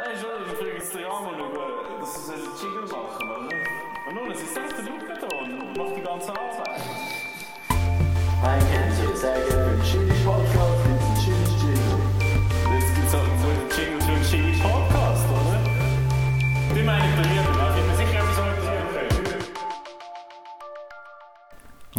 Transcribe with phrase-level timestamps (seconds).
[0.00, 3.52] Nein, schon, ich frage jetzt den Ramon über, dass sie einen Jingle machen, oder?
[4.08, 6.80] Und nun, es ist selbst der da und macht die ganze Arbeit.
[8.42, 12.00] Ein Kennzeichen, sehr gerne für den Chili Podcast, gibt es einen Chili Jingle.
[12.72, 15.58] Jetzt gibt es halt so einen Jingle für einen Jingle Podcast, oder?
[16.74, 18.40] Die meine ich bei mir, da bin mir sicher, etwas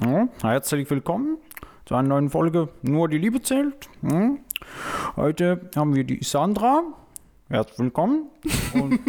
[0.01, 0.29] können.
[0.41, 1.37] Ja, herzlich willkommen
[1.85, 3.89] zu einer neuen Folge Nur die Liebe zählt.
[4.01, 4.39] Hm.
[5.15, 6.81] Heute haben wir die Sandra.
[7.51, 8.29] Herzlich willkommen.
[8.73, 8.99] Und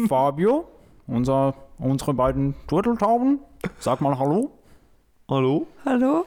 [0.08, 0.66] Fabio,
[1.06, 3.40] unser, unsere beiden Turteltauben.
[3.78, 4.50] Sag mal Hallo.
[5.28, 5.66] Hallo?
[5.84, 6.24] Hallo?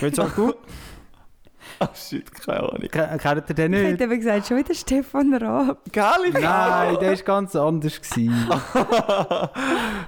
[0.00, 0.56] Geht's euch gut?
[1.78, 2.88] Ach shit, keine Ahnung.
[2.90, 3.90] Ke- Kennt ihr den Ich nicht?
[3.92, 5.92] hätte eben gesagt, schon wieder Stefan Raab.
[5.92, 8.48] Gar Nein, der ist ganz anders gewesen.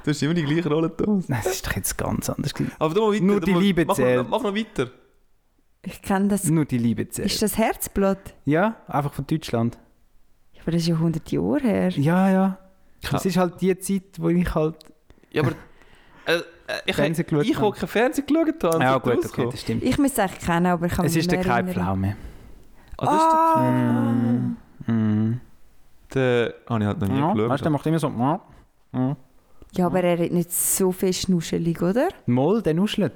[0.02, 1.28] Du hast immer die gleiche Rolle, Thomas.
[1.28, 2.72] Nein, das ist doch jetzt ganz anders gewesen.
[2.78, 3.24] Aber du mal weiter.
[3.24, 4.22] Nur die mal- Liebe mach zählt.
[4.22, 4.88] Noch, mach noch weiter.
[5.82, 6.44] Ich kenne das.
[6.44, 7.26] Nur die Liebe zählt.
[7.30, 8.34] Ist das Herzblatt?
[8.46, 9.76] Ja, einfach von Deutschland.
[10.60, 11.88] Ja, Aber das ist ja 100 Jahre her.
[11.90, 12.58] Ja, ja.
[13.02, 13.10] Ja.
[13.12, 14.76] Das ist halt die Zeit, wo ich halt...
[15.32, 15.52] Ja, aber...
[16.26, 16.42] Äh, äh,
[16.86, 17.66] ich Fernsehen geschaut ich, habe.
[17.66, 18.84] wo kein Fernsehen geschaut habe.
[18.84, 19.82] Ja sollte gut, okay, das stimmt.
[19.82, 21.70] Ich müsste es eigentlich kennen, aber ich kann Es mich ist nicht der mehr Kai
[21.70, 21.84] erinnern.
[21.84, 22.16] Pflaume.
[22.98, 24.86] Ah, das ist der...
[24.86, 24.92] Ah.
[24.92, 25.40] Mm.
[26.14, 27.48] der habe ich halt noch nie Ja, geschaut.
[27.48, 28.08] weißt du, der macht immer so.
[28.08, 28.40] Ja.
[28.92, 29.16] Ja.
[29.72, 32.08] Ja, aber er hat nicht so fest nuschelig, oder?
[32.26, 33.12] Moll, der nuschelt.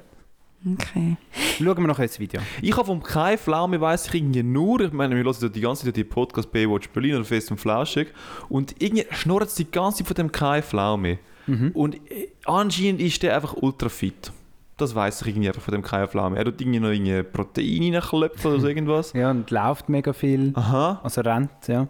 [0.73, 1.17] Okay.
[1.59, 2.41] Schauen wir noch ein Video.
[2.63, 5.85] Ich habe vom Kai Pflaume weiss ich irgendwie nur, ich meine, wir hören die ganze
[5.85, 8.09] Zeit die Podcast Baywatch Berlin oder Fest und Flauschig
[8.49, 11.19] und irgendwie schnurrt es die ganze Zeit von dem Kai Pflaume.
[11.47, 11.71] Mhm.
[11.75, 14.33] Und äh, anscheinend ist der einfach ultra fit.
[14.79, 16.37] Das weiß ich irgendwie einfach von dem Kai Pflaume.
[16.37, 19.13] Er tut irgendwie noch irgendwie Proteine reinklopfen oder so irgendwas.
[19.13, 20.53] Ja, und läuft mega viel.
[20.55, 21.01] Aha.
[21.03, 21.89] Also rennt, ja.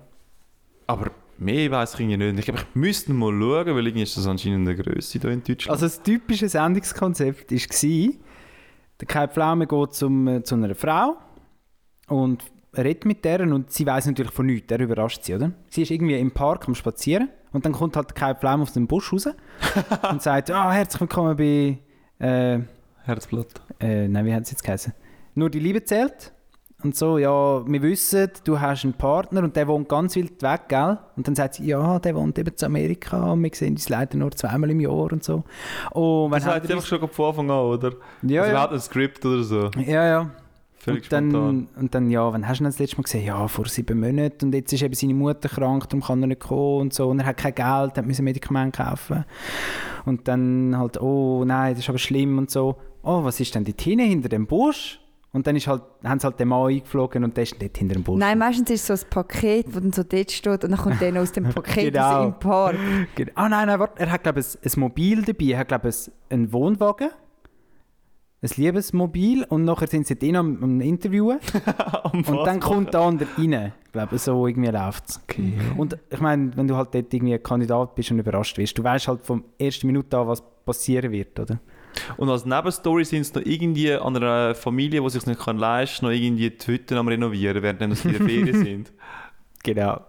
[0.89, 2.41] Aber mehr weiß ich irgendwie nicht.
[2.41, 5.45] Ich glaube, ich müsste mal schauen, weil irgendwie ist das anscheinend eine Größe hier in
[5.45, 5.71] Deutschland.
[5.71, 8.09] Also das typische Sendungskonzept war,
[9.01, 11.17] der Kai Pflaume geht zum, äh, zu einer Frau
[12.09, 12.45] und
[12.77, 15.53] redet mit der und sie weiß natürlich von nichts, der überrascht sie, oder?
[15.69, 18.73] Sie ist irgendwie im Park am Spazieren und dann kommt halt der Kai Pflaume aus
[18.73, 19.29] dem Busch raus
[20.11, 21.79] und sagt, ah, herzlich willkommen bei,
[22.19, 22.61] äh,
[23.05, 23.63] Herzblatt.
[23.81, 24.93] äh, nein, wie hat es jetzt geheißen?
[25.35, 26.34] Nur die Liebe zählt.
[26.85, 30.69] Und so, ja, wir wissen, du hast einen Partner und der wohnt ganz weit weg,
[30.69, 30.99] gell?
[31.17, 34.19] Und dann sagt sie, ja, der wohnt eben zu Amerika und wir sehen uns leider
[34.19, 35.45] nur zweimal im Jahr und so.
[35.93, 37.93] Oh, wann Das ihr einfach schon von Anfang an, oder?
[38.23, 38.71] Ja, also ja.
[38.71, 39.71] ein Skript oder so.
[39.79, 40.31] Ja, ja.
[40.77, 41.69] Völlig und, dann, spontan.
[41.77, 43.25] und dann, ja, wann hast du ihn das letzte Mal gesehen?
[43.25, 44.45] Ja, vor sieben Monaten.
[44.45, 47.09] Und jetzt ist eben seine Mutter krank, darum kann er nicht kommen und so.
[47.09, 49.25] Und er hat kein Geld, hat müssen Medikamente kaufen.
[50.05, 52.77] Und dann halt, oh nein, das ist aber schlimm und so.
[53.03, 55.01] Oh, was ist denn dort hinten hinter dem Busch?
[55.35, 57.95] Und dann ist halt, haben sie halt den Mann eingeflogen und der ist dort hinter
[57.95, 58.21] dem Busch.
[58.21, 61.01] Nein, meistens ist es so ein Paket, das dann so dort steht und dann kommt
[61.01, 62.09] der noch aus dem Paket Genau.
[62.09, 62.77] raus im Park.
[63.17, 63.33] Genau.
[63.35, 64.01] Ah nein, nein, warte.
[64.01, 65.45] Er hat, glaube ich, ein, ein Mobil dabei.
[65.47, 67.11] Er hat, glaube ich, einen Wohnwagen.
[68.43, 69.45] Ein Liebesmobil.
[69.49, 71.39] Und nachher sind sie dort am, am Interviewen.
[72.13, 73.73] Und dann kommt der andere rein.
[73.87, 75.21] Ich glaube, so irgendwie läuft es.
[75.23, 75.55] Okay.
[75.77, 79.09] Und ich meine, wenn du halt dort irgendwie Kandidat bist und überrascht wirst, du weißt
[79.09, 81.59] halt vom ersten Minute an, was passieren wird, oder?
[82.17, 86.07] Und als Nebenstory sind es noch irgendwie an einer Familie, die sich nicht kann leisten
[86.07, 88.93] kann, noch irgendwie die Hütten am Renovieren, während sie in der Ferien sind.
[89.63, 90.01] Genau.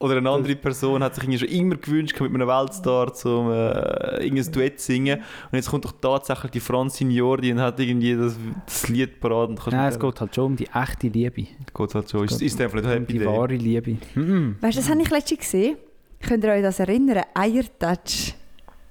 [0.00, 4.22] Oder eine andere Person hat sich irgendwie schon immer gewünscht, mit einem Weltstar zum äh,
[4.24, 5.18] irgendein Duett singen.
[5.50, 9.48] Und jetzt kommt doch tatsächlich die Francine Jordi und hat irgendwie das, das Lied parat.
[9.48, 11.46] Und Nein, es geht halt schon um die echte Liebe.
[11.74, 12.24] Geht halt schon.
[12.26, 13.26] Ist, ist einfach nicht Um Happy die Day.
[13.26, 13.96] wahre Liebe.
[14.14, 14.56] Mhm.
[14.60, 15.76] Weißt du, das habe ich letztens gesehen.
[16.20, 17.24] Könnt ihr euch das erinnern?
[17.34, 18.34] Eiertouch.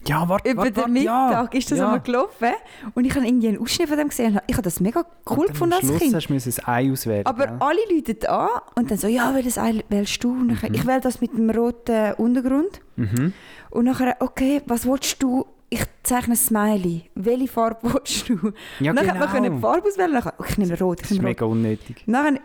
[0.08, 1.60] Ja, warte, Über warte, den Mittag ja.
[1.60, 1.86] ist das ja.
[1.86, 2.50] einmal gelaufen.
[2.94, 4.40] Und ich habe irgendwie einen Ausschnitt von dem gesehen.
[4.48, 6.16] Ich habe das mega cool Und gefunden als Schluss Kind.
[6.16, 7.26] hast du ein Ei auswählen.
[7.26, 7.58] Aber gell?
[7.60, 10.34] alle Leute an und dann so, ja, welches Ei wählst du?
[10.34, 10.58] Mhm.
[10.74, 12.82] Ich wähle das mit dem roten Untergrund.
[12.96, 13.34] Mhm.
[13.70, 15.46] Und nachher, okay, was willst du?
[15.70, 17.10] Ich zeichne ein Smiley.
[17.16, 18.54] Welche Farbe willst du?
[18.80, 19.10] Ja, und dann genau.
[19.16, 20.14] hat man können die Farbe auswählen.
[20.14, 21.36] Nachher, okay, ich nehme rot, ich Das ist nehme rot.
[21.36, 22.04] mega unnötig.
[22.06, 22.40] Nachher,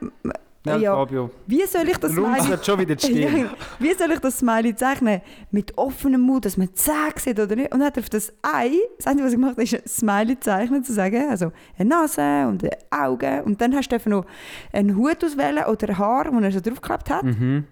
[0.64, 1.30] Ja, ja, Fabio.
[1.46, 2.58] wie soll ich das Smiley...
[2.64, 2.94] schon wieder.
[3.08, 3.50] Ja,
[3.80, 5.20] wie soll ich das Smiley zeichnen?
[5.50, 7.72] Mit offenem Mund, dass man die Zähne sieht oder nicht?
[7.72, 9.82] Und dann hat er auf das Ei, das Einzige, was ich gemacht habe, ist ein
[9.88, 13.40] Smiley zeichnen, zu sagen, also eine Nase und Augen.
[13.42, 14.24] Und dann hast du einfach noch
[14.72, 17.24] einen Hut auswählen oder ein Haar, das er so draufgeklebt hat.
[17.24, 17.64] Mhm.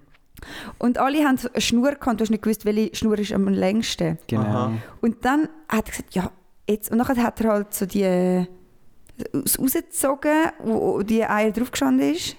[0.78, 3.46] Und alle haben so eine Schnur gehabt, du hast nicht gewusst, welche Schnur ist am
[3.46, 4.18] längsten.
[4.26, 4.42] Genau.
[4.42, 4.72] Aha.
[5.00, 6.30] Und dann hat er gesagt, ja,
[6.68, 6.90] jetzt.
[6.90, 8.46] Und dann hat er halt so die
[9.34, 10.32] aus- rausgezogen,
[10.64, 12.36] wo wo die Eier draufgestanden ist.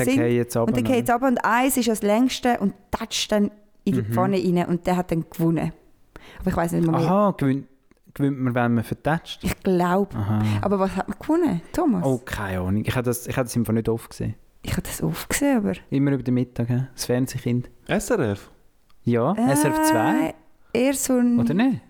[0.00, 0.68] Und dann gehe jetzt ab.
[0.68, 3.50] Und dann geht es ab und eins ist das längste und tatscht dann
[3.84, 5.72] in die Pfanne rein und der hat dann gewonnen.
[6.40, 6.94] Aber ich weiß nicht mehr.
[7.00, 7.66] Aha, gewinnt,
[8.14, 9.42] gewinnt man, wenn man vertatscht?
[9.44, 10.16] Ich glaube.
[10.60, 11.60] Aber was hat man gewonnen?
[11.72, 12.04] Thomas?
[12.04, 12.84] Oh, keine Ahnung.
[12.86, 14.34] Ich habe das, ich habe das einfach nicht oft gesehen.
[14.62, 15.72] Ich habe das oft gesehen, aber...
[15.90, 16.86] Immer über den Mittag, hä?
[16.94, 17.68] das Fernsehkind.
[17.88, 18.48] SRF?
[19.04, 20.34] Ja, SRF 2.
[20.72, 21.40] Äh, eher so ein...
[21.40, 21.80] Oder nicht?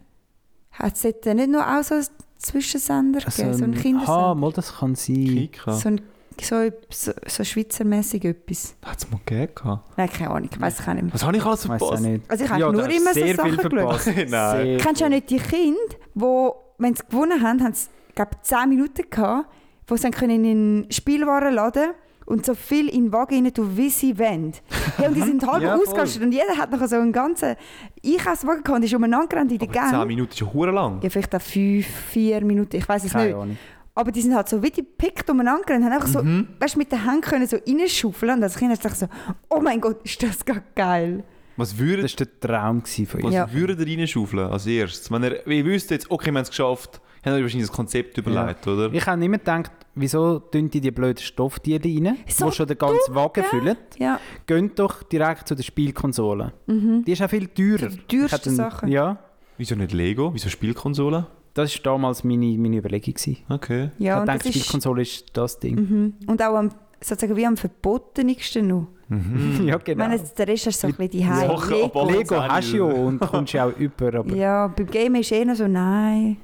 [0.73, 2.07] Hat es dort nicht noch auch so einen
[2.39, 3.55] Zwischensender gegeben?
[3.55, 4.35] so einen Ah, Kindersender?
[4.37, 5.15] mal, das kann sein.
[5.27, 5.73] Kika?
[5.73, 6.01] So ein
[6.41, 8.75] so, so, so schweizermäßig etwas.
[8.85, 9.81] Hat es mal gegeben?
[9.97, 11.15] Nein, keine Ahnung, ich weiß es auch nicht mehr.
[11.15, 12.03] Was habe ich alles verpasst?
[12.03, 12.31] nicht.
[12.31, 14.11] Also ich habe Ja, nur immer so Sachen verpasst.
[14.29, 14.79] Nein.
[14.79, 15.79] Kennst du auch nicht die Kinder,
[16.15, 19.49] wo, wenn sie gewonnen haben, haben sie, glaube 10 Minuten gehabt,
[19.87, 21.91] wo sie dann können in den Spielwaren laden
[22.25, 24.53] und so viel in den Wagen rein tun, wie sie wollen.
[24.97, 27.57] Hey, und die sind halb Ja, ausgerastet und jeder hat noch so einen ganzen
[28.05, 30.07] Einkaufswagen gehabt und ist umeinander gerannt in der Aber 10 Gang.
[30.07, 31.01] Minuten ist ja hure lang.
[31.03, 33.35] Ja, vielleicht auch 5, 4 Minuten, ich weiß es Keine nicht.
[33.35, 33.59] Ahnung.
[33.95, 36.49] Aber die sind halt so wie die pickt umeinander gerannt, haben einfach so, Mhm.
[36.61, 39.07] weißt, du, mit den Händen können so reinschaufeln und als Kind hast du so,
[39.51, 41.25] oh mein Gott, ist das gar geil.
[41.59, 43.35] Was würde Das war der Traum von was uns.
[43.35, 43.53] Ja.
[43.53, 45.11] würdet ihr reinschaufeln als erstes?
[45.11, 48.17] Wenn ihr, ihr wisst jetzt, okay, wir haben es geschafft, habt ihr wahrscheinlich das Konzept
[48.17, 48.91] überlegt, oder?
[48.95, 52.79] Ich habe immer gedacht, wieso tun die die blöden Stofftiere rein, So die schon den
[52.79, 53.77] ganzen Wagen füllen.
[53.99, 56.55] Ja, Geht doch direkt zu der Spielkonsole.
[56.67, 57.91] Die ist auch viel teurer.
[58.11, 58.89] Die einen- Sachen.
[58.89, 59.19] Ja,
[59.59, 60.33] Wieso nicht Lego?
[60.33, 61.27] Wieso Spielkonsole?
[61.55, 63.15] Das war damals meine, meine Überlegung.
[63.15, 63.39] gewesen.
[63.49, 63.91] Okay.
[63.99, 65.75] ja ich und, dachte, das ist, Spielkonsole ist das Ding.
[65.77, 66.15] mhm.
[66.27, 66.71] und auch am,
[67.01, 68.87] sozusagen wie am verbotenigsten noch.
[69.65, 70.09] ja, Ich genau.
[70.09, 71.51] meine, der Rest ist so ein bisschen die Heim.
[71.69, 72.11] Lego.
[72.11, 74.15] Lego hast du ja und kommst ja auch über.
[74.15, 76.39] Aber Ja, beim Game ist eher so, nein.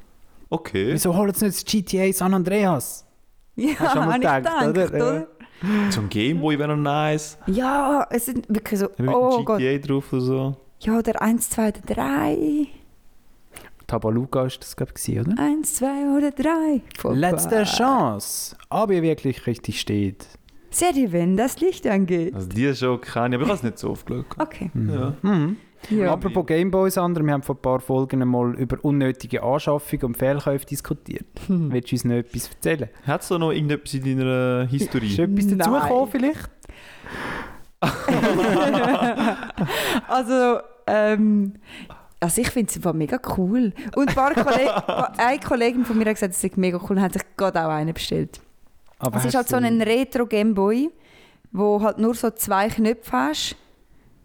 [0.51, 0.93] Okay.
[0.93, 3.07] wieso holen sie nicht das GTA San Andreas?
[3.57, 5.13] Ja, Hast du schon mal habe ich gedacht, gedacht, oder?
[5.13, 5.29] oder?
[5.63, 7.37] Ein Gameboy wäre noch nice.
[7.47, 9.59] Ja, es sind wirklich so, Mit oh dem Gott.
[9.59, 10.57] GTA drauf oder so.
[10.81, 12.67] Ja, der 1, 2 oder 3.
[13.89, 15.35] Tabaluga ist das, glaube ich, oder?
[15.37, 15.87] 1, 2
[16.17, 16.83] oder 3.
[17.15, 18.55] Letzte Chance.
[18.69, 20.27] Ob ihr wirklich richtig steht.
[20.71, 22.35] Seht ihr, wenn das Licht angeht?
[22.35, 24.27] Also die schon kenne ich, aber ich habe es nicht so oft geschaut.
[24.39, 24.71] Okay.
[24.75, 25.15] Ja.
[25.23, 25.57] Mhm.
[25.91, 26.13] Ja.
[26.13, 30.67] Apropos Gameboys, andere, wir haben vor ein paar Folgen mal über unnötige Anschaffungen und Fehlkäufe
[30.67, 31.25] diskutiert.
[31.47, 31.73] Hm.
[31.73, 32.91] Willst du uns noch etwas erzählen?
[33.07, 35.15] Hat es da noch irgendetwas in deiner Ist Historie?
[35.15, 35.59] etwas Nein.
[35.59, 36.51] dazugekommen vielleicht?
[40.09, 40.59] Also,
[40.89, 41.55] ähm,
[42.21, 43.73] also ich finde es mega cool.
[43.95, 44.71] Und ein paar Kollegen,
[45.19, 47.71] eine Kollegin von mir hat gesagt, es sei mega cool und hat sich gerade auch
[47.71, 48.41] einen bestellt.
[48.99, 50.91] Aber es ist halt so ein Retro Gameboy,
[51.53, 53.57] wo halt nur so zwei Knöpfe hast.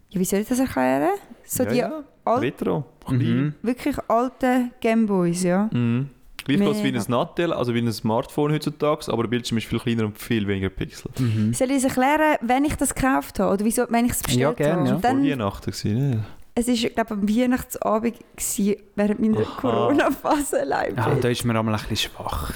[0.09, 1.09] Ja, wie soll ich das erklären?
[1.45, 2.03] So ja, die ja.
[2.25, 2.85] al- Retro.
[3.05, 3.17] Klein.
[3.19, 3.53] Mhm.
[3.61, 5.69] wirklich alten Gameboys, ja.
[5.71, 6.09] Mhm.
[6.45, 7.03] Gleich groß wie ein.
[7.07, 10.69] Nattel, also wie ein Smartphone heutzutage, aber der Bildschirm ist viel kleiner und viel weniger
[10.69, 11.09] Pixel.
[11.19, 11.53] Mhm.
[11.53, 14.41] Soll ich es erklären, wenn ich das gekauft habe oder wieso, wenn ich es bestellt
[14.41, 14.87] Ja, gerne, habe?
[14.89, 14.95] ja.
[14.95, 16.23] Und Vor dann, Weihnachten gewesen, ne?
[16.55, 19.41] Es war, glaube ich, am Weihnachtsabend gewesen, während meiner.
[19.41, 20.95] Corona-Phase live.
[20.97, 22.53] Ja, da ist man einmal ein bisschen schwach.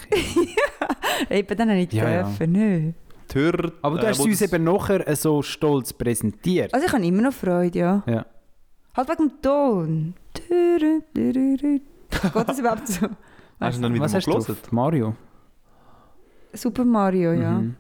[1.29, 2.23] Eben dann nicht Ja, ja.
[2.23, 2.91] dürfen, nö.
[3.33, 6.73] Hörer, Aber du äh, hast uns eben nachher so stolz präsentiert.
[6.73, 8.03] Also ich habe immer noch Freude, ja.
[8.07, 8.25] Ja.
[8.95, 10.13] Halt wegen dem Ton.
[10.33, 11.79] Türü, türü, türü.
[12.09, 13.07] Geht das überhaupt so?
[13.59, 14.55] Hast du dann wieder Was hast du gelesen?
[14.61, 14.71] drauf?
[14.71, 15.15] Mario?
[16.53, 17.51] Super Mario, ja.
[17.51, 17.75] Mhm.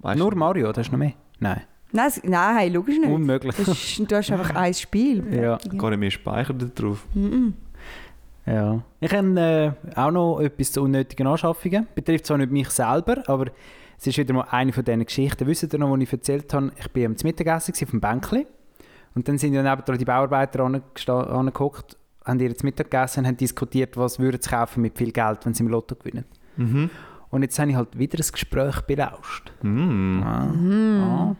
[0.00, 0.24] Weißt du?
[0.24, 1.14] Nur Mario, das ist noch mehr?
[1.38, 1.62] Nein,
[1.92, 3.10] Nein, es- nein, logisch nicht.
[3.10, 3.54] unmöglich.
[3.56, 5.22] Das ist, du hast einfach ein Spiel.
[5.32, 5.58] Ja.
[5.78, 7.06] Gar nicht mehr Speicher da drauf.
[7.14, 7.54] Mhm.
[8.46, 8.82] Ja.
[9.00, 11.86] Ich habe äh, auch noch etwas zu unnötigen Anschaffungen.
[11.94, 13.46] Betrifft zwar nicht mich selber, aber
[13.98, 15.46] es ist wieder mal eine von diesen Geschichten.
[15.46, 16.72] Wisst ihr noch, die ich erzählt habe?
[16.76, 18.46] Ich war am Mittagessen auf dem Bänkli.
[19.14, 23.96] Und dann sind ja die Bauarbeiter angeguckt, haben ihr zu Mittag gegessen und haben diskutiert,
[23.96, 26.24] was würden sie kaufen mit viel Geld, wenn sie im Lotto gewinnen.
[26.56, 26.90] Mhm.
[27.30, 29.52] Und jetzt habe ich halt wieder ein Gespräch belauscht.
[29.62, 30.22] Mhm.
[30.24, 30.44] Ah.
[30.46, 31.00] Mhm.
[31.02, 31.36] Ah.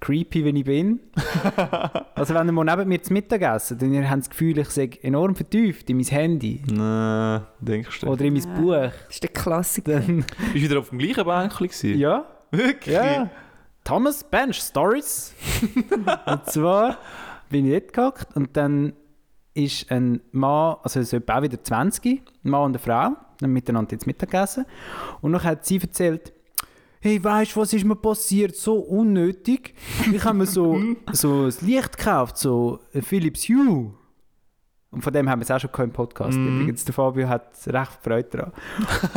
[0.00, 1.00] Creepy, wenn ich bin.
[2.14, 4.68] also wenn ihr mal neben mir zu Mittag essen, dann habt ihr das Gefühl, ich
[4.68, 8.06] sei enorm vertieft in mein Handy Nein, denkst du?
[8.08, 8.60] oder in mein Ja.
[8.60, 8.72] Buch.
[9.06, 10.00] Das ist der Klassiker.
[10.00, 11.98] Dann, Bist du wieder auf dem gleichen Bänkchen gewesen?
[11.98, 12.94] ja, Wirklich?
[12.94, 13.30] ja.
[13.84, 15.32] Thomas Bench Stories.
[16.26, 16.98] und zwar
[17.48, 18.92] bin ich dort gehockt und dann
[19.54, 22.92] ist ein Mann, also es ist auch wieder 20, ein Mann und eine Frau,
[23.42, 24.66] haben miteinander jetzt Mittag gegessen.
[25.22, 26.32] Und dann hat sie erzählt,
[27.00, 28.56] hey, weißt du, was ist mir passiert?
[28.56, 29.74] So unnötig.
[30.12, 30.78] Ich habe mir so,
[31.12, 33.94] so ein Licht gekauft, so ein Philips Hue.
[34.90, 36.38] Und von dem haben wir es auch schon im Podcast.
[36.38, 36.60] Mhm.
[36.60, 38.52] Übrigens, der Fabio hat recht Freude daran.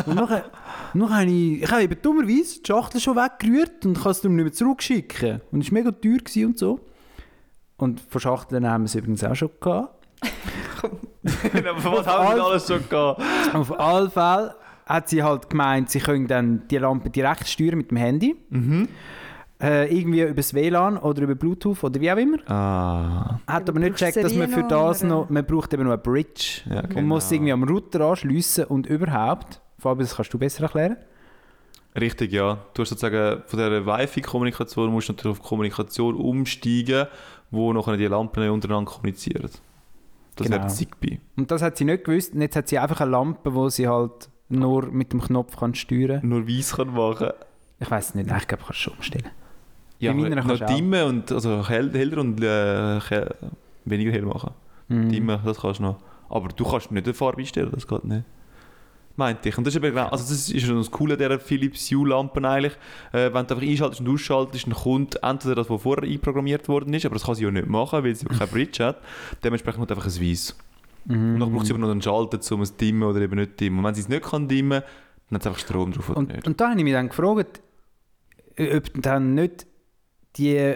[0.06, 0.52] und nachher,
[0.94, 4.36] nachher habe ich, ich habe eben dummerweise die Schachtel schon weggerührt und kann es darum
[4.36, 5.42] nicht mehr zurückschicken.
[5.52, 6.80] Und es war mega teuer gewesen und so.
[7.78, 10.06] Und von Schachteln haben wir es übrigens auch schon gehabt.
[10.84, 13.22] aber was haben wir alles schon gehabt?
[13.54, 14.56] Auf alle Fälle
[14.90, 18.36] hat sie halt gemeint, sie können dann die Lampe direkt steuern mit dem Handy.
[18.50, 18.90] Mhm.
[19.62, 22.38] Äh, irgendwie über das WLAN oder über Bluetooth oder wie auch immer.
[22.50, 23.40] Ah.
[23.46, 26.62] Hat aber nicht gecheckt, dass man für das noch, man braucht eben noch eine Bridge.
[26.70, 29.62] Ja, Und muss irgendwie am Router anschliessen und überhaupt.
[29.78, 30.96] Fabio, das kannst du besser erklären.
[32.00, 32.58] Richtig, ja.
[32.74, 37.08] Du hast sozusagen von dieser Wi-Fi-Kommunikation musst du natürlich auf Kommunikation umsteigen,
[37.52, 39.50] wo nachher die Lampen untereinander kommunizieren.
[40.36, 40.58] Das Genau.
[40.60, 41.20] wäre Zigbee.
[41.36, 42.34] Und das hat sie nicht gewusst.
[42.34, 45.76] Und jetzt hat sie einfach eine Lampe, wo sie halt nur mit dem Knopf kann
[45.76, 46.30] steuern kann.
[46.30, 47.30] Nur weiß kann machen.
[47.80, 49.30] Ich weiß nicht, ich glaube, kannst du schon umstellen.
[50.00, 50.76] Ja, Bei meiner noch kannst du auch.
[50.76, 53.00] dimmen und also hell, heller und äh,
[53.86, 54.52] weniger hell machen.
[54.88, 55.10] Mhm.
[55.10, 56.00] Dimmen, das kannst du noch.
[56.30, 58.24] Aber du kannst nicht eine Farbe einstellen, das geht nicht.
[59.16, 59.58] meinte ich.
[59.58, 62.74] Und das ist eben genau, also das ist schon das Coole dieser Philips Hue-Lampen eigentlich.
[63.12, 66.94] Äh, wenn du einfach einschaltest und ausschaltest, dann kommt entweder das, was vorher einprogrammiert worden
[66.94, 68.98] ist, aber das kann sie ja nicht machen, weil sie ja keine Bridge hat.
[69.44, 70.56] Dementsprechend kommt einfach ein Weiß.
[71.08, 73.52] Und dann braucht sie aber noch einen Schalter, um es zu dimmen oder eben nicht
[73.52, 73.80] zu dimmen.
[73.80, 74.82] Und wenn sie es nicht kann dimmen,
[75.30, 76.48] dann hat es einfach Strom drauf oder Und, nicht.
[76.48, 77.62] und da habe ich mich dann gefragt,
[78.60, 79.66] ob dann nicht
[80.36, 80.76] die,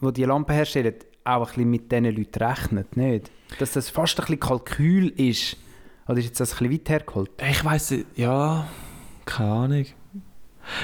[0.00, 0.94] die die Lampe herstellen,
[1.24, 3.30] auch ein bisschen mit diesen Leuten rechnet, nicht?
[3.58, 5.56] Dass das fast ein bisschen Kalkül ist.
[6.06, 7.30] Oder ist jetzt das ein bisschen weit hergeholt?
[7.50, 8.68] Ich weiß nicht, ja,
[9.24, 9.86] keine Ahnung.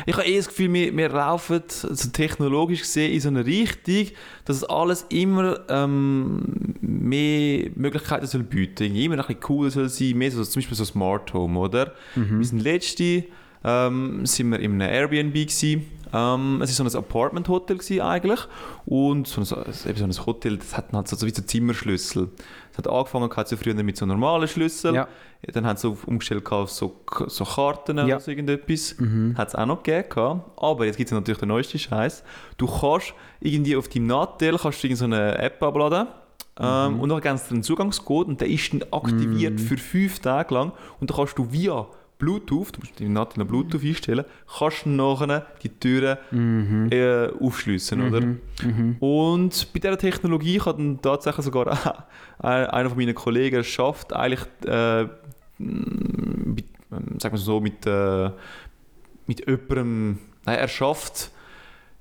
[0.06, 4.06] Ich habe eh das Gefühl, wir, wir laufen also technologisch gesehen in so eine Richtung,
[4.44, 8.84] dass es alles immer ähm, mehr Möglichkeiten soll bieten.
[8.84, 11.94] Irgendwie Immer ein bisschen cooler soll sein, mehr so, zum Beispiel so Smart Home, oder?
[12.38, 13.24] Wir sind letzte
[13.64, 15.86] ähm, sind wir in einem Airbnb gewesen.
[16.14, 18.40] Ähm, es war so ein Apartment-Hotel eigentlich
[18.84, 22.28] und so ein, eben so ein Hotel, das hat halt so, so wie so Zimmerschlüssel.
[22.70, 24.94] Es hat angefangen gehabt so früher mit so normalen Schlüsseln.
[24.94, 25.08] Ja.
[25.52, 28.04] Dann haben sie umgestellt auf so, so Karten Ja.
[28.04, 28.94] oder so irgendetwas.
[29.36, 30.42] Hat es auch noch gegeben.
[30.56, 32.22] Aber jetzt gibt es natürlich den neuesten Scheiß.
[32.58, 36.08] Du kannst irgendwie auf deinem Nattel kannst du so eine App abladen.
[36.60, 40.54] Ähm, Und dann gibst du einen Zugangscode und der ist dann aktiviert für fünf Tage
[40.54, 40.72] lang.
[41.00, 41.86] Und dann kannst du via
[42.22, 44.24] Bluetooth, du musst deinen Nattel noch Bluetooth einstellen,
[44.58, 46.16] kannst du nachher die Türen
[46.92, 48.20] äh, aufschliessen, oder?
[49.00, 51.66] Und bei dieser Technologie hat dann tatsächlich sogar
[52.38, 55.04] ein- einer von meinen Kollegen schafft, eigentlich, äh,
[55.58, 58.30] mit, ähm, sagen wir so, mit, äh,
[59.26, 61.30] mit jemandem, nein, er schafft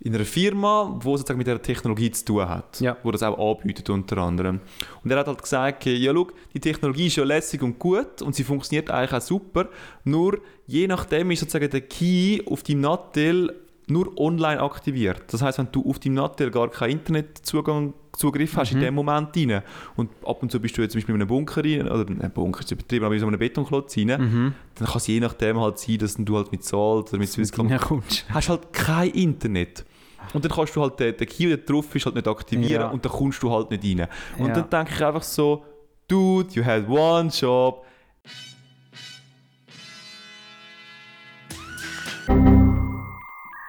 [0.03, 2.98] in einer Firma, die sozusagen mit dieser Technologie zu tun hat, Ja.
[3.03, 4.60] wo das auch anbietet unter anderem.
[5.03, 8.34] Und er hat halt gesagt, ja schau, die Technologie ist ja lässig und gut und
[8.34, 9.67] sie funktioniert eigentlich auch super,
[10.03, 13.55] nur je nachdem ist sozusagen der Key auf deinem Nattel
[13.88, 15.22] nur online aktiviert.
[15.34, 19.36] Das heißt, wenn du auf deinem Nattel gar keinen Internetzugang Zugriff hast in dem Moment
[19.36, 19.62] rein
[19.96, 22.31] und ab und zu bist du jetzt zum Beispiel in einem Bunker rein, oder ein
[22.31, 25.79] Bunker ist übertrieben, aber in so einem Betonklotz rein, dann kann es je nachdem halt
[25.79, 29.86] sein, dass du halt mit Salt oder mit Swisscom hast halt kein Internet.
[30.34, 32.88] Und dann kannst du halt den, den Key, der drauf ist, halt nicht aktivieren Ja.
[32.90, 34.08] und dann kommst du halt nicht rein.
[34.38, 34.54] Und Ja.
[34.62, 35.66] dann denke ich einfach so,
[36.08, 37.86] Dude, you had one job.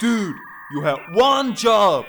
[0.01, 0.35] Dude,
[0.73, 2.05] you had one job.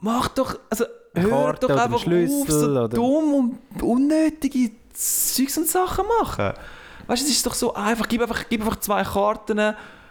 [0.00, 3.34] Mach doch, also hör Karte doch einfach Schlüssel auf, so oder- dumm
[3.72, 6.52] und unnötige Zeugs und Sachen machen.
[7.06, 9.58] Weißt du, es ist doch so einfach, gib einfach, gib einfach zwei Karten,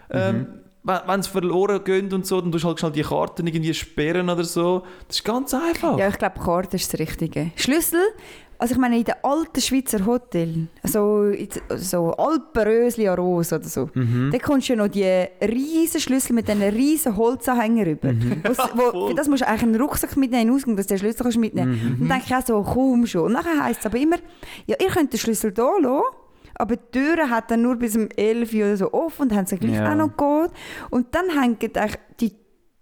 [0.09, 0.59] ähm, Mhm.
[0.83, 4.29] Wenn es verloren geht und so, dann tust du halt schnell die Karten irgendwie sperren
[4.29, 4.83] oder so.
[5.07, 5.97] Das ist ganz einfach.
[5.97, 7.51] Ja, ich glaube, Karte ist das Richtige.
[7.55, 7.99] Schlüssel,
[8.59, 13.63] also ich meine, in den alten Schweizer Hotels, also in- so Alpenrösli an Rose oder
[13.65, 13.89] so,
[14.31, 15.03] da kommst du ja noch die
[15.45, 18.09] riesen Schlüssel mit diesen riesen Holzanhängern rüber.
[18.43, 19.07] Wo's- wo, voll.
[19.09, 21.37] für das musst du eigentlich einen Rucksack mitnehmen, einen Ausgang, dass du den Schlüssel kannst
[21.37, 23.23] mitnehmen Und dann denke ich auch so, komm schon.
[23.23, 24.17] Und nachher heisst es aber immer,
[24.65, 26.03] ja, ihr könnt den Schlüssel hier lassen,
[26.55, 29.45] aber die Türe hat dann nur bis um 11 Uhr oder so offen und haben
[29.45, 29.91] sie gleich Ja.
[29.91, 30.51] auch noch Code.
[30.89, 31.57] Und dann hängen
[32.19, 32.33] die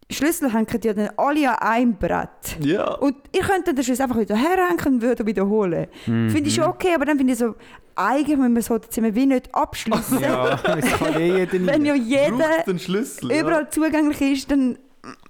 [0.10, 2.58] Schlüssel hängen ja dann alle an einem Brett.
[2.60, 2.96] Ja.
[2.96, 5.88] Und ihr könnt dann den Schlüssel einfach wieder herhängen und wieder wiederholen.
[6.04, 7.56] Finde ich schon okay, aber dann finde ich so,
[7.96, 10.20] eigentlich müssen wir das Hotelzimmer wie nicht abschließen.
[10.20, 11.86] Ja, es kann eh jeder Wenn rein.
[11.86, 13.32] ja jeder Schlüssel.
[13.32, 14.78] überall zugänglich ist, dann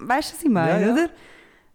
[0.00, 0.92] weißt du, was ich meine, Ja, ja.
[0.94, 1.08] oder?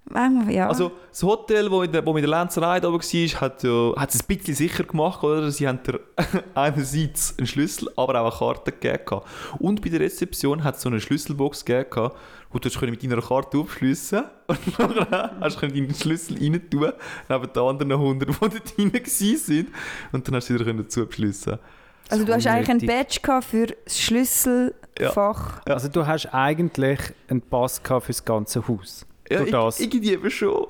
[0.09, 0.67] Manchmal, ja.
[0.67, 3.95] Also das Hotel, wo, in der, wo mit der Lenzerei da oben war, hat, ja,
[3.95, 5.51] hat es ein bisschen sicher gemacht, oder?
[5.51, 5.99] Sie haben dir
[6.55, 9.21] einerseits einen Schlüssel, aber auch eine Karte gegeben.
[9.59, 12.11] Und bei der Rezeption hat es so eine Schlüsselbox gegeben,
[12.51, 16.93] wo du mit deiner Karte aufschliessen und dann hast du deinen Schlüssel rein tun,
[17.29, 19.67] neben den anderen 100, die dort drin waren.
[20.13, 20.87] Und dann hast du wieder können
[22.09, 22.87] also du hast eigentlich ein.
[22.87, 25.61] Badge gehabt für das Schlüsselfach.
[25.65, 29.05] Also du hast eigentlich einen Pass gehabt für das ganze Haus.
[29.29, 29.79] Ja, Durch ich, das.
[29.79, 30.67] irgendwie eben schon.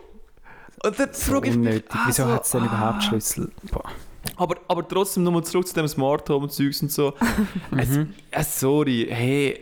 [0.84, 2.00] Und dann So frage ich mich, unnötig.
[2.06, 3.52] Wieso hat es denn überhaupt Schlüssel?
[3.72, 3.92] Boah.
[4.36, 7.14] Aber, aber trotzdem nochmal zurück zu dem Smart Home und Zeugs und so.
[7.78, 7.90] es,
[8.32, 9.60] es, sorry, hey,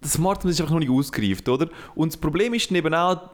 [0.00, 1.68] das Smart Home ist einfach noch nicht ausgereift, oder?
[1.94, 3.30] Und das Problem ist dann eben auch,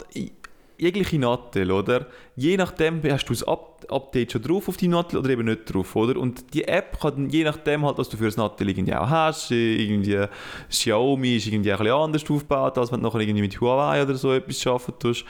[0.83, 2.07] jegliche Nattel, oder?
[2.35, 5.73] Je nachdem hast du das Up Update schon drauf auf die Nattel oder eben nicht
[5.73, 6.19] drauf, oder?
[6.19, 9.51] Und die App kann je nachdem halt, was du für das Nattel irgendwie auch hast,
[9.51, 10.27] irgendwie
[10.69, 14.33] Xiaomi ist irgendwie ein anders aufgebaut, als wenn du nachher irgendwie mit Huawei oder so
[14.33, 15.25] etwas arbeiten tust.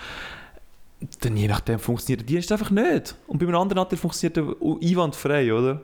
[1.21, 3.16] Dann je nachdem funktioniert der Dienst einfach nicht.
[3.26, 5.80] Und bei einem anderen Nattel funktioniert er einwandfrei, oder?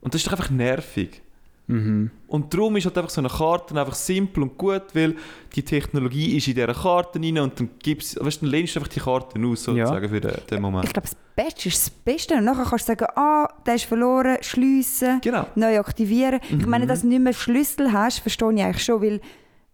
[0.00, 1.20] Und das ist doch einfach nervig.
[1.68, 2.10] Mhm.
[2.26, 5.14] Und darum ist halt einfach so eine Karte einfach simpel und gut, weil
[5.54, 8.80] die Technologie ist in dieser Karte rein und dann gibt's, weißt, du, dann lehnst du
[8.80, 10.86] einfach die Karten aus, sozusagen, für den, den Moment.
[10.86, 12.34] Ich glaube, das Badge ist das Beste.
[12.34, 15.46] Und nachher kannst du sagen, ah, der ist verloren, schliessen, Genau.
[15.54, 16.40] neu aktivieren.
[16.50, 19.20] Ich meine, dass du nicht mehr Schlüssel hast, verstehe ich eigentlich schon, weil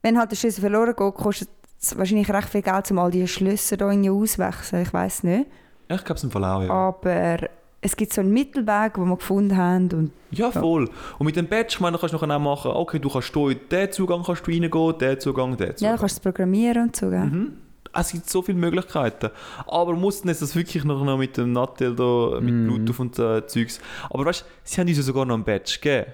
[0.02, 1.48] wenn halt der Schlüssel verloren geht, kostet
[1.80, 4.82] es wahrscheinlich recht viel Geld, um all diese Schlüssel da irgendwie auswechseln.
[4.82, 5.46] Ich weiß nicht.
[5.88, 6.70] Ich glaube es im Fall auch, ja.
[6.70, 7.38] Aber
[7.86, 9.90] es gibt so einen Mittelweg, den wir gefunden haben.
[9.92, 10.88] Und Ja, voll.
[11.18, 13.50] Und mit dem Badge, ich meine, kannst du nachher auch machen, okay, du kannst hier
[13.50, 15.94] in diesen Zugang kannst du reingehen, diesen Zugang, diesen ja, Zugang.
[15.94, 17.10] du kannst es programmieren und so.
[17.10, 17.24] Gell?
[17.26, 17.52] Mhm.
[17.92, 19.30] Es gibt so viele Möglichkeiten.
[19.66, 22.66] Aber muss denn jetzt das wirklich noch mit dem Nattel da, mit Mhm.
[22.66, 23.80] Bluetooth und äh, Zeugs.
[24.10, 26.10] Aber weißt du, sie haben uns ja sogar noch einen Badge gegeben.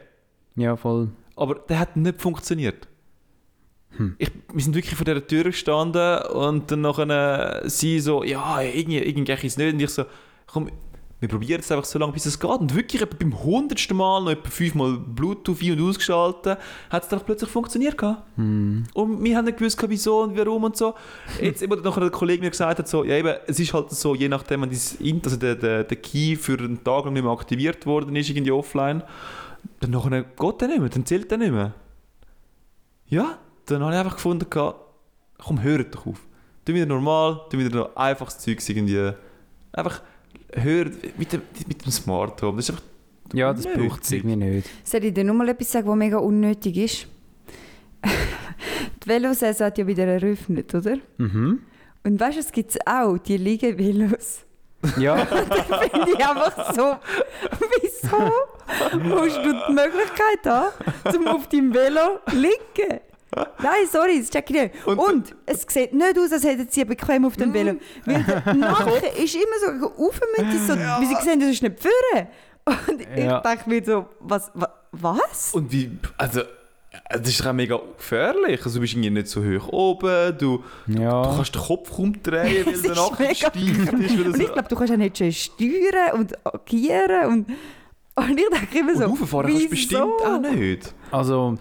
[0.56, 1.08] Ja, voll.
[1.36, 2.88] Aber der hat nicht funktioniert.
[3.96, 4.14] Hm.
[4.18, 8.60] Ich, wir sind wirklich vor dieser Tür gestanden und dann nachher äh, sie so, ja,
[8.60, 9.72] irgendwie, irgendwie ist es nicht.
[9.72, 10.04] Und ich so,
[10.46, 10.68] komm,
[11.20, 12.50] wir probieren es einfach so lange, bis es geht.
[12.50, 16.58] Und wirklich beim hundertsten Mal noch etwa fünfmal Bluetooth ein- und ausgeschaltet,
[16.88, 18.00] hat es dann plötzlich funktioniert.
[18.36, 18.84] Hm.
[18.94, 20.94] Und wir haben nicht gewusst, wieso und warum und so.
[21.40, 24.14] Jetzt, eben, nachher der Kollege mir gesagt hat, so, ja eben, es ist halt so,
[24.14, 27.84] je nachdem, wenn also der, der, der Key für einen Tag lang nicht mehr aktiviert
[27.84, 29.02] worden ist, irgendwie offline,
[29.80, 31.74] dann nachher geht der nicht mehr, dann zählt der nicht mehr.
[33.08, 36.20] Ja, dann habe ich einfach gefunden, komm, hört doch auf.
[36.64, 39.12] Tu wieder normal, tu wieder noch einfaches Zeugs irgendwie.
[39.72, 40.00] Einfach
[40.54, 42.56] hört mit dem, mit dem Smart Home.
[42.56, 42.84] Das ist einfach
[43.32, 43.88] Ja, das unnötig.
[43.88, 44.68] braucht es irgendwie nicht.
[44.84, 47.06] Soll ich dir nur mal etwas sagen, was mega unnötig ist?
[49.04, 50.96] die Velosaison hat ja wieder eröffnet, oder?
[51.18, 51.60] Mhm.
[52.02, 54.44] Und weißt du, es gibt auch, die Liegevelos.
[54.98, 56.96] Ja, Finde ich einfach so,
[57.82, 60.72] wieso musst du die Möglichkeit haben,
[61.12, 63.00] zum auf deinem Velo liegen?
[63.62, 64.86] Nein, sorry, das check ich nicht.
[64.86, 67.74] Und- Und, es sieht nicht aus, als hätten sie bequem auf dem Velo.
[68.04, 71.80] Weil der Nacken ist immer so auf mit so, wie sie sehen, das ist nicht
[71.80, 72.26] führen.
[72.88, 73.40] Und ich Ja.
[73.40, 74.50] denke mir so, was?
[74.54, 75.54] wa- was?
[75.54, 76.42] Und wie, also,
[77.08, 78.60] das ist auch mega gefährlich.
[78.64, 81.22] Also, du bist irgendwie nicht so hoch oben, du, ja.
[81.22, 84.20] du kannst den Kopf kaum drehen, weil der Nacken steif ist.
[84.24, 87.26] Und das ich glaube, du kannst auch nicht schön steuern und agieren.
[87.28, 87.48] Und,
[88.16, 90.94] und ich denke immer so, und rauffahren kannst du bestimmt auch nicht.
[91.12, 91.56] Also,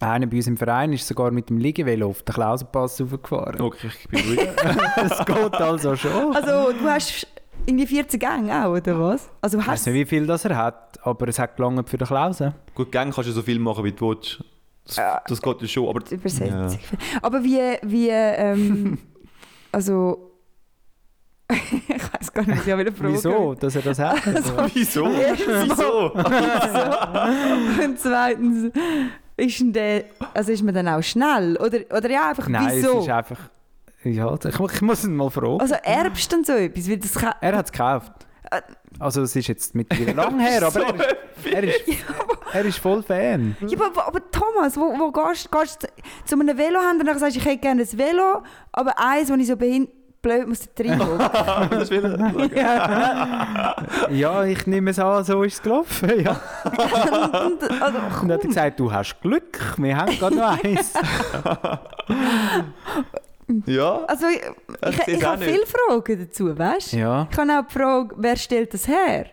[0.00, 3.60] einer bei uns im Verein ist sogar mit dem Liegevelo auf den Klausenpass raufgefahren.
[3.60, 4.40] Okay, ich bin ruhig.
[4.96, 6.34] Das geht also schon.
[6.34, 7.26] Also du hast
[7.66, 9.28] irgendwie 14 Gänge auch, oder was?
[9.40, 12.06] Also Ich weiß nicht, wie viel das er hat, aber es hat gelangt für den
[12.06, 12.54] Klausen.
[12.74, 14.42] Gut, gang kannst du so viel machen, wie du willst.
[14.86, 15.22] Das, Ja.
[15.26, 16.00] das geht ja schon, aber...
[16.10, 16.78] Übersetzung.
[17.20, 18.98] Aber wie, wie ähm,
[19.72, 20.26] also
[21.50, 24.26] ich weiß gar nicht, was ich will fragen Wieso, dass er das hat?
[24.26, 25.04] Also, Wieso?
[25.06, 26.12] Wieso?
[27.84, 28.72] Und zweitens,
[29.40, 31.56] ist, denn der, also ist man dann auch schnell?
[31.56, 32.98] Oder, oder ja, einfach Nein, wieso?
[32.98, 33.38] es ist einfach...
[34.02, 35.60] Ja, ich, ich muss ihn mal fragen.
[35.60, 36.88] Also erbst dann so etwas?
[36.88, 38.12] Weil das kann, Er hat es gekauft.
[38.50, 38.62] Äh,
[38.98, 41.80] Also es ist jetzt mittlerweile lang her, aber er, ist, er, ist,
[42.52, 43.56] er ist voll Fan.
[43.66, 45.86] Ja, aber, aber Thomas, wo, wo gehst du
[46.24, 49.56] zu einem Velohändler und sagst, ich hätte gerne ein Velo, aber eins, das ich so
[49.56, 49.88] behin
[50.22, 52.56] blöd muss will ich.
[52.56, 53.76] ja.
[54.10, 56.20] Ja, ich nehme es an, so ist es gelaufen.
[56.22, 56.40] Ja.
[56.64, 60.92] und, also, Und hat er gesagt, du hast Glück, wir haben gerade noch eins.
[63.66, 64.40] Ja, also ich,
[64.90, 66.98] Ich ich, ich habe viele Fragen dazu, weißt du?
[66.98, 67.28] Ja.
[67.30, 69.26] Ich habe auch die Frage, wer stellt das her?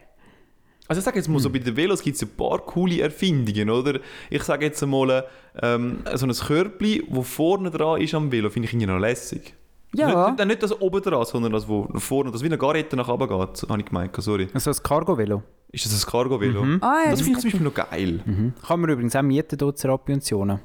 [0.88, 3.69] Also ich sage jetzt mal so, bei den Velos gibt es ein paar coole Erfindungen,
[3.69, 4.00] oder?
[4.30, 5.26] Ich sage jetzt einmal,
[5.62, 9.54] ähm, so ein Körbchen, das vorne dran ist am Velo, finde ich irgendwie noch lässig.
[9.93, 10.32] Ja.
[10.32, 13.28] Nicht, nicht das oben dran, sondern das, wo vorne, das wie eine Garette nach oben
[13.28, 14.47] geht, habe ich gemeint, sorry.
[14.56, 15.43] So ein Cargo-Velo.
[15.71, 16.63] Ist das ein Cargo-Velo?
[16.63, 16.78] Mhm.
[16.82, 18.19] Ah, ja, Das finde ich zum Beispiel noch geil.
[18.26, 18.54] Mhm.
[18.65, 20.60] Kann man übrigens auch mieten dort zur Pensionen.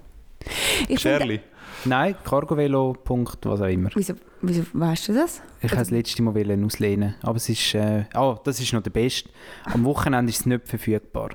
[0.88, 1.40] Ich finde, Scherli.
[1.84, 2.92] Nein, Cargovelo.
[2.92, 3.90] Punkt, was auch immer.
[3.94, 5.42] wieso, wieso weißt du das?
[5.58, 7.74] Ich wollte das letzte Mal wollen auslehnen, aber es ist...
[7.74, 9.30] Äh, oh, das ist noch der Beste.
[9.64, 11.30] Am Wochenende ist es nicht verfügbar.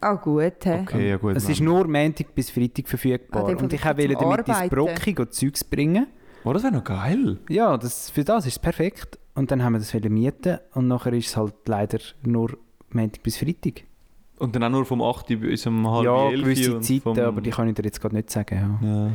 [0.00, 0.80] Ah gut, hä?
[0.82, 1.36] Okay, ja gut.
[1.36, 1.52] Es Mann.
[1.52, 3.42] ist nur Montag bis Freitag verfügbar.
[3.42, 6.06] Ah, Und ich wollte damit ins go Zeugs bringen.
[6.44, 7.38] Oh, das wäre noch geil.
[7.48, 9.18] Ja, das, für das ist es perfekt.
[9.34, 12.56] Und dann haben wir das mieten und nachher ist es halt leider nur
[12.90, 13.84] Montag bis Freitag.
[14.38, 15.26] Und dann auch nur vom 8.
[15.40, 18.14] bis um halb ja, 11 gewisse Zeiten, vom- aber die kann ich dir jetzt gerade
[18.14, 18.78] nicht sagen.
[18.82, 18.88] Ja.
[18.88, 19.10] Ja.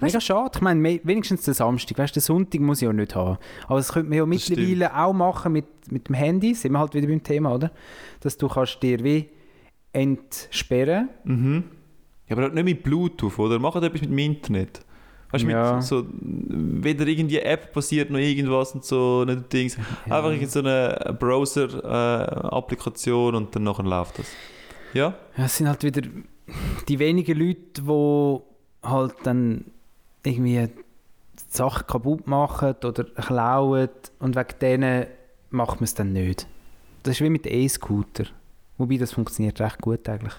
[0.00, 0.52] Mega schade.
[0.54, 1.98] Ich meine, me- wenigstens den Samstag.
[1.98, 3.36] Weißt du, den Sonntag muss ich ja nicht haben.
[3.66, 6.54] Aber das könnte man ja mittlerweile auch machen mit, mit dem Handy.
[6.54, 7.70] Sind wir halt wieder beim Thema, oder?
[8.20, 9.28] Dass du kannst dir wie
[9.92, 11.08] entsperren.
[11.24, 11.64] Mhm.
[12.28, 13.58] Ja, aber nicht mit Bluetooth, oder?
[13.58, 14.80] Macht etwas mit dem Internet.
[15.32, 15.74] Weißt du, Ja.
[15.76, 19.76] mit so, weder irgendwie App passiert noch irgendwas und so, nicht Dings.
[20.06, 20.18] Ja.
[20.18, 24.26] Einfach in so eine Browser-Applikation und dann nachher läuft das.
[24.92, 25.14] Ja?
[25.36, 26.02] Ja, es sind halt wieder
[26.88, 28.40] die wenigen Leute, die
[28.88, 29.64] halt dann
[30.24, 30.70] irgendwie die
[31.48, 35.06] Sachen kaputt machen oder klauen und wegen denen
[35.50, 36.46] macht man es dann nicht.
[37.04, 38.24] Das ist wie mit E-Scooter.
[38.78, 40.34] Wobei das funktioniert recht gut eigentlich.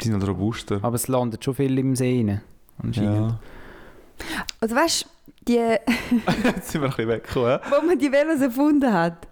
[0.00, 0.78] Die sind halt robuster.
[0.82, 2.40] Aber es landet schon viel im See rein.
[2.82, 3.30] Anscheinend.
[3.30, 3.38] Ja.
[4.60, 5.54] Also weißt du, die,
[6.44, 7.58] Jetzt sind wir ein bisschen weggekommen.
[7.70, 9.28] wo man die Velos erfunden hat.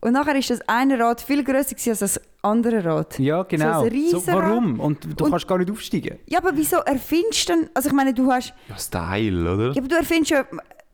[0.00, 3.18] Und nachher ist das eine Rad viel grösser als das andere Rad.
[3.20, 3.82] Ja, genau.
[3.82, 4.34] ein Riesenrad.
[4.50, 4.80] warum?
[4.80, 6.18] Und du Und- kannst gar nicht aufsteigen.
[6.26, 9.66] Ja, aber wieso erfindest du dann, also ich meine, du hast, Ja, Style, oder?
[9.72, 10.44] ja, aber du erfindest ja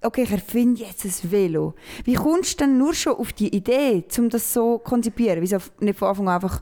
[0.02, 1.74] okay, ich erfinde jetzt ein Velo.
[2.04, 5.40] Wie kommst du denn nur schon auf die Idee, um das so zu konzipieren?
[5.42, 6.60] Wieso nicht von Anfang an einfach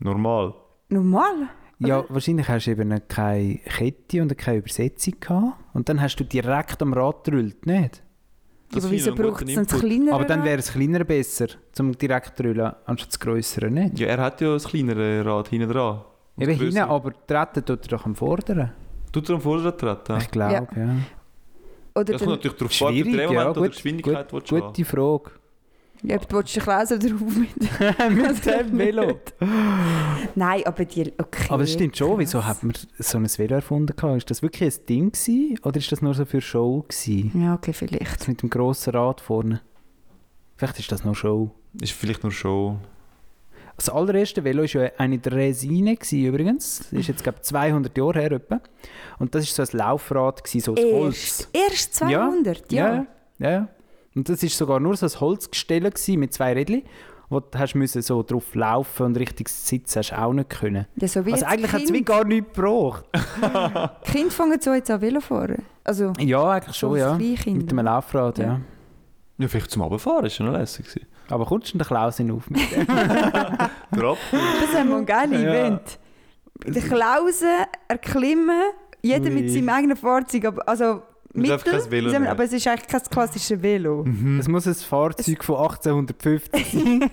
[0.00, 0.54] Normal.
[0.88, 1.48] normal?
[1.80, 5.54] Ja, wahrscheinlich hast du eben keine Kette und keine Übersetzung gehabt.
[5.74, 8.02] Und dann hast du direkt am Rad gedrüllt, nicht?
[8.72, 9.88] Das aber wieso einen braucht es dann das Input.
[9.88, 10.14] kleinere?
[10.14, 10.46] Aber dann Rad?
[10.48, 13.98] wäre das kleinere besser, zum direkt zu drüllen, anstatt das grössere, nicht?
[13.98, 16.00] Ja, er hat ja das kleinere Rad hinten dran.
[16.36, 18.72] Und Eben hinten, aber treten tut er doch am Vorderen.
[19.12, 20.18] Tut er am Vorderrad treten?
[20.20, 20.96] Ich glaube, ja.
[21.94, 23.50] Oder Das kommt natürlich darauf an, ja.
[23.50, 25.30] oder Gut, Geschwindigkeit gut, gute Frage.
[26.02, 27.56] Ja, du willst dich lesen drauf mit.
[28.10, 29.20] Mit dem Velo.
[30.34, 31.12] Nein, aber die.
[31.18, 31.46] Okay.
[31.48, 32.18] Aber es stimmt schon, krass.
[32.18, 33.94] wieso hat man so ein Velo erfunden?
[33.96, 34.16] gehabt?
[34.18, 37.42] Ist das wirklich ein Ding gewesen, oder ist das nur so für Show gewesen?
[37.42, 38.20] Ja, okay, vielleicht.
[38.20, 39.60] Das mit dem grossen Rad vorne.
[40.56, 41.50] Vielleicht ist das noch Show.
[41.80, 42.78] Ist vielleicht nur schon.
[43.76, 46.78] Das allererste Velo war ja eine Dresine gewesen, übrigens.
[46.78, 48.32] Das ist jetzt, glaube ich, 200 Jahre her.
[48.32, 48.60] Etwa.
[49.20, 51.48] Und das war so ein Laufrad, gewesen, so aus Holz.
[51.52, 52.86] Erst, erst 200, ja.
[52.86, 53.06] Ja,
[53.38, 53.50] ja.
[53.50, 53.68] ja.
[54.18, 56.82] Und das war sogar nur so ein Holzgestell mit zwei Rädchen,
[57.30, 60.86] wo du hast müssen so drauf laufen und richtig sitzen hast auch nicht können.
[60.96, 63.04] Ja, so wie Also eigentlich hat es wie gar nichts gebraucht.
[64.04, 65.62] Kind fangen so jetzt an Velo fahren.
[65.84, 67.14] Also, Ja, eigentlich schon, ja.
[67.16, 68.44] Mit einem Laufrad, ja.
[68.44, 68.60] Ja.
[69.38, 71.06] Ja, vielleicht zum Abfahren, ist schon noch lässig gewesen.
[71.28, 72.86] Aber kommst du den Klaus auf mit dem?
[72.88, 75.48] Das haben wir ein geiles Ja.
[75.54, 75.98] Event.
[76.66, 77.48] Die Klausen
[77.86, 78.62] erklimmen,
[79.00, 80.44] jeder mit seinem eigenen Fahrzeug.
[80.46, 81.02] Aber, also
[81.34, 82.26] Man darf Mittel, kein Velo nehmen.
[82.26, 84.04] aber es ist eigentlich kein klassisches Velo.
[84.40, 87.02] Es muss ein Fahrzeug von 1850 sein.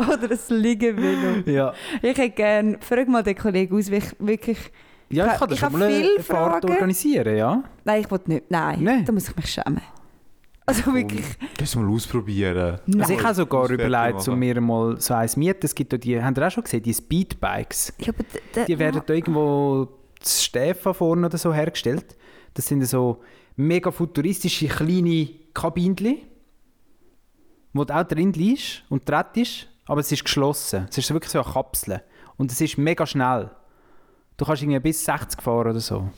[0.00, 1.42] Oder ein Liegenvelo.
[1.50, 1.72] ja.
[2.02, 4.58] Ich hätte gerne, frag mal den Kollegen aus, wie ich wirklich...
[5.10, 7.62] ja, ich Ich- kann das ich schon habe mal eine Fahrt organisieren, ja.
[7.84, 8.50] Nein, ich will nicht.
[8.50, 9.04] Nein, Nein.
[9.04, 9.80] da muss ich mich schämen.
[10.66, 11.24] Also wirklich...
[11.56, 12.78] Kannst du mal ausprobieren.
[12.98, 15.60] Also ich habe sogar überlegt, um mir mal so eins mieten.
[15.64, 17.94] Es gibt ja die, habt ihr auch schon gesehen, die Speedbikes.
[18.00, 18.12] Ja,
[18.66, 19.88] Die werden da irgendwo
[20.20, 22.16] das Stefan vorne oder so hergestellt.
[22.58, 23.20] Das sind so
[23.54, 26.22] mega futuristische kleine Kabinchen,
[27.72, 30.88] wo du auch drin liegst und trittst, aber es ist geschlossen.
[30.90, 32.02] Es ist wirklich so eine Kapsel.
[32.36, 33.48] Und es ist mega schnell.
[34.36, 36.10] Du kannst irgendwie bis 60 fahren oder so.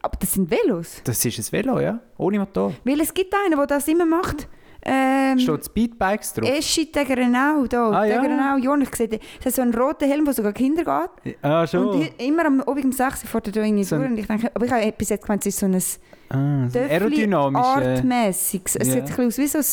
[0.00, 1.02] Aber das sind Velos.
[1.04, 2.00] Das ist ein Velo, ja?
[2.16, 2.72] Ohne Motor.
[2.82, 4.48] Weil es gibt einen, der das immer macht.
[4.82, 6.48] Ähm, Steht Speedbikes drauf?
[6.48, 7.90] Eschi Tegerenau, da.
[7.90, 8.16] Ah, ja.
[8.20, 10.84] Tegerenau, Jon, ich sehe, den- es hat so einen roten Helm, der sogar Kinder
[11.24, 11.36] geht.
[11.42, 12.00] Ah, Und schon.
[12.02, 14.08] hi- immer am Obig um 6 Uhr fährt er da irgendwie So durch.
[14.10, 16.34] Und ich denke, aber ich habe bis jetzt gemeint, es ist so ein Ah, so
[16.34, 17.64] ein Töffli aerodynamische...
[17.66, 18.76] artmäßiges.
[18.76, 18.94] Es Ja.
[18.94, 19.64] sieht ein bisschen aus wie so ein...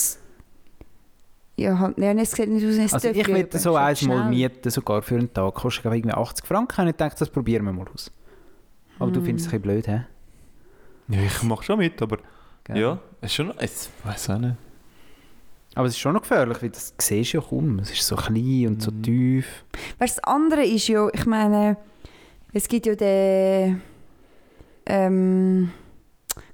[1.59, 4.01] Ja, halt, nein, es sieht nicht aus wie ein Also ich würde so es eins
[4.03, 5.53] mal mieten, sogar für einen Tag.
[5.55, 6.81] Kostet glaube ich irgendwie 80 Franken.
[6.81, 8.11] Und ich dachte, das probieren wir mal aus.
[8.99, 10.05] Aber du findest es ein bisschen blöd, hä?
[11.09, 12.17] Ja, ich mache schon mit, aber
[12.65, 12.77] Gell?
[12.77, 13.53] ja, es ist schon.
[13.61, 13.71] Ich
[14.03, 14.55] weiß auch nicht.
[15.77, 17.79] Aber es ist schon noch gefährlich, weil das siehst du ja kaum.
[17.79, 19.03] Es ist so klein und so Mhm.
[19.03, 19.63] tief.
[19.99, 21.77] Weißt, das andere ist ja, ich meine,
[22.51, 23.81] es gibt ja den...
[24.85, 25.71] Ähm,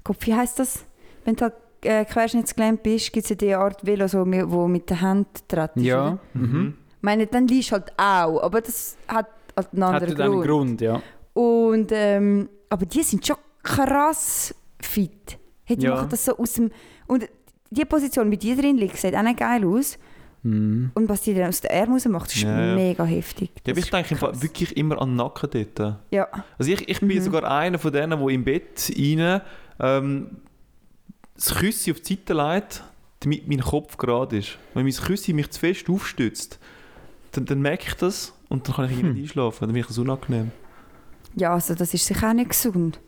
[0.03, 0.83] Gott, wie heisst das?
[1.23, 4.89] Wenn du halt äh, querschnittsgelähmt bist, gibt es ja die Art Velo, so, wo mit
[4.89, 5.71] der Hand tritt.
[5.75, 6.17] Ja.
[6.33, 6.41] Mhm.
[6.41, 6.73] Mhm.
[6.97, 10.41] Ich meine, dann liest halt auch, aber das hat halt einen Hat anderen dann einen
[10.41, 10.47] Grund.
[10.47, 11.01] Grund, ja.
[11.33, 15.37] Und, ähm, aber die sind schon krass fit.
[15.63, 15.95] Hey, die Ja.
[15.95, 16.71] machen das so aus dem...
[17.07, 17.27] Und
[17.73, 19.97] die Position, wie die drin liegt, sieht auch nicht geil aus.
[20.43, 20.91] Mhm.
[20.93, 23.49] Und was die dann aus der Arm macht, ist Ja, mega heftig.
[23.65, 24.41] Ja, ich denke krass.
[24.41, 25.97] wirklich immer an den Nacken dort.
[26.11, 27.21] Ja, Also ich, ich bin Mhm.
[27.21, 29.41] sogar einer von denen, der im Bett rein
[29.79, 30.27] ähm,
[31.35, 32.83] das Küssi auf die Seite legt,
[33.21, 34.57] damit mein Kopf gerade ist.
[34.73, 36.59] Wenn mein Küssi mich zu fest aufstützt,
[37.31, 39.13] dann, dann merke ich das und dann kann ich Hm.
[39.13, 39.59] nicht einschlafen.
[39.61, 40.51] Dann bin ich das unangenehm.
[41.35, 42.99] ja also das ist sicher auch nicht gesund.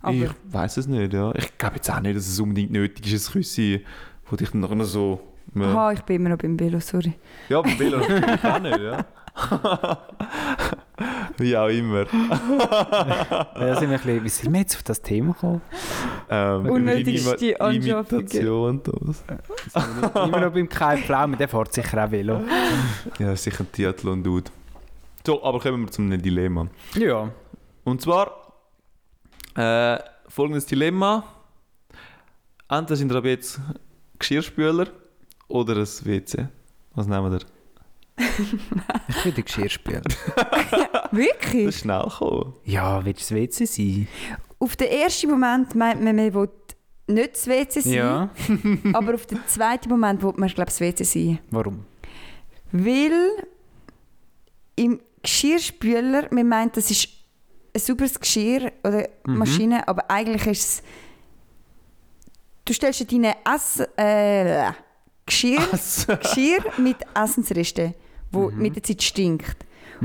[0.00, 1.34] Aber ich weiß es nicht, ja.
[1.34, 3.84] Ich glaube jetzt auch nicht, dass es unbedingt nötig ist, ein Küssi,
[4.26, 5.20] wo dich dann noch so...
[5.58, 7.14] Aha, ich bin immer noch beim Velo, sorry.
[7.48, 9.04] ja aber Velo natürlich auch nicht, ja.
[11.38, 12.06] Wie auch immer.
[13.56, 15.60] Ja, sind wir ein bisschen, wie sind wir jetzt auf das Thema gekommen?
[16.28, 17.50] Ähm, Unnötigste.
[17.52, 19.24] Imitation und das.
[20.14, 22.42] Immer noch beim Kai Pflaume, der fährt sicher auch Velo.
[23.18, 24.50] Ja, sicher ein Triathlon-Dude.
[25.26, 26.66] So, aber kommen wir zum Dilemma.
[26.94, 27.30] Ja.
[27.84, 28.52] Und zwar
[29.56, 31.24] äh, folgendes Dilemma.
[32.68, 33.60] Entweder sind ihr ab jetzt
[34.28, 34.86] Geschirrspüler
[35.48, 36.48] oder ein WC.
[36.94, 37.40] Was nehmen wir?
[39.08, 40.00] Ich bin der Geschirrspüler.
[41.14, 41.66] Das Wirklich?
[41.66, 42.54] ist schnell gekommen.
[42.64, 44.08] Ja, willst du das WC sein?
[44.58, 46.48] Auf den ersten Moment meint man, man will
[47.06, 48.30] nicht das WC sein, Ja.
[48.94, 51.38] aber auf den zweiten Moment will man, glaube ich, das WC sein.
[51.50, 51.84] Warum?
[52.72, 53.30] Weil
[54.74, 57.06] im Geschirrspüler, man meint, das ist
[57.74, 59.36] ein sauberes Geschirr oder Mhm.
[59.38, 60.82] Maschine, aber eigentlich ist es...
[62.64, 64.70] Du stellst dir deine Ess, äh,
[65.26, 65.60] Geschirr,
[66.20, 67.94] Geschirr mit Essensresten,
[68.32, 68.58] wo Mhm.
[68.62, 69.56] mit der Zeit stinkt.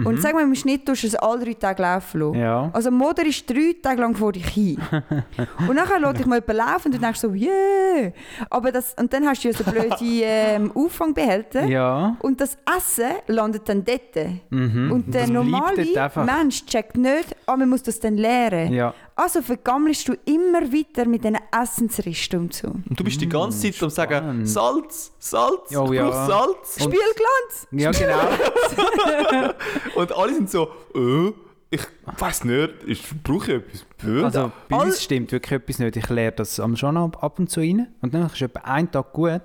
[0.05, 2.39] Und sag mal, im Schnitt tust du es alle drei Tage laufen lassen.
[2.39, 2.69] Ja.
[2.71, 4.77] Also Mutter ist drei Tage lang vor dich hin.
[5.67, 8.11] und dann lässt dich mal jemand laufen und du denkst so, yeah.
[8.49, 11.65] Aber das, und dann hast du ja so blöde ähm, Auffangbehälter.
[11.65, 12.15] Ja.
[12.21, 14.15] Und das Essen landet dann dort.
[14.51, 14.91] Mhm.
[14.91, 15.85] Und der normale.
[16.23, 18.71] Mensch checkt nicht, ah, man muss das dann leeren.
[18.71, 18.93] Ja.
[19.21, 22.67] Also vergammelst du immer weiter mit diesen Essensristen und so.
[22.69, 24.45] Und du bist die ganze Zeit am sagen.
[24.45, 26.25] Salz, Salz, Oh, ich ja.
[26.25, 26.75] Salz.
[26.75, 27.67] Spielglanz!
[27.71, 29.53] Ja, genau.
[29.95, 31.31] Und alle sind so, äh,
[31.69, 31.81] ich
[32.17, 33.85] weiß nicht, ich brauche etwas.
[34.07, 34.23] Äh.
[34.23, 35.97] Also bei All- uns stimmt wirklich etwas nicht.
[35.97, 37.93] Ich lehre das am schon ab, ab und zu rein.
[38.01, 39.41] Und dann ist etwa ein Tag gut.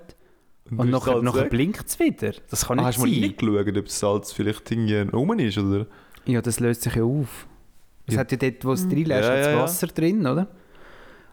[0.71, 1.49] Und nachher, nachher weg.
[1.51, 2.31] blinkt es wieder.
[2.49, 3.23] Das kann Ah, nicht hast du mal sein.
[3.23, 5.85] reingeschaut, ob das Salz vielleicht irgendwie rum ist, oder?
[6.25, 7.45] Ja, das löst sich ja auf.
[8.07, 8.19] Es Ja.
[8.21, 9.61] hat ja dort, wo es drin lässt, Ja, ja, ja.
[9.61, 10.47] Wasser drin, oder?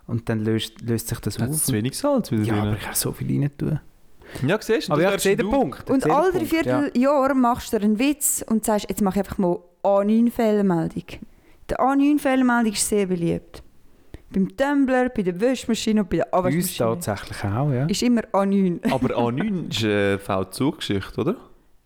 [0.06, 1.54] Und dann löst, löst sich das Hat auf.
[1.54, 2.76] es zu wenig Salz wieder ja, aber drin?
[2.78, 3.80] ich kann so viel rein tun.
[4.46, 5.50] Ja, siehst du, Aber das ja, ich sehe den.
[5.50, 5.90] Punkt.
[5.90, 6.44] Und alle drei.
[6.46, 11.04] Vierteljahre machst du einen Witz und sagst, jetzt mache ich einfach mal A9-Fehlermeldung.
[11.70, 13.62] Die A9-Fehlermeldung ist sehr beliebt.
[14.30, 16.88] Beim Tumbler, bei der Wäschmaschine und bei der Bei uns Abwaschmaschine.
[17.00, 17.84] tatsächlich auch, ja.
[17.86, 18.90] Ist immer A9.
[18.90, 21.36] Aber A9 ist eine V-Zug-Geschichte, oder?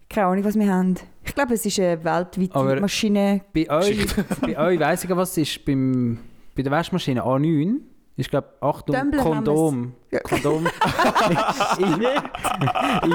[0.09, 0.95] Keine Ahnung, was wir haben.
[1.27, 3.43] Ich glaube, es ist eine weltweite Aber- Maschine.
[3.55, 4.07] Bei euch,
[4.41, 5.65] bei euch weiss ich, was es ist.
[5.65, 6.19] Beim,
[6.55, 7.77] bei der Waschmaschine A9
[8.17, 9.93] ist, glaube ich, Achtung, haben Kondom.
[10.11, 10.21] Ja.
[10.21, 10.67] Kondom.
[11.79, 12.01] Im,
[13.11, 13.15] im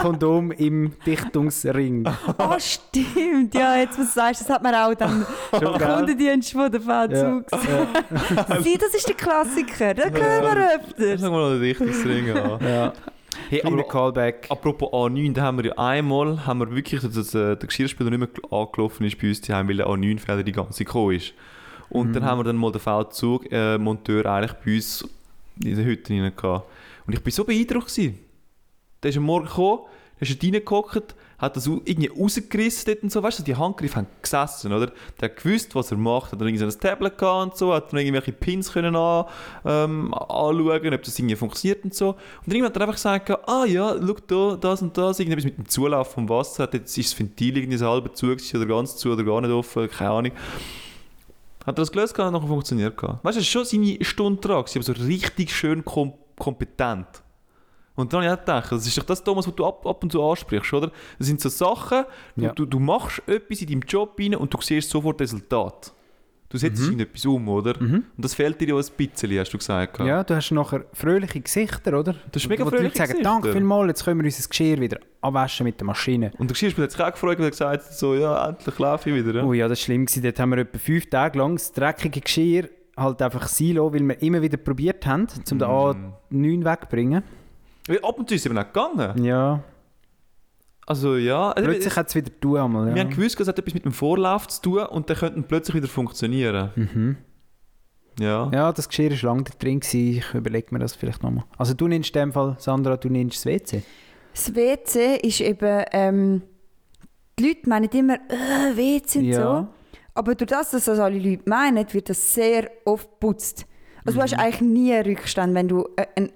[0.00, 2.06] Kondom im Dichtungsring.
[2.38, 3.54] Ah, stimmt.
[3.54, 5.58] Ja, jetzt, was du sagst, das hat man auch dann im?
[5.60, 7.46] Kundendienst von der Ja, V-Zug.
[7.52, 9.94] ja, Sieh, das ist der Klassiker.
[9.94, 11.20] Den hören wir öfters.
[11.20, 12.60] Sag mal noch den Richtungsring an.
[12.64, 12.92] ja.
[13.48, 14.46] Hey, Kleiner aber Callback.
[14.50, 18.18] apropos A9, da haben wir ja einmal, haben wir wirklich, dass äh, der Geschirrspüler nicht
[18.18, 21.14] mehr gel- angelaufen ist bei uns, die haben, weil der A9-Fehler die ganze Zeit gekommen
[21.16, 21.32] ist.
[21.88, 25.08] Und dann haben wir dann mal den V-Zug-Monteur eigentlich bei uns
[25.64, 26.66] in der Hütte rein gehabt.
[27.06, 27.86] Und ich war so beeindruckt.
[27.94, 28.18] Gewesen.
[29.02, 29.82] Der ist am Morgen gekommen,
[30.20, 34.72] der ist reingehockt, hat das irgendwie rausgerissen und so, weißt du, die Handgriffe haben gesessen,
[34.72, 34.92] oder?
[35.20, 37.74] Der hat gewusst, was er macht, hat dann irgendwie so ein Tablet gehabt und so,
[37.74, 39.26] hat dann irgendwelche Pins können an,
[39.64, 42.10] ähm, anschauen, ob das irgendwie funktioniert und so.
[42.44, 45.58] Und irgendwann hat er einfach gesagt, ah ja, schau da, das und das, irgendetwas mit
[45.58, 48.96] dem Zulauf vom Wasser, hat jetzt ist das Ventil irgendwie so halb zu oder ganz
[48.96, 50.32] zu oder gar nicht offen, keine Ahnung.
[51.66, 53.24] Hat er das gelöst gehabt und nachher funktioniert gehabt.
[53.24, 57.06] Weißt du, es ist schon seine Stunde dran, aber so richtig schön kom kompetent.
[57.96, 60.02] Und dann habe ich auch gedacht, das ist doch das, Thomas, was du ab, ab
[60.02, 60.92] und zu ansprichst, oder?
[61.18, 62.04] Das sind so Sachen,
[62.36, 62.52] du, Ja.
[62.52, 65.92] du, du machst etwas in deinem Job rein und du siehst sofort Resultat.
[66.48, 66.92] Du setzt Mhm.
[66.92, 67.74] in etwas um, oder?
[67.82, 67.94] Mhm.
[68.16, 69.98] Und das fehlt dir ja ein bisschen, hast du gesagt.
[69.98, 72.14] Ja, du hast nachher fröhliche Gesichter, oder?
[72.30, 73.30] Das ist mega Wo fröhliche sagen, Gesichter.
[73.30, 76.30] danke vielmals, jetzt können wir unser Geschirr wieder abwaschen mit der Maschine.
[76.38, 79.16] Und der Geschirrspüler hat sich auch gefreut und hat gesagt, so, ja, endlich laufe ich
[79.16, 79.40] wieder.
[79.40, 79.44] Ja?
[79.44, 80.06] Oh ja, das war schlimm.
[80.06, 80.22] Gewesen.
[80.22, 84.02] Dort haben wir etwa fünf Tage lang das dreckige Geschirr halt einfach sein lassen, weil
[84.08, 87.24] wir immer wieder probiert haben, um den A9 wegzubringen.
[87.88, 89.22] Weil ab und zu ist es eben auch gegangen.
[89.24, 89.62] Ja,
[90.86, 92.86] Also ja, also, plötzlich hat es wieder tun einmal.
[92.86, 93.02] wir Ja.
[93.04, 95.88] haben gewusst, es hat etwas mit dem Vorlauf zu tun und dann könnte plötzlich wieder
[95.88, 96.70] funktionieren.
[96.76, 97.16] Mhm.
[98.18, 98.50] Ja.
[98.52, 99.80] ja, das Geschirr war lange da drin.
[99.80, 100.18] Gewesen.
[100.18, 101.44] Ich überlege mir das vielleicht nochmal.
[101.58, 103.82] Also du nimmst in dem Fall, Sandra, du nimmst das WC.
[104.32, 106.42] Das WC ist eben, ähm,
[107.38, 109.66] die Leute meinen immer, äh, WC und so.
[110.14, 113.66] Aber durch das, dass das alle Leute meinen, wird das sehr oft geputzt.
[114.06, 116.30] Also du hast eigentlich nie einen Rückstand, wenn du äh, ein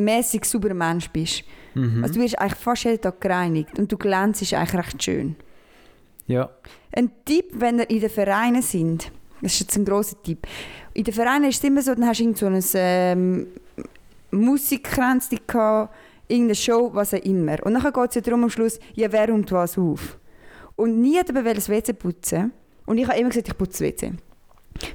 [0.00, 1.44] mäßig sauberer Mensch bist.
[1.74, 2.02] Mhm.
[2.02, 5.36] Also du wirst eigentlich fast jeden Tag gereinigt und du glänzest eigentlich recht schön.
[6.26, 6.50] Ja.
[6.92, 9.10] Ein Tipp, wenn ihr in den Vereinen sind,
[9.42, 10.46] das ist jetzt ein grosser Tipp.
[10.94, 13.46] In den Vereinen ist es immer so, dann hast du irgend so ein ähm,
[14.30, 15.94] Musikkränzchen gehabt,
[16.28, 17.64] irgendeine Show, was auch immer.
[17.64, 20.18] Und dann geht es ja darum am Schluss, ja, wer räumt was auf.
[20.76, 22.52] Und nie hat jemand das WC putzen.
[22.86, 24.12] Und ich habe immer gesagt, ich putze das WC.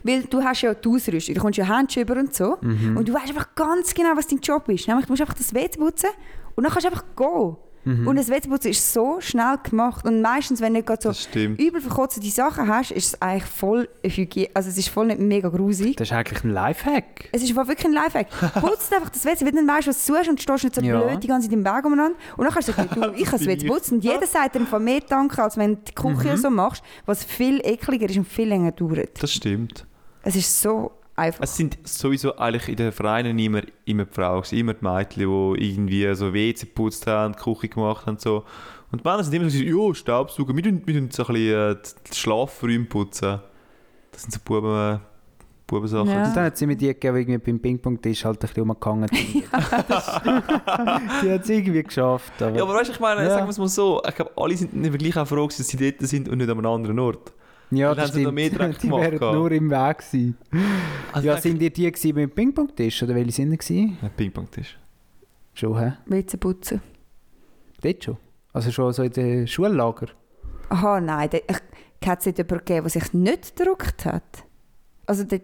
[0.04, 2.58] Weil du hast ja die Ausrüstung, du kommst ja Handschuhe über und so.
[2.62, 2.98] Mhm.
[2.98, 4.88] Und du weißt einfach ganz genau, was dein Job ist.
[4.88, 6.10] Nämlich, du musst einfach das WC putzen
[6.56, 7.56] und dann kannst du einfach gehen.
[7.86, 8.08] Mhm.
[8.08, 10.06] Und das WC putzen ist so schnell gemacht.
[10.06, 13.88] Und meistens, wenn du nicht gerade so übel verkotzte Sachen hast, ist es eigentlich voll
[14.04, 14.50] Hygiene.
[14.54, 15.96] Also es ist voll nicht mega grusig.
[15.96, 17.30] Das ist eigentlich ein Lifehack.
[17.32, 18.28] Es ist voll wirklich ein Lifehack.
[18.62, 20.76] Putzt einfach das WC, weil dann weißt du, was du tust und du stehst nicht
[20.76, 21.00] so Ja.
[21.00, 22.18] blöd die ganze Zeit im Weg umeinander.
[22.38, 23.94] Und dann kannst du sagen, du, ich kann das WC putzen.
[23.96, 26.38] Und jeder sagt dir Fall mehr Danke, als wenn du die Küche Mhm.
[26.38, 29.22] so machst, was viel ekliger ist und viel länger dauert.
[29.22, 29.86] Das stimmt.
[30.24, 31.44] Es ist so einfach.
[31.44, 35.70] Es sind sowieso eigentlich in den Vereinen immer, immer die Frauen, immer die Mädchen, die
[35.72, 38.44] irgendwie so WC geputzt haben, die Küche gemacht haben und so.
[38.92, 41.72] Und die Männer sind immer so, ja, Staubsauger, wir tun, wir tun so ein bisschen
[41.72, 41.76] äh,
[42.12, 43.40] die Schlafräume putzen.
[44.12, 45.02] Das sind so Buben,
[45.68, 46.08] Bubensachen.
[46.10, 46.28] Ja.
[46.28, 49.10] Und dann hat sie mir die gegeben, die irgendwie beim Ping-Pong-Tisch halt ein bisschen rumgehangen
[49.12, 49.44] Die
[51.32, 52.42] hat es irgendwie geschafft.
[52.42, 53.30] Aber Ja, aber weißt du, ich meine, Ja.
[53.30, 55.78] sagen wir es mal so, ich glaube, alle sind nicht gleich auch froh, dass sie
[55.78, 57.34] dort sind und nicht an einem anderen Ort.
[57.72, 60.38] Ja, dann das haben sie noch mehr Dreck Die wären nur im Weg gewesen.
[61.12, 63.04] Also Ja, sind die die gewesen beim Ping-Pong-Tisch?
[63.04, 63.98] Oder welche sind die gewesen?
[64.02, 64.78] Ein Ping-Pong-Tisch.
[65.54, 65.94] Schon, hä?
[66.06, 66.82] WC putzen.
[67.82, 68.18] Dort schon?
[68.54, 70.08] Also schon so in den Schullager?
[70.70, 71.30] Aha, nein.
[71.30, 74.44] da- ich- Hat es nicht jemanden gegeben, der sich nicht gedruckt hat?
[75.08, 75.42] Also, dort,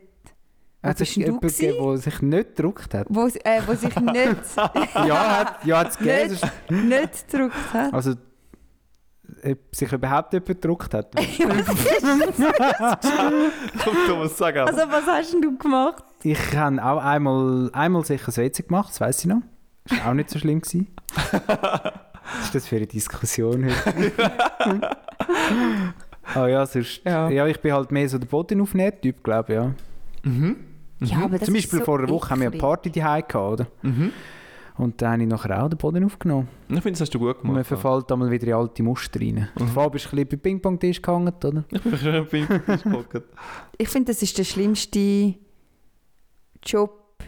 [0.83, 3.07] Hat es jemanden gegeben, der sich nicht gedruckt hat?
[3.09, 4.55] wo, äh, wo sich nicht,
[4.95, 6.37] ja, hat ja, hat's gegeben.
[6.69, 6.85] Nicht.
[6.89, 7.93] nicht gedruckt hat?
[7.93, 8.13] Also,
[9.45, 11.11] ob sich überhaupt jemand gedruckt hat.
[13.83, 14.67] Komm, Thomas, sag auch.
[14.67, 16.03] Also, was hast denn du gemacht?
[16.23, 19.41] Ich habe auch einmal, einmal sicher das WC gemacht, das weiss ich noch.
[19.85, 20.61] Das war auch nicht so schlimm.
[20.61, 20.87] Gewesen.
[22.37, 24.11] Was ist das für eine Diskussion heute?
[26.33, 27.29] Ah ja, sonst, Ja.
[27.29, 27.45] ja.
[27.47, 29.71] ich bin halt mehr so der Bodenaufnäher-Typ, glaube ich, ja.
[30.23, 30.55] Mhm.
[31.01, 32.57] Ja, aber das Zum ist Beispiel so vor einer Woche haben wir eine.
[32.57, 33.67] Party daheim gehabt, oder?
[33.81, 34.13] Mhm.
[34.81, 36.47] Und dann habe ich nachher auch den Boden aufgenommen.
[36.67, 37.67] Ich finde, das hast du gut Und man gemacht.
[37.67, 39.47] verfällt einmal wieder in alte Muster rein.
[39.59, 39.67] Mhm.
[39.67, 41.63] Fabio ist ein bisschen beim Ping-Pong-Tisch gehangen, oder?
[41.69, 43.21] Ich bin schon bin gehockt.
[43.77, 45.35] Ich finde, das ist der schlimmste
[46.65, 47.23] Job,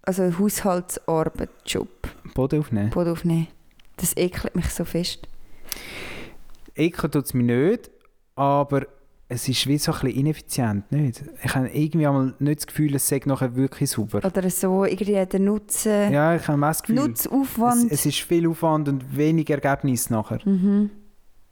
[0.00, 1.88] also Haushaltsarbeit-Job,
[2.32, 2.88] Boden aufnehmen.
[2.88, 3.48] Boden aufnehmen.
[3.98, 5.28] Das ekelt mich so fest.
[6.74, 7.90] Ekel tut es mir nicht,
[8.36, 8.86] aber
[9.30, 11.22] es ist wie so ein bisschen ineffizient, nicht?
[11.44, 14.24] Ich habe irgendwie einmal nicht das Gefühl, es sei nachher wirklich sauber.
[14.24, 17.92] Oder so irgendwie der Nutzen, Ja, ich habe das Gefühl, es, Nutzaufwand.
[17.92, 20.40] es ist viel Aufwand und wenig Ergebnis nachher.
[20.46, 20.90] mhm.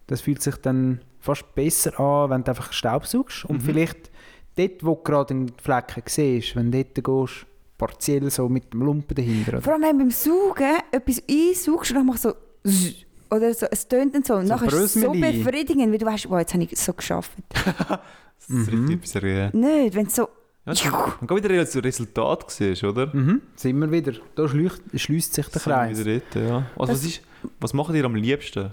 [0.06, 3.60] Das fühlt sich dann fast besser an, wenn du einfach Staubsaugst und Mhm.
[3.66, 4.10] vielleicht
[4.56, 8.82] dort, wo du gerade einen Flecken siehst, wenn du dort gehst, partiell so mit dem
[8.82, 9.60] Lumpen dahinter.
[9.60, 13.52] Vor allem wenn du beim Saugen etwas einsaugst und dann machst du so zzz, oder
[13.54, 14.34] so, es tönt dann so.
[14.34, 16.84] Und So nachher ist es so befriedigend, weil du weißt, wow, jetzt habe ich es
[16.84, 17.32] so geschafft.
[18.48, 18.86] Das ist Mhm.
[18.88, 20.28] richtig etwas äh, Nicht, wenn es so...
[20.66, 20.74] Ja,
[21.20, 23.06] dann geht wieder das Resultat siehst, oder?
[23.14, 24.12] Mhm, sind wir wieder.
[24.34, 25.98] Da schließt, sich der Sind wir Kreis.
[26.04, 26.56] Wieder dort, ja.
[26.76, 27.22] Also, Das- was, ist,
[27.60, 28.72] was macht ihr am liebsten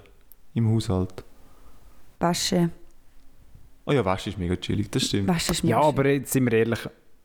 [0.53, 1.23] im Haushalt?
[2.19, 2.71] Waschen.
[3.85, 5.27] Oh ja, Waschen ist mega chillig, das stimmt.
[5.27, 6.79] Waschen ist Ja, mega aber jetzt sind wir ehrlich,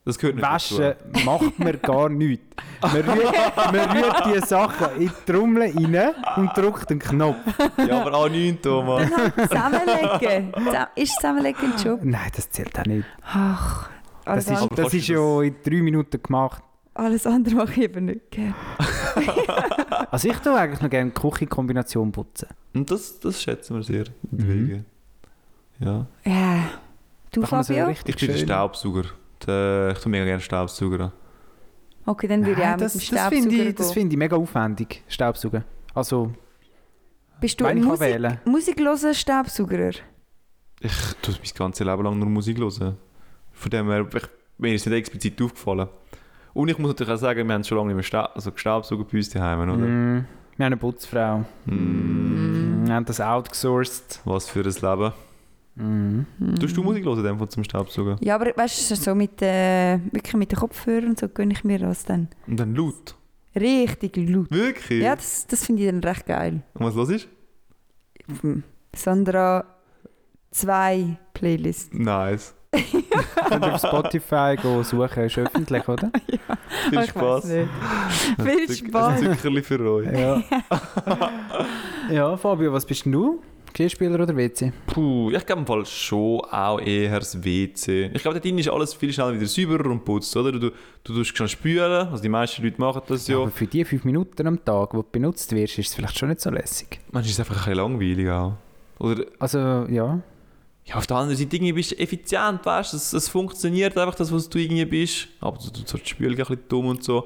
[0.08, 0.94] Das gehört nicht waschen
[1.26, 2.44] macht man gar nichts.
[2.80, 7.36] Man rührt, man rührt die Sachen in die Trommel rein und drückt den Knopf.
[7.58, 7.88] dazu.
[7.90, 9.08] Ja, aber auch nicht, Thomas.
[9.10, 10.52] Dann halt zusammenlegen.
[10.54, 12.00] Zusa- Ist zusammenlegen ein Job?
[12.02, 13.06] Nein, das zählt auch nicht.
[13.22, 13.90] Ach,
[14.24, 16.62] alles, Das ist, das ist ja in drei Minuten gemacht.
[16.94, 18.54] alles andere mache ich eben nicht gerne.
[20.10, 22.48] Also ich tue eigentlich noch gerne Küchenkombination putzen.
[22.74, 24.04] Und das, das schätzen wir sehr.
[24.30, 24.84] Mhm.
[25.80, 26.06] Ja.
[26.24, 26.56] Ja.
[27.30, 27.86] Du, so Fabio?
[27.88, 29.04] richtig Ich bin der Staubsauger.
[29.46, 31.12] Der, ich tue mega gerne Staubsauger.
[32.04, 34.12] Okay, dann würde ich auch Nein, mit das, dem das Staubsauger finde ich, das finde
[34.14, 35.64] ich mega aufwendig, Staubsaugen.
[35.94, 36.32] Also,
[37.40, 38.40] Bist du wenn ein ich kann Musik, wählen.
[38.46, 39.90] musikloser Staubsauger?
[40.80, 42.96] Ich tue mein ganzes Leben lang nur Musik hören.
[43.52, 44.22] Von dem her, ich,
[44.58, 45.88] mir ist nicht explizit aufgefallen.
[46.54, 49.10] Und ich muss natürlich auch sagen, wir haben schon lange nicht mehr Sta also gestaubsaugt
[49.10, 49.76] bei uns daheim, oder?
[49.76, 50.24] Mm,
[50.56, 51.44] wir haben eine Putzfrau.
[51.66, 52.86] Mm.
[52.86, 54.20] Wir haben das outgesourced.
[54.24, 55.12] Was für ein Leben.
[55.78, 56.54] Mm.
[56.60, 58.16] Tust du Musik hören, in dem Fall zum Staubsaugen?
[58.20, 61.64] Ja, aber weißt du, so mit, äh, wirklich mit den Kopfhörern und so gönne ich
[61.64, 62.28] mir das dann.
[62.46, 63.14] Und dann laut?
[63.54, 64.50] Richtig laut.
[64.50, 65.02] Wirklich?
[65.02, 66.62] Ja, das, das finde ich dann recht geil.
[66.74, 67.28] Und was los ist?
[68.42, 68.62] Hm.
[68.94, 69.64] Sandra
[70.50, 71.94] 2 Playlist.
[71.94, 72.54] Nice.
[73.48, 76.10] Könnt ihr auf Spotify gehen suchen, ist öffentlich, oder?
[76.26, 76.38] Viel
[76.90, 77.52] Ich weiss Spaß.
[78.42, 79.22] Viel Spaß.
[79.22, 80.12] Ein Zuckerli für euch.
[80.12, 80.42] Ja.
[82.10, 83.40] ja, Fabio, was bist denn du?
[83.72, 84.72] Geschirrspüler oder WC?
[84.86, 88.10] Puh, ich glaube im Fall schon auch eher das WC.
[88.14, 90.52] Ich glaube, da drin ist alles viel schneller wieder sauberer und putzt, oder?
[90.52, 90.70] Du, du,
[91.04, 93.36] du tust schnell spülen, also die meisten Leute machen das ja.
[93.38, 96.28] Aber für die fünf Minuten am Tag, wo du benutzt wirst, ist es vielleicht schon
[96.28, 97.00] nicht so lässig.
[97.12, 98.52] Manchmal ist es einfach ein bisschen langweilig auch.
[98.98, 100.20] Oder Also, ja.
[100.84, 104.14] ja, auf der anderen Seite irgendwie bist du effizient, weißt du, es, es funktioniert einfach,
[104.16, 105.28] das, was du irgendwie bist.
[105.40, 107.24] Aber du tust die Spülung ein bisschen dumm und so.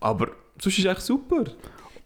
[0.00, 0.28] Aber
[0.60, 1.44] sonst ist es echt super.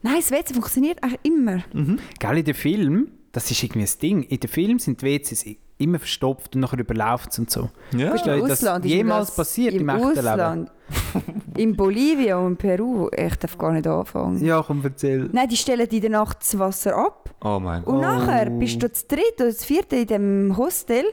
[0.03, 1.63] Nein, das WC funktioniert eigentlich immer.
[1.73, 1.99] Mhm.
[2.19, 4.23] Gell, in den Film, das ist irgendwie ein Ding.
[4.23, 5.45] In den Filmen sind die WCs
[5.79, 7.69] immer verstopft und nachher überläuft es und so.
[7.95, 8.15] Ja.
[8.15, 10.73] Im das Ausland ist jemals das passiert im echten Ausland.
[11.57, 14.43] in Bolivien und Peru, ich darf gar nicht anfangen.
[14.43, 15.29] Ja, komm, erzähl.
[15.33, 17.93] Nein, die stellen in der Nacht das Wasser ab Oh mein Gott.
[17.95, 18.01] und Oh.
[18.03, 21.05] nachher bist du das dritte oder das vierte in dem Hostel.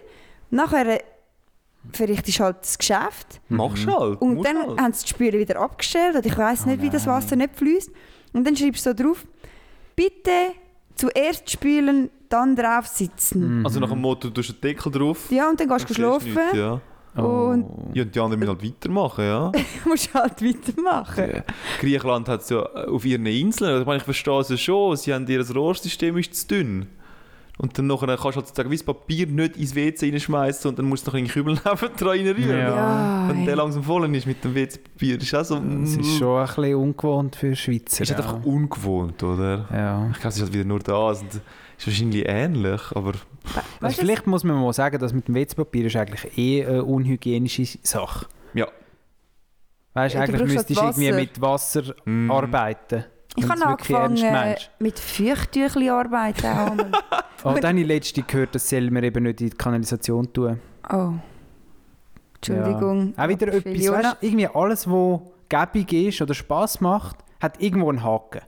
[0.49, 1.03] Nachher äh,
[1.91, 4.21] verrichtest du halt das Geschäft Machst du halt.
[4.21, 4.79] und dann halt.
[4.79, 7.05] haben sie die Spüle wieder abgestellt oder ich weiß Oh nicht, wie das.
[7.05, 7.91] Wasser nicht fließt.
[8.31, 9.25] Und dann schreibst du so drauf,
[9.95, 10.29] bitte
[10.95, 13.59] zuerst spülen, dann drauf sitzen.
[13.59, 13.65] Mhm.
[13.65, 15.29] Also nach dem Motto, du tust den Deckel drauf.
[15.31, 16.33] Ja, und dann gehst du schlafen.
[16.33, 16.71] nichts, ja.
[16.73, 16.81] und-
[17.15, 17.91] Oh.
[17.93, 19.51] ja, und die anderen müssen halt weitermachen, ja.
[19.83, 21.29] Du musst halt weitermachen.
[21.35, 21.43] Ja.
[21.79, 24.57] Griechenland hat es ja äh, auf ihren Inseln, also ich, meine, ich verstehe es ja
[24.57, 26.87] schon, sie haben ihr Rohrsystem ist zu dünn.
[27.59, 30.79] Und dann nachher kannst du halt sozusagen wie das Papier nicht ins WC reinschmeißen und
[30.79, 32.57] dann musst du noch in den Kübel neben dran reinrühren.
[32.59, 33.25] Ja.
[33.29, 35.59] Wenn der langsam voll ist mit dem WC-Papier, ist auch so...
[35.59, 38.01] Das ist schon ein bisschen ungewohnt für Schweizer.
[38.03, 38.25] ist halt ja.
[38.33, 39.67] einfach ungewohnt, oder?
[39.71, 40.07] Ja.
[40.11, 41.07] Ich glaube, es ist halt wieder nur da.
[41.09, 43.11] Also, ist wahrscheinlich ähnlich, aber...
[43.53, 46.65] Also Weißt du, vielleicht muss man mal sagen, dass mit dem WC-Papier ist eigentlich eh
[46.65, 48.25] eine unhygienische Sache.
[48.55, 48.67] Ja.
[49.93, 51.19] Weißt du, Ja, du eigentlich müsstest du halt irgendwie Wasser.
[51.19, 52.31] mit Wasser Mm.
[52.31, 53.05] arbeiten.
[53.35, 56.91] Ich habe angefangen mit Feuchttüchli arbeiten.
[57.45, 60.61] Oh, dann habe ich letztens gehört, das soll man eben nicht in die Kanalisation tun.
[60.89, 61.11] oh.
[62.35, 63.13] Entschuldigung.
[63.17, 64.03] Auch wieder etwas, Fiona.
[64.03, 65.19] weißt, irgendwie alles, was
[65.49, 68.41] gäbig ist oder Spass macht, hat irgendwo einen Haken.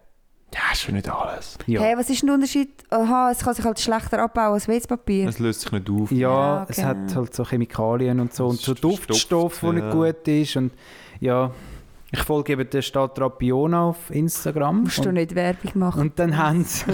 [0.53, 1.57] Ja, ist schon nicht alles.
[1.67, 2.69] Ja, Hey, was ist der Unterschied?
[2.89, 5.27] Aha, es kann sich halt schlechter abbauen als WC-Papier.
[5.27, 6.11] Es löst sich nicht auf.
[6.11, 6.73] ja, Ja, okay.
[6.77, 9.91] es hat halt so Chemikalien und so und so Duftstoff, verstopft, wo nicht ja.
[9.91, 10.71] gut ist und
[11.19, 11.51] ja,
[12.11, 16.01] ich folge eben der Stadt Rapiona auf Instagram Musst du nicht Werbung machen.
[16.01, 16.85] und dann haben sie,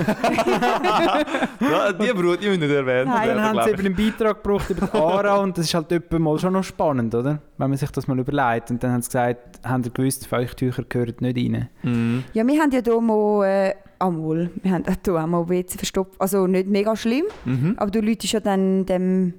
[1.59, 4.69] Ja, die Brut, die müssen nicht erwähnt Nein, dann haben sie eben einen Beitrag gebracht
[4.69, 7.39] über die ARA und das ist halt mal schon noch spannend, oder?
[7.57, 10.83] Wenn man sich das mal überlegt und dann haben sie gesagt, haben sie gewusst, Feuchttücher
[10.87, 11.69] gehören nicht rein.
[11.83, 12.23] Mhm.
[12.33, 16.19] Ja, wir haben ja hier mal, äh, einmal, wir haben hier auch mal WC verstopft.
[16.19, 17.75] Also nicht mega schlimm, Mhm.
[17.77, 19.33] aber du läutest ja dann dem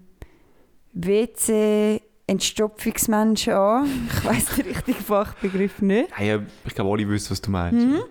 [2.26, 4.08] WC-Entstopfungsmenschen an.
[4.08, 6.10] Ich weiss den richtigen Fachbegriff nicht.
[6.18, 7.86] Ja, ja, ich glaube, alle wissen, was du meinst.
[7.86, 8.02] Mhm.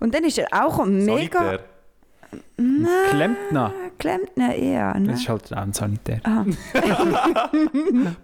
[0.00, 1.38] Und dann ist er auch mega...
[1.38, 1.64] Sanitär.
[2.56, 4.98] Nein, Klempner, Klempner eher.
[4.98, 5.08] Ne?
[5.10, 6.20] das ist halt auch ein Sanitär.
[6.24, 6.44] Aha.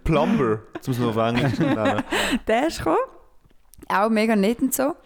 [0.04, 2.02] Plumber, jetzt muss man auf Englisch nennen.
[2.46, 2.96] der ist gekommen.
[3.88, 4.88] Auch mega nett und so.
[4.88, 4.96] Und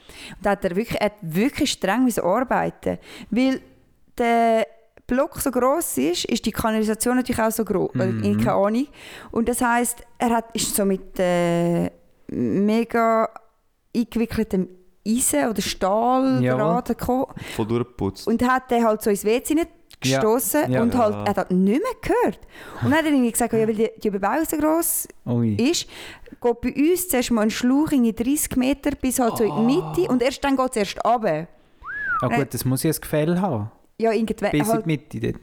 [0.43, 2.99] da hat er wirklich, er hat wirklich streng arbeiten
[3.31, 3.61] Weil
[4.17, 4.67] der
[5.07, 7.95] Block so groß ist, ist die Kanalisation natürlich auch so groß.
[7.95, 8.39] Mhm.
[8.39, 8.87] Keine Ahnung.
[9.31, 11.91] Und das heisst, er hat, ist so mit äh,
[12.29, 13.29] mega
[13.97, 14.69] eingewickeltem
[15.07, 16.83] Eisen oder Stahldraht Jawohl.
[16.83, 17.27] gekommen.
[17.55, 18.27] Voll durchgeputzt.
[18.27, 19.69] Und hat den halt so ins WC nicht
[20.05, 20.19] Ja.
[20.19, 20.83] gestoßen Ja.
[20.83, 21.25] und halt, Ja.
[21.25, 22.39] er hat nicht mehr gehört.
[22.83, 25.55] Und dann hat er irgendwie gesagt, ja, weil die, die Überbauung so gross Ui.
[25.55, 25.87] ist,
[26.43, 29.75] geht bei uns zuerst mal ein Schlauch in 30 Meter bis halt so in die
[29.77, 31.47] Mitte und erst dann geht es erst runter.
[32.21, 33.71] Ah gut, das muss ja ein Gefäll haben.
[33.99, 35.41] Ja, irgendwann, Bis in halt, die Mitte dort.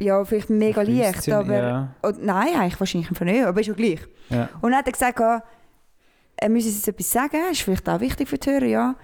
[0.00, 1.54] ja, vielleicht mega leicht, 15, aber...
[1.56, 1.94] ja.
[2.02, 4.00] Oh, nein, eigentlich wahrscheinlich einfach nicht, aber ist ja gleich.
[4.30, 4.48] Ja.
[4.60, 5.42] Und dann hat er gesagt, ja,
[6.36, 8.96] er müsse jetzt etwas sagen, ist vielleicht auch wichtig für die Hörer, ja.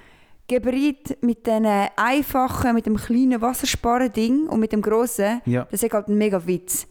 [0.49, 5.67] Geberit mit diesen einfachen, mit dem kleinen Wassersparen-Ding und mit dem grossen, Ja.
[5.71, 6.87] das ist halt ein mega Witz.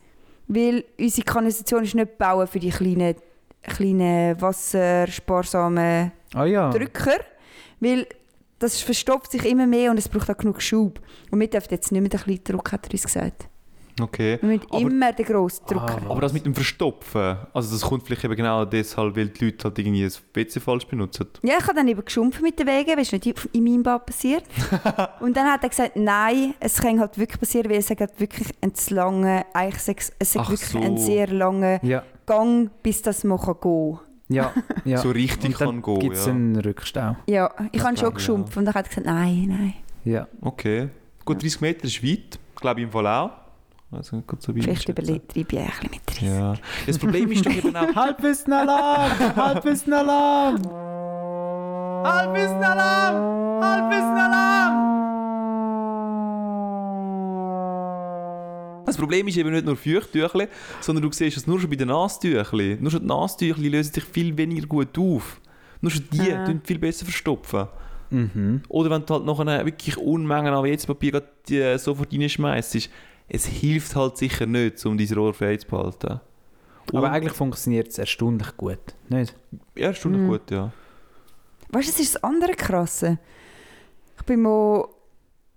[0.48, 3.16] Weil unsere Kanalisation ist nicht gebaut für die kleinen,
[3.64, 6.70] kleinen wassersparsamen Ah ja.
[6.70, 7.18] Drücker.
[7.80, 8.08] Weil
[8.60, 11.00] das verstopft sich immer mehr und es braucht auch genug Schub.
[11.32, 13.48] Und wir dürfen jetzt nicht mehr den kleinen Druck, hat er uns gesagt.
[14.00, 14.38] Okay.
[14.42, 15.98] Wir müssen Aber- immer den grossen Drucker.
[16.06, 19.46] Ah, Aber das mit dem Verstopfen, also das kommt vielleicht eben genau deshalb, weil die
[19.46, 21.26] Leute halt irgendwie das WC falsch benutzen.
[21.42, 24.06] Ja, ich habe dann eben geschumpft mit den Wegen, weil es nicht in meinem Bad
[24.06, 24.44] passiert.
[25.20, 28.50] und dann hat er gesagt, nein, es kann halt wirklich passieren, weil es hat wirklich
[28.62, 30.80] einen zu langen, eigentlich es- wirklich so.
[30.80, 32.04] ein sehr langer Ja.
[32.28, 34.00] Gang, bis das mal kann gehen
[34.30, 34.54] Ja.
[34.86, 34.98] ja.
[34.98, 36.32] So richtig Und dann kann gehen, gibt es ja.
[36.34, 37.16] einen Rückstau.
[37.28, 39.74] Ja, ich habe schon geschumpft und dann hat er gesagt, nein, nein.
[40.04, 40.28] Ja.
[40.42, 40.90] Okay.
[41.26, 42.40] Gut, 30 Meter ist weit.
[42.56, 43.32] Glaube ich im Fall auch.
[43.92, 44.92] Also gut so Vielleicht einschätzen.
[44.92, 46.22] übertreibe ich ein bisschen mit 30.
[46.22, 46.54] Ja.
[46.86, 47.96] Das Problem ist doch eben auch...
[47.96, 49.36] Halbwissen-Alarm!
[49.36, 50.62] Halbwissen-Alarm!
[52.04, 53.64] Halbwissen-Alarm!
[53.64, 54.57] Halbwissen-Alarm!
[58.88, 60.48] Das Problem ist eben nicht nur Feuchttüchli,
[60.82, 62.78] sondern du siehst es nur schon bei den Nasstüchli.
[62.82, 65.40] Nur schon die Nasstüchli lösen sich viel weniger gut auf.
[65.82, 66.46] Nur schon die Ah.
[66.46, 67.68] tun viel besser verstopfen.
[68.10, 68.62] Mhm.
[68.70, 71.22] Oder wenn du halt noch eine wirklich Unmengen an WC-Papier
[71.52, 72.90] äh, sofort reinschmeißt,
[73.30, 76.22] es hilft halt sicher nicht, um dein Rohr frei zu behalten.
[76.94, 78.80] Aber Und- eigentlich funktioniert es erstaunlich gut.
[79.10, 79.36] Nicht?
[79.76, 80.30] Ja, schon Mhm.
[80.30, 80.72] gut, ja.
[81.70, 83.20] Weißt du, das ist das andere Krasse.
[84.18, 84.86] Ich bin mal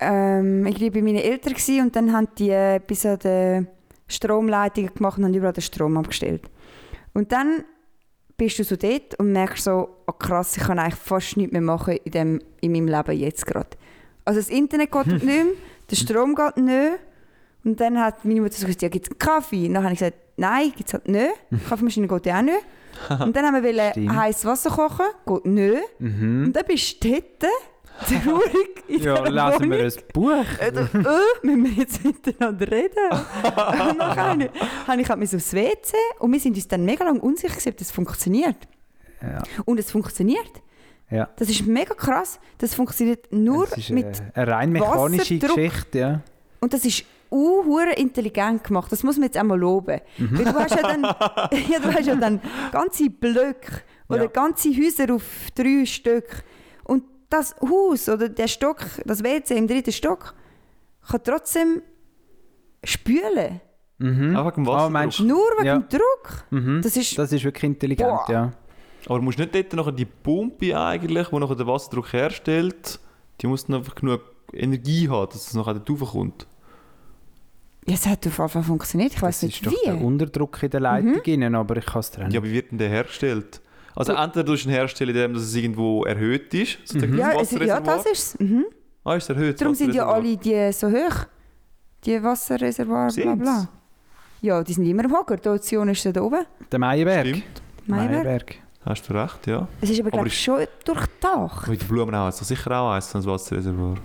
[0.01, 3.67] ähm, irgendwie bei meinen Eltern und dann haben die äh, bis an die
[4.09, 6.43] Stromleitungen gemacht und haben überall den Strom abgestellt.
[7.13, 7.65] Und dann
[8.37, 11.61] bist du so dort und merkst so, oh krass, ich kann eigentlich fast nichts mehr
[11.61, 13.69] machen in, dem, in meinem Leben jetzt gerade.
[14.25, 15.45] Also das Internet geht nicht mehr,
[15.91, 16.99] der Strom geht nicht.
[17.63, 19.67] Und dann hat meine Mutter gesagt, ja, gibt es einen Kaffee?
[19.67, 21.31] Und dann habe ich gesagt, nein, gibt es halt nicht.
[21.69, 22.65] Kaffeemaschine geht ja auch nicht.
[23.21, 25.83] Und dann haben wir heißes Wasser kochen, geht nicht.
[26.01, 26.45] Mhm.
[26.47, 27.53] Und dann bist du dort,
[28.07, 29.81] traurig in Ja, lesen wir Wohnung.
[29.81, 30.61] ein Buch.
[30.61, 33.11] Äh, äh, müssen wir jetzt miteinander reden?
[33.13, 34.49] und dann
[34.87, 37.69] habe ich, halt mich aufs WC und wir sind uns dann mega lange unsicher gewesen,
[37.71, 38.57] ob das funktioniert.
[39.23, 39.43] Ja.
[39.65, 40.51] Und es funktioniert.
[41.11, 41.29] Ja.
[41.37, 42.39] Das ist mega krass.
[42.59, 44.07] Das funktioniert nur Es ist mit...
[44.07, 45.57] eine, eine rein mechanische Wasserdruck.
[45.57, 45.99] Geschichte.
[45.99, 46.21] Ja.
[46.61, 48.91] Und das ist uhuere intelligent gemacht.
[48.93, 50.01] Das muss man jetzt einmal loben.
[50.19, 50.39] Mhm.
[50.39, 51.03] Weil du hast ja dann,
[51.71, 52.41] ja, du hast ja dann
[52.73, 54.29] ganze Blöcke oder Ja.
[54.29, 55.23] ganze Häuser auf
[55.55, 56.45] drei Stück.
[57.31, 60.35] Das Haus oder der Stock, das WC im dritten Stock,
[61.09, 61.83] kann trotzdem
[62.85, 63.61] spülen.
[63.99, 64.35] Mhm.
[64.37, 64.93] Auch wegen Ah, Wasserdruck.
[64.93, 65.24] meinst du?
[65.24, 65.78] Nur wegen Ja.
[65.78, 66.45] dem Druck.
[66.51, 66.81] Mhm.
[66.83, 67.18] Das ist...
[67.18, 68.33] Das ist wirklich intelligent, Boah.
[68.33, 68.53] ja.
[69.07, 72.99] Aber du musst nicht dort nachher die Pumpe eigentlich, die nachher den Wasserdruck herstellt,
[73.41, 74.20] die muss dann einfach genug
[74.53, 76.47] Energie haben, dass es nachher dort raufkommt.
[77.87, 79.12] Ja, es hat auf jeden Fall funktioniert.
[79.14, 80.05] Ich weiß nicht ist doch der wie.
[80.05, 82.31] Unterdruck in der Leitung innen, aber ich kann es trennen.
[82.31, 83.61] Ja, wie wird denn der hergestellt?
[83.97, 87.61] Also entweder du ihn herstellen, indem dass es irgendwo erhöht ist, sozusagen Ja, das es,
[87.66, 88.41] ja, das ist es.
[88.41, 88.64] Mhm.
[89.05, 89.61] Ah, ist erhöht.
[89.61, 91.26] Darum sind ja alle die so hoch.
[92.05, 93.68] Die Wasserreservoire, bla bla.
[94.43, 95.36] Ja, die sind immer am Hocker.
[95.36, 96.47] Die Ozean ist da oben.
[96.72, 97.26] Der Meienberg.
[97.26, 98.55] Stimmt, Meiberg.
[98.86, 99.68] hast du recht, ja.
[99.82, 101.66] Es ist aber, Aber glaube ich, ist- schon durchdacht.
[101.68, 103.97] Der Blumenau hat es sicher auch eins, so ein Wasserreservoir.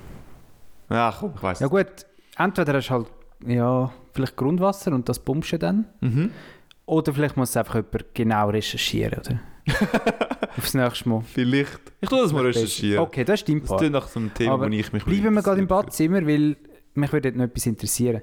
[0.90, 1.88] Ja, komm, ich weiss Ja gut,
[2.38, 3.08] entweder hast du halt
[3.48, 5.86] ja, vielleicht Grundwasser und das pumpst du dann.
[6.02, 6.32] Mhm.
[6.86, 9.40] Oder vielleicht muss es einfach jemand genau recherchieren, oder?
[10.58, 11.22] Aufs nächste Mal.
[11.22, 11.80] Vielleicht.
[12.02, 13.00] Ich tue das mal recherchieren.
[13.04, 13.70] Okay, das stimmt.
[13.70, 15.68] Das klingt nach so einem Thema, Aber wo ich mich Bleiben wir gerade im.
[15.68, 16.56] Badzimmer, weil
[16.94, 18.22] mich würde noch etwas interessieren.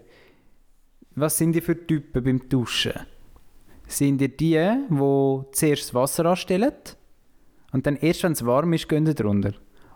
[1.14, 2.92] Was sind die für Typen beim Duschen?
[3.86, 4.54] Sind die die,
[4.88, 6.72] die zuerst das Wasser anstellen
[7.72, 9.52] und dann erst, wenn es warm ist, gehen sie drunter?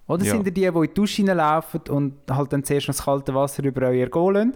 [0.07, 0.33] Oder Ja.
[0.33, 3.35] sind die die, die in die Dusche reinlaufen und halt dann zuerst noch das kalte
[3.35, 4.55] Wasser über euer Go lassen,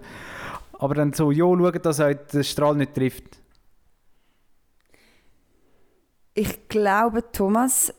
[0.79, 3.40] aber dann so, ja, schauen, dass euch der Strahl nicht trifft?
[6.41, 7.93] Ich glaube, Thomas,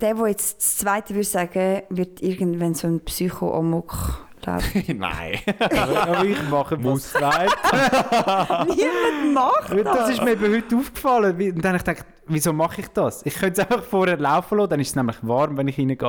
[0.00, 4.82] der, der jetzt das Zweite würde sagen, wird irgendwann so ein Psycho-Amok laufen.
[4.98, 5.38] Nein.
[5.58, 7.50] aber, aber ich mache muss zweit.
[8.66, 10.10] Niemand macht Das das.
[10.12, 11.34] ist mir eben heute aufgefallen.
[11.36, 13.26] Und dann habe ich gedacht, wieso mache ich das?
[13.26, 16.08] Ich könnte es einfach vorher laufen lassen, dann ist es nämlich warm, wenn ich reingehe.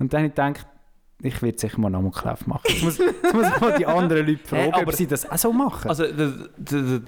[0.00, 0.66] Und dann habe ich gedacht,
[1.22, 2.62] ich werde sicher mal einen Amoklauf machen.
[2.66, 5.38] Jetzt muss, jetzt muss ich mal die anderen Leute fragen, aber- ob sie das auch
[5.38, 5.88] so machen.
[5.88, 7.00] Also, der, der,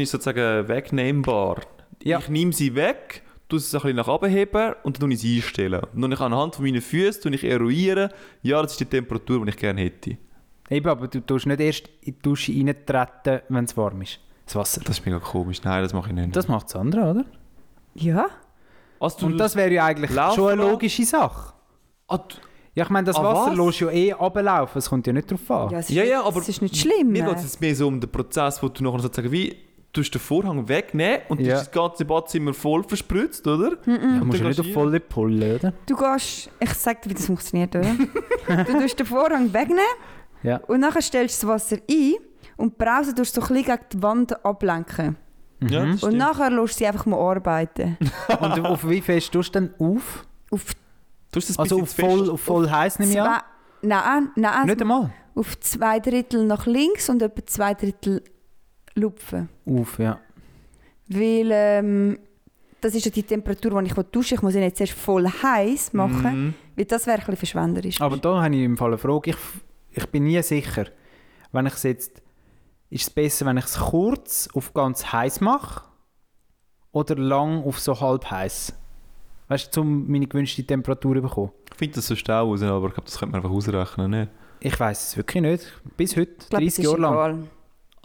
[0.00, 1.56] ist sozusagen wegnehmbar.
[2.02, 2.18] Ja.
[2.18, 5.36] Ich nehme sie weg, tue sie so ein bisschen nach oben heben und dann sie
[5.36, 5.82] einstellen.
[5.94, 8.10] Und dann ich anhand von meinen Füßen ich eruieren,
[8.42, 10.16] ja, das ist die Temperatur, die ich gerne hätte.
[10.70, 14.20] Eben, aber du tust nicht erst in die Dusche reintreten, wenn es warm ist.
[14.44, 14.80] Das Wasser.
[14.84, 15.62] Das ist mega komisch.
[15.62, 16.36] Nein, das mache ich nicht.
[16.36, 17.24] Das macht das andere, oder?
[17.94, 18.26] Ja.
[19.00, 21.52] also, Und das wäre ja eigentlich Laufen schon eine logische Sache.
[22.08, 22.18] ah,
[22.74, 23.66] Ja, ich meine, das Ah, Wasser was?
[23.66, 25.70] lässt ja eh runterlaufen, es kommt ja nicht drauf an.
[25.70, 27.08] Ja, es Ja, ist, ja, nicht- aber es ist nicht schlimm.
[27.10, 27.28] mir ne?
[27.30, 29.56] geht es jetzt mehr so um den Prozess, wo du nachher sozusagen wie
[29.92, 31.46] du hast den Vorhang wegnehmen und Ja.
[31.48, 31.54] ja.
[31.54, 33.76] das ganze Badzimmer voll verspritzt, oder?
[33.76, 35.72] Du musst ja dann nicht gehst auf du volle Pulle, oder?
[35.86, 37.94] Du gehst, ich sag dir, wie das funktioniert, oder?
[38.64, 39.82] du tust den Vorhang wegnehmen
[40.42, 40.58] Ja.
[40.66, 42.14] und nachher stellst du das Wasser ein
[42.56, 45.16] und die Brause tust du so ein bisschen gegen die Wand ablenken.
[45.68, 47.96] Ja, das Und nachher lässt du sie einfach mal arbeiten.
[48.40, 50.24] Und auf wie fest tust du dann auf?
[50.52, 50.66] Auf
[51.32, 53.40] Du hast das Also bisschen auf voll, auf voll heiß nehme ich an?
[53.82, 55.10] nein, nein, Nicht einmal?
[55.34, 58.22] auf zwei Drittel nach links und etwa zwei Drittel
[58.98, 59.48] lupfen.
[59.66, 60.18] Auf, ja.
[61.08, 62.18] Weil ähm,
[62.80, 64.34] das ist ja die Temperatur, die ich dusche.
[64.34, 66.54] Ich muss sie nicht zuerst voll heiß machen, Mhm.
[66.76, 68.00] weil das wäre ein bisschen verschwenderisch.
[68.00, 69.30] Aber da habe ich im Fall eine Frage.
[69.30, 69.36] Ich,
[69.92, 70.86] ich bin nie sicher,
[71.52, 72.22] wenn ich es jetzt...
[72.90, 75.82] Ist es besser, wenn ich es kurz auf ganz heiß mache
[76.90, 78.72] oder lang auf so halb heiß?
[79.48, 81.50] Weißt du, um meine gewünschte Temperatur zu bekommen?
[81.70, 84.10] Ich finde das so stau raus, aber ich glaube, das könnte man einfach ausrechnen.
[84.10, 84.28] Ne?
[84.60, 85.80] Ich weiß es wirklich nicht.
[85.98, 87.12] Bis heute, ich glaube, es 30 ist Jahre lang.
[87.12, 87.48] egal.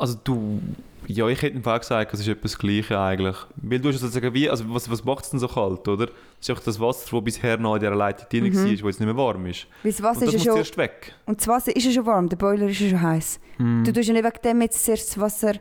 [0.03, 0.59] Also du,
[1.07, 3.37] ja, ich hätte im Fall gesagt, es ist etwas Gleiche eigentlich.
[3.55, 6.07] Weil du hast sozusagen wie, also was, was macht es denn so kalt, oder?
[6.07, 8.55] Das ist einfach das Wasser, das bisher noch in dieser Leitung drin Mhm.
[8.55, 9.65] war, wo jetzt nicht mehr warm ist.
[9.81, 11.13] Weil das Wasser Und das ist muss ja schon, zuerst weg.
[11.25, 13.39] und das Wasser ist ja schon warm, der Boiler ist ja schon heiß.
[13.59, 13.83] Mm.
[13.85, 15.53] Du tust ja nicht wegen dem jetzt zuerst das Wasser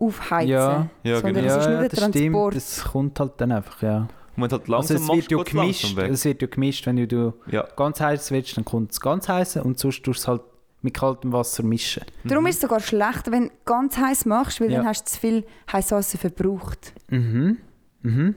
[0.00, 0.48] aufheizen.
[0.50, 0.88] Ja.
[1.04, 1.46] Ja, sondern genau.
[1.54, 2.54] es ist nur ja, der das stimmt.
[2.56, 4.08] Das kommt halt dann einfach, ja.
[4.36, 5.98] Und halt Also langsam es machst, wird ja gemischt.
[5.98, 7.62] Es wird ja gemischt, wenn du Ja.
[7.76, 10.42] ganz heiß willst, dann kommt es ganz heiß und sonst tust du es halt
[10.82, 12.04] mit kaltem Wasser mischen.
[12.24, 14.78] Darum ist es sogar schlecht, wenn du ganz heiß machst, weil Ja.
[14.78, 16.92] dann hast du zu viel heißes Wasser verbraucht.
[17.08, 17.58] Mhm.
[18.02, 18.34] Mhm.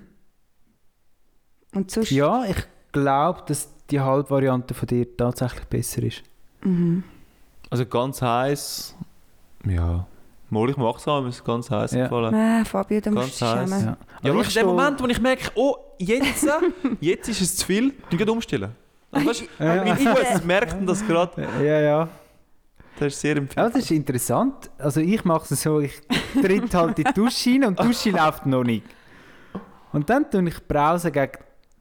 [1.74, 2.12] Und sonst...
[2.12, 2.58] Ja, ich
[2.92, 6.24] glaube, dass die Halbvariante von dir tatsächlich besser ist.
[6.64, 7.04] Mhm.
[7.70, 8.96] Also ganz heiß,
[9.66, 10.06] ja.
[10.50, 12.04] Mal ich mache es auch, wenn es ganz heiß Ja.
[12.04, 12.32] gefallen.
[12.34, 13.86] Nein, Fabio, da Ganz musst du schämen.
[13.86, 13.98] Ja.
[14.24, 16.46] Ja, aber ich in dem Moment, wo ich merke, oh, jetzt,
[17.00, 18.72] jetzt ist es zu viel, dann geht umstellen.
[19.12, 19.84] Also, weißt, du, Ja.
[19.86, 21.42] mein Fuß merkt das gerade.
[21.64, 22.10] Ja, ja.
[23.02, 23.74] Das ist sehr Ja, empfindlich.
[23.74, 24.70] das ist interessant.
[24.78, 26.00] Also ich mache es so, ich
[26.40, 28.86] tritt halt in die Dusche rein und die Dusche läuft noch nicht.
[29.92, 31.32] Und dann tue ich die Brause gegen,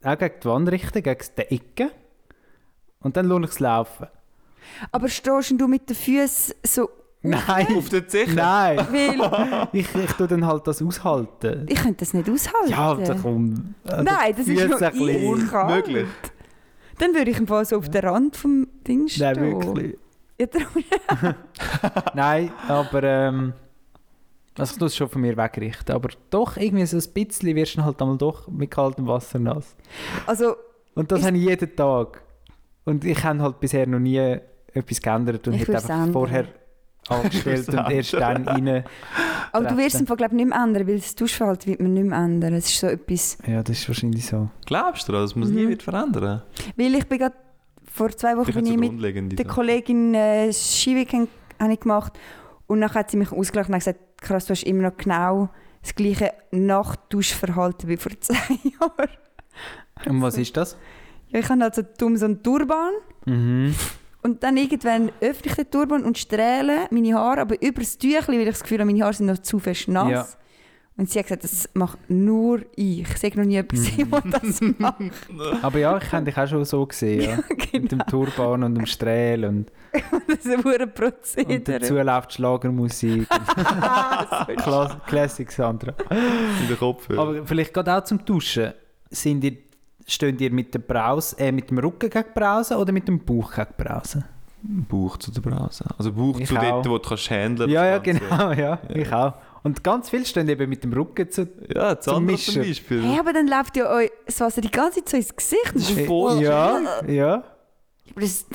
[0.02, 1.90] auch gegen die Wand richten, gegen die Ecke.
[3.00, 4.06] Und dann lasse ich es laufen.
[4.92, 6.88] Aber stehst du mit den Füßen so...
[7.22, 8.32] Nein, Auf der Zeche?
[8.34, 8.78] nein.
[8.78, 11.66] Weil Ich, ich tue dann halt das aushalten.
[11.68, 12.70] ich könnte das nicht aushalten.
[12.70, 13.74] Ja, da komm.
[13.86, 14.94] äh, Nein, das ist ja eiskalt.
[15.22, 16.06] Unmöglich.
[16.96, 19.34] Dann würde ich im Fall so auf den Rand vom Ding stehen.
[19.34, 19.98] Nein, wirklich.
[20.40, 20.46] Ja,
[22.14, 23.52] Nein, aber ähm,
[24.58, 25.92] also ich tue es schon von mir wegrichten.
[25.92, 29.76] Aber doch, irgendwie so ein bisschen wirst du halt einmal doch mit kaltem Wasser nass.
[30.26, 30.54] also,
[30.94, 32.22] Und das habe ich jeden Tag.
[32.84, 34.16] Und ich habe halt bisher noch nie
[34.72, 36.12] etwas geändert und Ich hätte einfach ändern.
[36.12, 36.44] vorher
[37.08, 38.84] angestellt und erst dann rein.
[39.52, 39.98] aber du wirst es Rechte.
[40.00, 42.54] im Fall, glaub, nicht mehr ändern, weil das Duschverhalten wird man nicht mehr ändern.
[42.54, 43.38] Es ist so etwas...
[43.46, 44.48] Ja, das ist wahrscheinlich so.
[44.66, 45.68] Glaubst du, das muss nie Mhm.
[45.70, 46.42] wird verändern?
[46.76, 47.34] Weil ich bin gerade...
[47.92, 51.28] Vor zwei Wochen bin ich mit der Kollegin äh, Skiweekend
[51.80, 52.18] gemacht
[52.66, 55.48] und dann hat sie mich ausgelacht und gesagt, krass, du hast immer noch genau
[55.82, 59.10] das gleiche Nachtduschverhalten wie vor zehn Jahren.
[60.06, 60.76] Und was ist das?
[61.28, 62.92] Ja, ich habe also dumm so einen Turban
[63.26, 63.74] Mhm.
[64.22, 68.36] Und dann irgendwann öffne ich den Turban und strähle meine Haare, aber über das Tüchli,
[68.36, 70.10] weil ich das Gefühl habe, meine Haare sind noch zu fest nass.
[70.10, 70.26] Ja.
[71.00, 73.00] Und sie hat gesagt, das macht nur ich.
[73.00, 74.96] Ich sehe noch nie jemanden, der das macht.
[75.62, 77.38] Aber ja, ich habe dich auch schon so gesehen, ja.
[77.80, 79.72] Mit dem Turban und dem Strähl und,
[80.28, 81.60] Das ist ein hoher und Prozedere.
[81.60, 83.26] dazu läuft Schlagermusik.
[84.58, 85.94] Kla Classic, Sandra.
[86.60, 87.08] In den Kopf.
[87.10, 88.72] Aber vielleicht gerade auch zum Duschen.
[89.10, 89.56] Sind ihr,
[90.06, 93.24] stehen ihr mit, der Brause, äh, mit dem Rücken gegen die Brause oder mit dem
[93.24, 94.24] Bauch gegen die Brause?
[94.62, 95.84] Bauch zu der Brause.
[95.96, 96.60] Also Bauch Ich zu auch.
[96.82, 98.20] dort, wo du kannst handeln Ja, ja, Ganze.
[98.20, 99.32] genau, ja, ich auch.
[99.62, 101.46] Und ganz viele stehen eben mit dem Rücken zu...
[101.74, 102.54] Ja, Mischen.
[102.54, 103.02] zum Beispiel.
[103.02, 105.72] Hey, aber dann läuft ja euch das Wasser die ganze Zeit so ins Gesicht.
[105.74, 107.44] Das ist voll Ja, ja.
[108.16, 108.46] Das,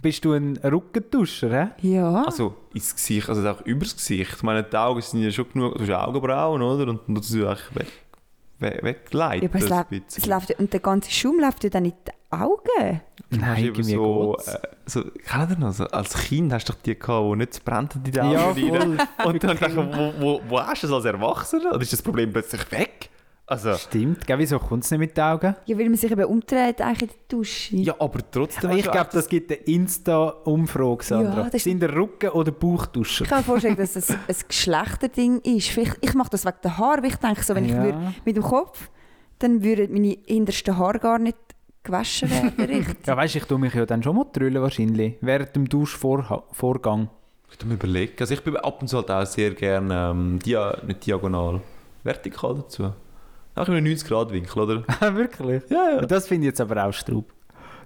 [0.00, 1.50] Bist du ein Rückenduscher,
[1.80, 1.88] hä?
[1.88, 2.24] ja.
[2.24, 4.32] Also ins Gesicht, also auch übers Gesicht.
[4.36, 6.90] Ich meine, die Augen sind ja schon genug, du hast ja Augenbrauen, oder?
[6.90, 7.92] Und dann tust du eigentlich weg,
[8.58, 9.42] weg, wegleiten.
[9.42, 12.12] Ja, aber es, läuft, es läuft, und der ganze Schaum läuft ja dann in die
[12.30, 13.00] Augen.
[13.40, 16.98] Nein, irgendwie so, äh, so, kennt ihr noch, so, als Kind hast du doch die
[16.98, 18.98] gehabt, die nicht brennt in die Augen Ja, voll.
[19.26, 21.70] Und dann dachte ich, wo, wo, wo hast du es als Erwachsener?
[21.72, 23.08] Oder ist das Problem plötzlich weg?
[23.44, 25.54] Also, Stimmt, gell, wieso kommt es nicht mit den Augen?
[25.66, 27.76] Ja, weil man sich eben umdreht eigentlich in der Dusche.
[27.76, 28.70] ja, aber trotzdem.
[28.70, 31.42] ich hast du glaube, das gibt eine Insta-Umfrage, Sandra.
[31.42, 33.24] Ja, das Sind der Rücken- oder Bauchduscher?
[33.24, 34.18] Ich kann mir vorstellen, dass das ein
[34.48, 35.68] Geschlechterding ist.
[35.68, 37.82] Vielleicht, ich mache das wegen der Haare, weil ich denke, so, wenn ich Ja.
[37.82, 38.88] würde mit dem Kopf,
[39.40, 41.36] dann würden meine hintersten Haare gar nicht
[41.82, 42.52] gewaschen werden.
[42.58, 43.06] richtig.
[43.06, 45.16] Ja, weißt du, ich tue mich ja dann schon mal trüllen wahrscheinlich.
[45.20, 47.08] Während dem Duschvorgang.
[47.50, 48.14] Ich tu mir überlegen.
[48.18, 51.60] Also ich bin ab und zu halt auch sehr gerne ähm, dia nicht diagonal,
[52.02, 52.92] vertikal dazu.
[53.54, 54.84] Auch in einem 90-Grad-Winkel, oder?
[55.14, 55.62] Wirklich?
[55.68, 56.00] Ja, ja.
[56.06, 57.30] Das finde ich jetzt aber auch Straub.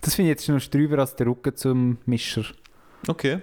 [0.01, 2.45] Das finde ich jetzt noch strüber als der Rücken zum Mischer.
[3.09, 3.41] Okay.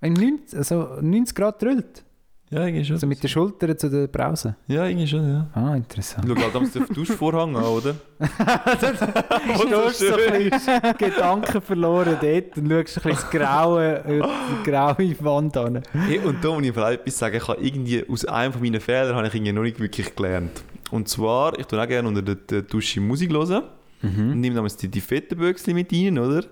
[0.00, 2.04] Ein 90, also 90 Grad trüllt.
[2.52, 2.96] Ja, irgendwie schon.
[2.96, 4.56] Also mit den Schultern zu der Brause.
[4.68, 5.48] Ja, irgendwie schon, ja.
[5.54, 6.26] Ah, interessant.
[6.28, 7.94] Ich schaue halt damals den Duschvorhang an, oder?
[8.18, 14.22] Du hast so ein bisschen Gedanken verloren dort und schaust ein bisschen das graue, äh,
[14.22, 15.82] die graue Wand an.
[15.92, 17.36] Hey, und da muss ich vielleicht etwas sagen.
[17.36, 20.62] Ich habe irgendwie, aus einem von meinen Fehlern habe ich irgendwie noch nicht wirklich gelernt.
[20.90, 23.62] Und zwar, ich tue auch gerne unter der, Dusche Musik hören.
[24.02, 26.44] Und nehme damals die, die fetten Böckchen mit rein, oder?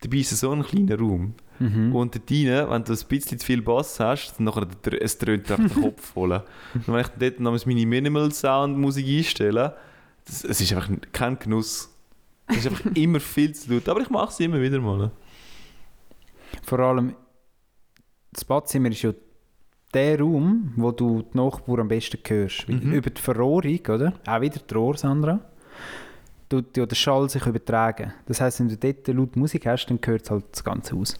[0.00, 1.34] Dabei ist es so ein kleiner Raum.
[1.60, 4.66] Und dort rein, wenn du ein bisschen zu viel Bass hast, dann nachher,
[5.00, 6.32] es dröhnt einfach den Kopf voll.
[6.32, 9.74] Und wenn ich dort damals meine Minimal Sound Musik einstelle,
[10.24, 11.92] das, es ist einfach kein Genuss.
[12.46, 13.88] Es ist einfach immer viel zu laut.
[13.88, 15.10] Aber ich mache es immer wieder mal.
[16.62, 17.14] Vor allem,
[18.32, 19.12] das Badzimmer ist ja
[19.94, 22.68] der Raum, wo du die Nachbarn am besten hörst.
[22.68, 22.92] Mhm.
[22.92, 24.12] Über die Verrohrung, oder?
[24.26, 25.40] Auch wieder die Rohr, Sandra.
[26.48, 28.12] Tut ja der Schall sich übertragen.
[28.26, 31.18] Das heisst, wenn du dort laut Musik hast, dann hört halt das ganze Haus.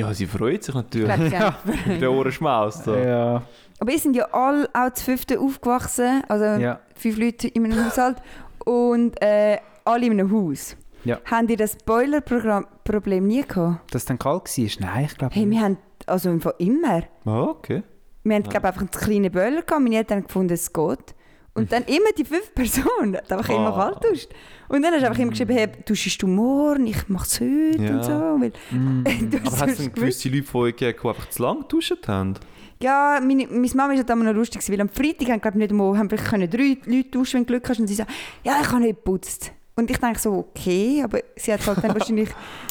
[0.00, 1.30] Ja, sie freut sich Ich natürlich.
[1.30, 1.56] glaub, ja.
[1.86, 2.84] Mit den Ohren schmaust.
[2.84, 2.94] So.
[2.94, 3.42] Ja.
[3.78, 6.80] Aber wir sind ja alle auch zu fünften aufgewachsen, also ja.
[6.94, 8.16] fünf Leute in einem Haushalt
[8.64, 10.76] und äh, alle in einem Haus.
[11.04, 11.18] Ja.
[11.30, 13.94] Haben die das Boiler-Problem nie gehabt?
[13.94, 14.66] Dass es dann kalt war?
[14.80, 17.82] Nein, ich glaube Hey, wir haben, also immer, Ah, okay.
[18.22, 21.14] wir haben glaub, einfach einen kleinen Boiler gehabt, meine Eltern haben gefunden, es geht.
[21.54, 23.90] Und dann immer die fünf Personen, hat einfach immer Ah.
[23.90, 24.28] kalt duscht.
[24.68, 27.90] Und dann hast du einfach immer geschrieben, hey, duschst du morgen, ich mach's heute Ja.
[27.96, 28.10] und so.
[28.12, 29.04] Weil, Mm.
[29.30, 32.34] du Aber hast du gewisse Leute von euch gegeben, die einfach zu lang geduscht haben?
[32.82, 35.70] Ja, meine, meine Mama war halt immer noch lustig, weil am Freitag haben, glaub, nicht
[35.70, 37.80] einmal, haben vielleicht können drei Leute duschen, wenn du Glück hast.
[37.80, 38.10] Und sie sagt,
[38.44, 39.52] ja, ich habe nicht geputzt.
[39.74, 42.28] Und ich denke so, okay, aber sie hat halt dann wahrscheinlich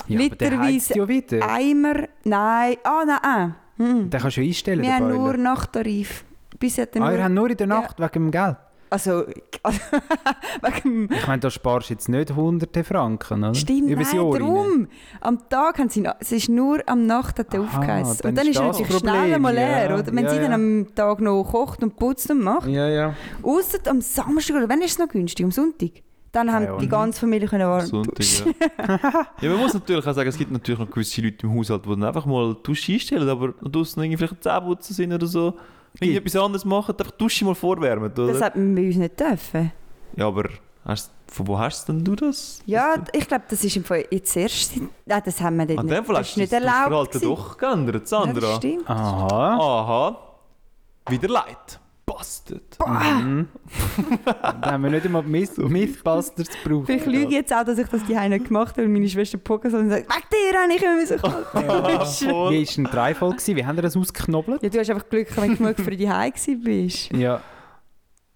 [0.07, 1.47] Ja, literweise ja.
[1.49, 3.83] Eimer, nein, ah, nein, äh.
[3.83, 4.09] hm.
[4.09, 5.35] Den kannst du ja einstellen, Wir haben nur.
[5.37, 6.23] Nachttarif.
[6.59, 8.57] Bis Ah, ihr habt nur in der Nacht wegen dem Geld.
[8.89, 9.23] Also,
[9.63, 9.79] also
[10.63, 13.53] Ich meine, da sparst du jetzt nicht hunderte Franken, oder?
[13.55, 14.39] Stimmt, Übers nein, Jahr rein.
[14.41, 14.87] darum.
[15.21, 18.23] Am Tag haben sie, es ist nur am Nacht hat er aufgeheizt.
[18.25, 19.97] Und dann ist ist er natürlich Problem, schnell einmal leer, ja.
[19.97, 20.05] oder?
[20.07, 20.41] Wenn Ja, sie ja.
[20.43, 22.67] dann am Tag noch kocht und putzt und macht.
[22.67, 23.13] Ja, ja.
[23.43, 25.43] Ausser am Samstag, oder wenn ist es noch günstig?
[25.45, 25.91] Am Sonntag.
[26.31, 28.53] Dann haben Ja, die ganze Familie können warm Sonntag, duschen.
[28.77, 28.99] ja.
[29.41, 31.89] ja, man muss natürlich auch sagen, es gibt natürlich noch gewisse Leute im Haushalt, die
[31.89, 35.55] dann einfach mal die Dusche einstellen, aber draussen irgendwie vielleicht Zähneputzen sind oder so.
[35.99, 38.27] Wenn etwas anderes machen, einfach Dusche mal vorwärmen, oder?
[38.27, 39.71] Das hat man bei uns nicht dürfen.
[40.15, 40.49] ja, aber
[40.85, 42.61] hast, von wo hast denn du das?
[42.65, 44.73] Ja, ich glaube, das ist im Fall jetzt erst.
[45.05, 45.97] Nein, das haben wir dort An nicht.
[45.97, 47.11] dem Fall das hast ist du nicht das erlaubt.
[47.11, 47.29] Gewesen.
[47.29, 48.55] doch geändert, Ja, das Sandra.
[48.55, 48.89] stimmt.
[48.89, 49.57] Aha.
[49.57, 50.17] Aha.
[51.09, 51.79] Wieder leid.
[52.13, 52.77] Bastard.
[52.87, 53.47] Mhm.
[54.25, 56.87] da haben wir nicht einmal Myth Mythbusters gebraucht.
[56.87, 59.37] Vielleicht lüge ich jetzt auch, dass ich das die nicht gemacht habe, weil meine Schwester
[59.37, 61.15] hat und sagt, weg dir, habe ich immer so
[61.99, 62.29] duschen.
[62.29, 63.35] Wie war denn die Reihenfolge?
[63.37, 63.55] gewesen?
[63.55, 64.63] Wie haben wir das ausgeknobelt?
[64.63, 66.33] Ja, du hast einfach Glück, gehabt, wenn du genug für die Heim
[66.63, 67.11] bist.
[67.13, 67.41] Ja,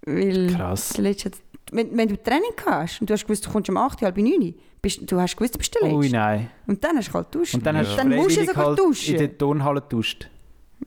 [0.05, 0.97] Weil krass.
[0.97, 1.31] letzte,
[1.71, 4.53] wenn, wenn du Training hast und du hast gewusst, du kommst um 8, halb 9,
[4.81, 6.15] bist, du hast gewusst, du bist der Ui, Letzte.
[6.17, 6.49] nein.
[6.67, 7.57] Und dann hast du halt duschen.
[7.59, 7.81] Und dann Ja.
[7.83, 9.13] hast Dann musst du sogar halt duschen.
[9.15, 10.29] in der Turnhalle geduscht.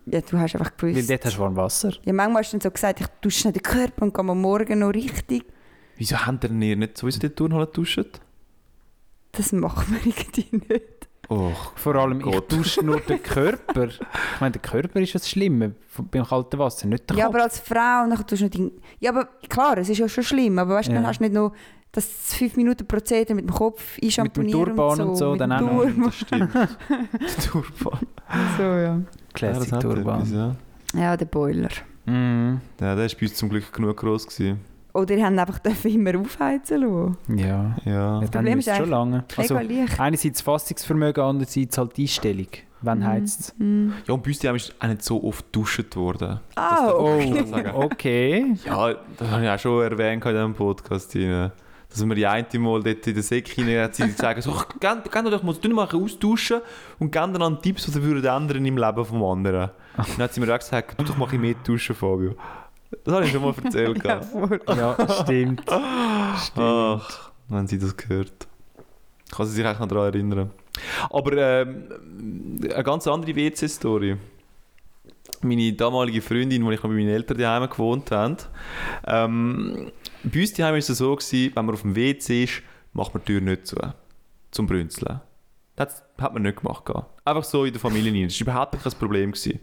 [0.07, 0.97] Ja, du hast einfach gewusst.
[0.97, 1.92] Weil dort hast du warm Wasser.
[2.05, 4.40] ja, manchmal hast du dann so gesagt, ich dusche schnell den Körper und gehe am
[4.40, 5.44] Morgen noch richtig.
[5.97, 8.07] Wieso ihr denn ihr nicht sowieso die Turnhalle duschen?
[9.32, 10.82] Das machen wir irgendwie nicht.
[11.28, 12.53] Och, Vor allem, ich Gott.
[12.53, 13.86] dusche nur den Körper.
[13.88, 14.01] Ich
[14.40, 15.74] meine, der Körper ist das Schlimme
[16.12, 17.34] beim kalten Wasser, nicht der Ja, Kopf.
[17.34, 18.72] aber als Frau und dann tust du noch die...
[19.01, 21.09] Ja, aber klar, es ist ja schon schlimm, aber weißt du, dann Ja.
[21.09, 21.53] hast du nicht noch
[21.90, 25.84] das 5 Minuten Prozedere mit dem Kopf einschamponieren Turban und so, mit dann dem auch
[25.86, 26.07] noch.
[26.07, 26.53] Das stimmt.
[27.51, 28.07] Turban.
[28.57, 29.01] So, ja.
[29.37, 30.20] Classic ja, Turban.
[30.20, 30.57] etwas, ja.
[30.95, 31.68] ja, der Boiler.
[32.07, 32.61] Mhm.
[32.80, 34.61] ja, der ist bei uns zum Glück genug groß gewesen.
[34.93, 37.16] Oder ihr habt einfach immer aufheizen lassen.
[37.37, 37.76] Ja.
[37.84, 38.20] Ja.
[38.20, 39.24] Das Problem ist schon lange.
[39.37, 39.57] Also,
[39.99, 42.47] einerseits Fassungsvermögen, andererseits halt die Einstellung.
[42.82, 43.55] Wann heisst es?
[43.59, 43.89] Mm.
[44.07, 46.41] Ja, und bei uns haben ist auch nicht so oft geduscht worden.
[46.55, 47.72] Ah, Oh, okay.
[47.74, 48.55] okay.
[48.64, 51.14] Ja, das habe ich auch schon erwähnt in diesem Podcast.
[51.16, 51.51] Rein.
[51.97, 55.03] Dass wir die eine Mal dort in der Säcke hinein hat sie gesagt, so, gehen
[55.11, 56.61] gehen doch mal so mal austauschen
[56.99, 59.70] und geben dann an Tipps, was ihr würdet ändern im Leben vom anderen.
[59.97, 62.34] Und dann hat sie mir auch gesagt, du doch mal ein bisschen mehr duschen, Fabio.
[63.03, 64.03] Das habe ich schon mal erzählt.
[64.05, 64.20] Ja.
[64.74, 65.62] Ja, stimmt.
[65.70, 68.47] Ach, wenn sie das gehört.
[69.34, 70.51] Kann sie sich eigentlich noch daran erinnern.
[71.11, 71.88] Aber ähm,
[72.62, 74.18] eine ganz andere WC-Story.
[75.47, 78.36] Meine damalige Freundin, als ich noch bei meinen Eltern daheim gewohnt habe,
[79.07, 79.90] ähm,
[80.24, 83.22] bei uns daheim war es so, gewesen, wenn man auf dem WC ist, macht man
[83.22, 83.76] die Tür nicht zu.
[84.51, 85.20] Zum Brünzeln.
[85.76, 86.84] Das hat man nicht gemacht.
[87.24, 88.28] Einfach so in der Familie rein.
[88.28, 89.32] Das war überhaupt kein Problem.
[89.32, 89.61] Gewesen.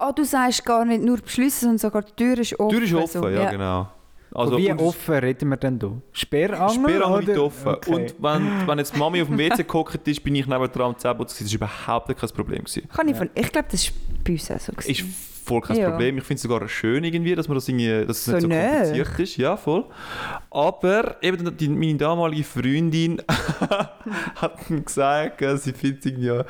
[0.00, 2.76] Ah, du sagst gar nicht nur beschließen, sondern sogar die Tür ist Die offen.
[2.76, 3.28] Tür ist offen, so.
[3.28, 3.88] ja, genau.
[4.32, 5.90] Also, wie offen reden wir denn da?
[6.12, 6.90] Sperrangel?
[6.90, 7.44] Sperrangel oder?
[7.44, 7.68] offen.
[7.68, 7.90] Okay.
[7.94, 10.98] Und wenn, wenn jetzt Mami auf dem WC gehockt ist, bin ich neben dran am
[10.98, 11.46] Zähneputzen.
[11.46, 12.64] Das war überhaupt kein Problem.
[12.64, 12.88] Gewesen.
[12.88, 14.72] Kann ich, von, ich glaube, das war bei uns auch so.
[14.72, 15.14] Ist gewesen.
[15.44, 15.90] voll kein Ja.
[15.90, 16.18] Problem.
[16.18, 18.48] Ich finde es sogar schön, irgendwie, dass, man das irgendwie, dass es So nicht so
[18.48, 19.36] kompliziert ist.
[19.36, 19.84] Ja, voll.
[20.50, 23.20] Aber eben die, meine damalige Freundin
[24.36, 26.44] hat dann gesagt, äh, sie findet es irgendwie ja,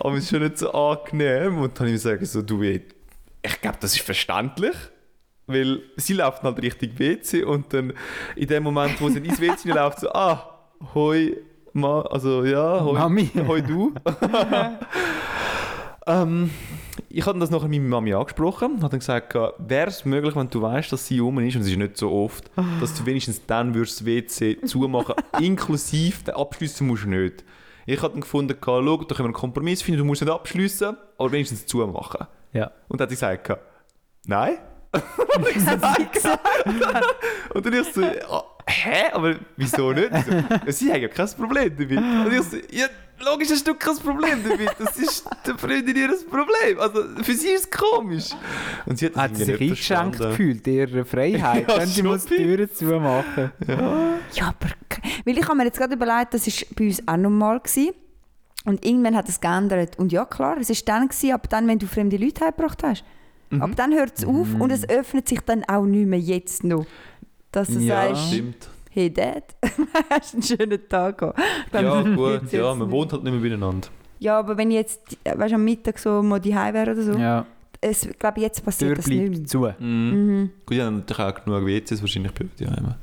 [0.00, 1.58] aber es ist schon nicht so angenehm.
[1.58, 4.74] Und dann habe ich mir gesagt, so, du, ich glaube, das ist verständlich.
[5.48, 7.94] Weil sie läuft halt Richtung WC und dann
[8.36, 10.58] in dem Moment, wo sie ins WC läuft, so, ah,
[10.94, 11.36] hoi,
[11.72, 13.30] Ma, also ja, hoi, Mami.
[13.46, 13.92] hoi du.
[16.06, 16.50] ähm,
[17.08, 20.50] ich habe das nachher mit meiner Mami angesprochen, habe dann gesagt, wäre es möglich, wenn
[20.50, 23.44] du weißt, dass sie rum ist, und es ist nicht so oft, dass du wenigstens
[23.46, 27.44] dann würdest das WC zumachen, inklusive den abschliessen musst du nicht.
[27.86, 30.96] Ich habe dann gefunden, schau, da können wir einen Kompromiss finden, du musst nicht abschliessen,
[31.16, 32.26] aber wenigstens zumachen.
[32.52, 32.70] Ja.
[32.88, 33.50] Und dann hat sie gesagt,
[34.26, 34.58] nein.
[34.92, 35.44] und
[37.54, 40.10] und dann ich so, ah, hä, aber wieso nicht?
[40.14, 41.98] Sie So, sie haben ja kein Problem damit.
[41.98, 42.86] Und ich so, ja,
[43.20, 44.70] logisch hast du kein Problem damit.
[44.78, 46.78] Das ist der Freundin ihr Problem.
[46.78, 48.30] Also für sie ist es komisch.
[48.86, 52.36] Und sie hat, Hat sie sich eingeschränkt gefühlt, ihrer Freiheit, Ja, wenn sie muss die
[52.36, 54.68] Türen zumachen Ja, aber...
[55.24, 57.60] Weil ich habe mir jetzt gerade überlegt, das war bei uns auch normal.
[57.60, 57.94] Gewesen.
[58.64, 59.98] Und irgendwann hat es geändert.
[59.98, 63.04] Und ja, klar, es war dann, gewesen, ab dann, wenn du fremde Leute heimgebracht hast.
[63.50, 63.62] Mhm.
[63.62, 66.84] Ab dann hört es auf und es öffnet sich dann auch nicht mehr jetzt noch.
[67.52, 68.08] Dass du Ja.
[68.08, 68.68] sagst, Stimmt.
[68.90, 69.42] hey Dad,
[70.10, 71.40] hast einen schönen Tag gehabt.
[71.72, 73.88] Ja, gut, ja, man wohnt halt nicht mehr beieinander.
[74.18, 77.12] Ja, aber wenn ich jetzt, äh, weißt, am Mittag so mal die wäre oder so,
[77.12, 77.46] Ja,
[77.80, 79.44] es, ich glaube, jetzt die Tür passiert das nicht mehr.
[79.44, 79.60] zu.
[79.78, 80.10] Mhm.
[80.40, 80.50] Mhm.
[80.66, 82.94] Gut, die haben natürlich auch genug WCs wahrscheinlich bei euch daheim.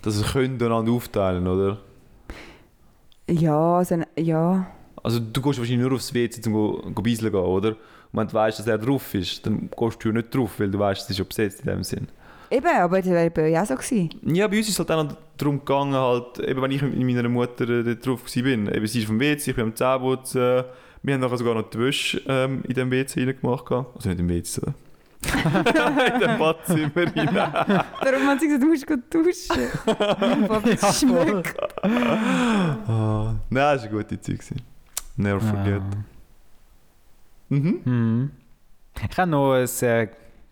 [0.00, 1.78] Dass sie können einander aufteilen, oder?
[3.30, 4.66] Ja, also, ja.
[5.02, 7.76] Also du gehst wahrscheinlich nur aufs WC, um beiseln gehen, oder?
[8.12, 10.78] Und wenn du weißt, dass er drauf ist, dann gehst du nicht drauf, weil du
[10.78, 12.08] weißt, es ist ja besetzt in dem Sinn.
[12.50, 14.10] Eben, aber das wäre bei euch auch so gewesen.
[14.26, 16.94] Ja, bei uns ist es halt dann noch darum gegangen, halt, eben wenn ich mit
[16.98, 20.64] meiner Mutter äh, drauf war, eben, sie ist vom WC, ich bin am Zähneputzen,
[21.02, 23.72] wir haben nachher sogar noch die Wäsche ähm, in dem WC reingemacht.
[23.72, 24.60] Also nicht im WC,
[25.22, 27.34] sondern in dem Badzimmer rein.
[28.04, 29.68] Darum haben sie gesagt, du musst gut duschen.
[29.86, 31.56] Aber es schmeckt.
[31.82, 34.40] Ah, Nein, das war eine gute Zeit.
[35.16, 35.80] Never forget.
[35.80, 36.11] Ah.
[37.52, 37.80] Mhm.
[37.84, 38.30] Mhm.
[38.96, 40.08] Ich habe noch ein äh,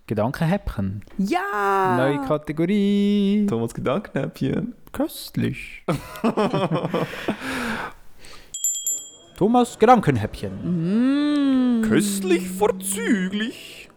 [0.06, 1.02] Gedankenhäppchen.
[1.16, 1.96] Ja!
[1.96, 3.46] Neue Kategorie.
[3.48, 4.74] Thomas Gedankenhäppchen.
[4.92, 5.82] Köstlich.
[9.38, 11.78] Thomas Gedankenhäppchen.
[11.78, 11.82] Mm.
[11.82, 13.88] Köstlich vorzüglich.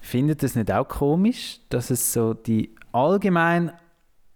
[0.00, 3.70] Findet es nicht auch komisch, dass es so die allgemein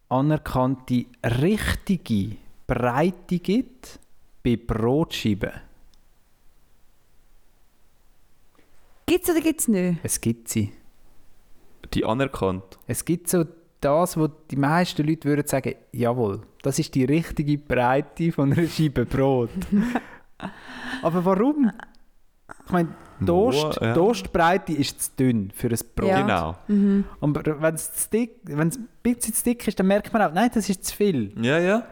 [0.09, 2.37] anerkannte richtige
[2.69, 3.99] Breite gibt
[4.45, 5.68] bei Brotscheiben?
[9.09, 9.99] Gibt's oder gibt's nicht?
[10.03, 10.73] Es gibt sie.
[11.95, 12.79] Die anerkannt.
[12.87, 13.45] Es gibt so
[13.81, 18.67] das, wo die meisten Leute würden sagen, jawohl, das ist die richtige Breite von einer
[18.69, 19.51] Scheibe Brot.
[21.03, 21.71] Aber warum?
[22.67, 22.89] Ich meine,
[23.25, 23.95] Toast, ja.
[23.95, 26.09] Toastbreite ist zu dünn für ein Brot.
[26.09, 26.21] Ja.
[26.23, 26.57] Genau.
[26.69, 27.05] Mhm.
[27.21, 30.23] Aber wenn es zu dick- wenn es ein bisschen zu dick ist, dann merkt man
[30.23, 31.33] auch, nein, das ist zu viel.
[31.43, 31.85] Ja, ja.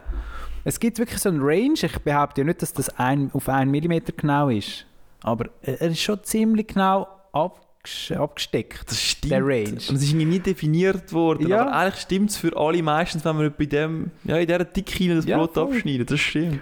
[0.63, 1.73] Es gibt wirklich so einen Range.
[1.81, 4.85] Ich behaupte ja nicht, dass das ein, auf 1 mm genau ist.
[5.23, 8.89] Aber er ist schon ziemlich genau abges abgesteckt.
[8.89, 9.31] Das stimmt.
[9.31, 9.69] Der Range.
[9.69, 11.47] Und es ist irgendwie nie definiert worden.
[11.47, 11.61] Ja.
[11.61, 15.15] Aber eigentlich stimmt es für alle meistens, wenn man bei dem, ja, in dieser Dicke
[15.15, 15.73] das Ja, Brot voll.
[15.73, 16.11] abschneidet.
[16.11, 16.59] Das stimmt.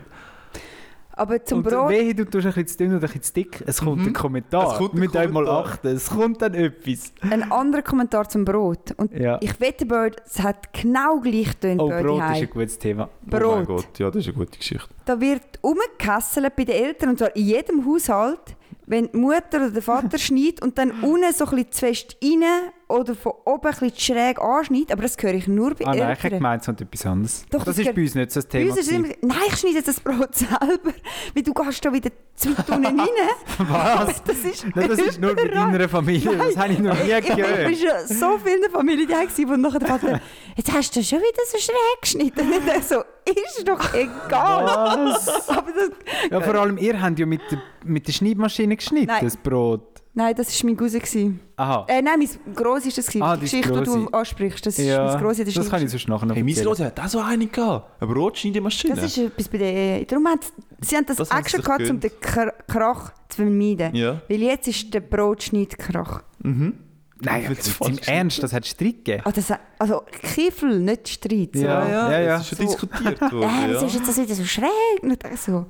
[1.17, 1.89] Aber zum und Brot...
[1.89, 3.63] wehe, du tust ein bisschen zu dünn oder ein bisschen zu dick.
[3.65, 4.07] Es kommt Mhm.
[4.07, 4.71] ein Kommentar.
[4.73, 5.87] Es kommt ein Mit einmal achten.
[5.87, 7.13] Es kommt dann etwas.
[7.21, 8.91] Ein anderer Kommentar zum Brot.
[8.97, 9.37] Und Ja.
[9.41, 13.05] ich wette, Bird, es hat genau gleich tönt Oh, Brot ist ein gutes Thema.
[13.05, 13.65] Oh mein Brot.
[13.67, 14.89] Gott, ja, das ist eine gute Geschichte.
[15.05, 18.55] Da wird umgekesselt bei den Eltern, und zwar in jedem Haushalt,
[18.87, 22.17] wenn die Mutter oder der Vater schneidet und dann unten so ein bisschen zu fest
[22.23, 22.43] rein
[22.87, 24.91] oder von oben ein bisschen schräg anschneidet.
[24.91, 27.45] Aber das höre ich nur bei Ah nein, ich habe gemeint, es kommt etwas anderes.
[27.49, 28.71] Doch, das das ist gehört- bei uns nicht so das Bei Thema.
[28.71, 30.93] uns es immer, nein, ich schneide jetzt das Brot selber,
[31.33, 32.99] weil du gehst da wieder zu unten rein.
[33.57, 34.23] Was?
[34.25, 36.35] Das ist, Nein, das ist nur bei deiner Familie.
[36.37, 37.77] Das habe ich noch nie Ich, ich bin gehört.
[37.77, 39.15] schon so viel in der Familie da
[39.47, 40.21] wo nachher der Vater,
[40.55, 42.39] jetzt hast du schon wieder so schräg geschnitten.
[42.51, 44.65] Und ich so, ist doch egal.
[44.65, 45.49] Was?
[45.49, 45.89] Aber das,
[46.29, 49.23] Ja, vor allem ihr habt ja mit der, mit der Schneidmaschine geschnitten, Nein.
[49.23, 49.94] das Brot.
[50.15, 50.99] Nein, das war mein Cousin.
[50.99, 51.39] gewesen.
[51.57, 51.85] Aha.
[51.87, 53.07] Äh, nein, mein Grossi ist das.
[53.07, 55.43] Ah, die das ist Geschichte, die du ansprichst, das ist ja, mein Grossi.
[55.45, 56.67] das kann ich sonst nachher noch Hey, mein.
[56.67, 58.01] Rose hat auch so eine gehabt.
[58.01, 58.95] Eine Brotschneidemaschine.
[58.95, 60.07] Das ist etwas bei den...
[60.07, 60.39] Darum hat,
[60.81, 63.93] sie haben das, Das extra gehabt, um den Kr- Krach zu vermeiden.
[63.95, 64.21] Ja.
[64.27, 66.23] Weil jetzt ist der Brotschneidkrach.
[66.39, 66.73] Mhm.
[67.21, 69.21] Nein, Ich find's im Ernst, das hat Streit gegeben.
[69.25, 71.49] Ah, das, also Kiffel, nicht Streit.
[71.53, 71.61] So.
[71.63, 72.37] Ja, ja, ja.
[72.37, 72.63] Das ist schon So.
[72.65, 73.41] diskutiert Äh, worden.
[73.73, 73.87] was ja.
[73.87, 74.69] ist jetzt das wieder so schräg?
[75.01, 75.65] Dachte so,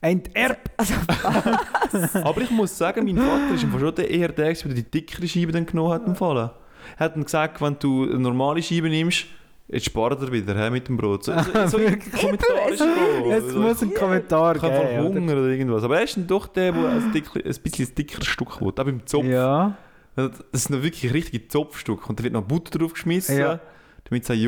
[0.00, 0.58] Enterb!
[0.76, 5.26] also, Aber ich muss sagen, mein Vater ist schon der eher der, der die dickere
[5.26, 6.06] Scheibe dann genommen hat.
[6.06, 6.36] Im Fall.
[6.36, 9.26] Er hat dann gesagt, wenn du eine normale Scheibe nimmst,
[9.66, 11.24] jetzt spart er wieder hä, mit dem Brot.
[11.24, 13.32] So, so, so in Kommentare so- schon.
[13.32, 15.00] Es muss einen Kommentar Ich habe geben.
[15.06, 15.20] oder?
[15.20, 15.82] Hunger oder irgendwas.
[15.82, 18.68] Aber er ist dann doch der, der ein, dick, ein bisschen ein dickeres Stück will.
[18.68, 19.24] Auch beim Zopf.
[19.26, 19.76] Ja.
[20.14, 22.06] Das sind noch wirklich richtige Zopfstücke.
[22.08, 23.58] Und da wird noch Butter drauf geschmissen, Ja.
[24.04, 24.38] damit es ein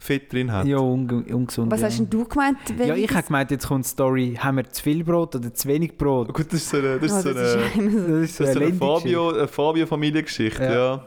[0.00, 0.66] Jo-Fett drin hat.
[0.66, 1.70] Ja, unge ungesund.
[1.70, 1.86] was ja.
[1.86, 2.58] hast denn du gemeint?
[2.76, 5.52] wenn Ja, ich habe gemeint, jetzt kommt die Story, haben wir zu viel Brot oder
[5.52, 6.28] zu wenig Brot?
[6.30, 8.00] Oh, Gut, das ist so eine, das ist so das eine, so.
[8.00, 10.72] Das ist so das ist so eine Fabio, Fabio-Familiengeschichte, Ja.
[10.72, 11.06] ja.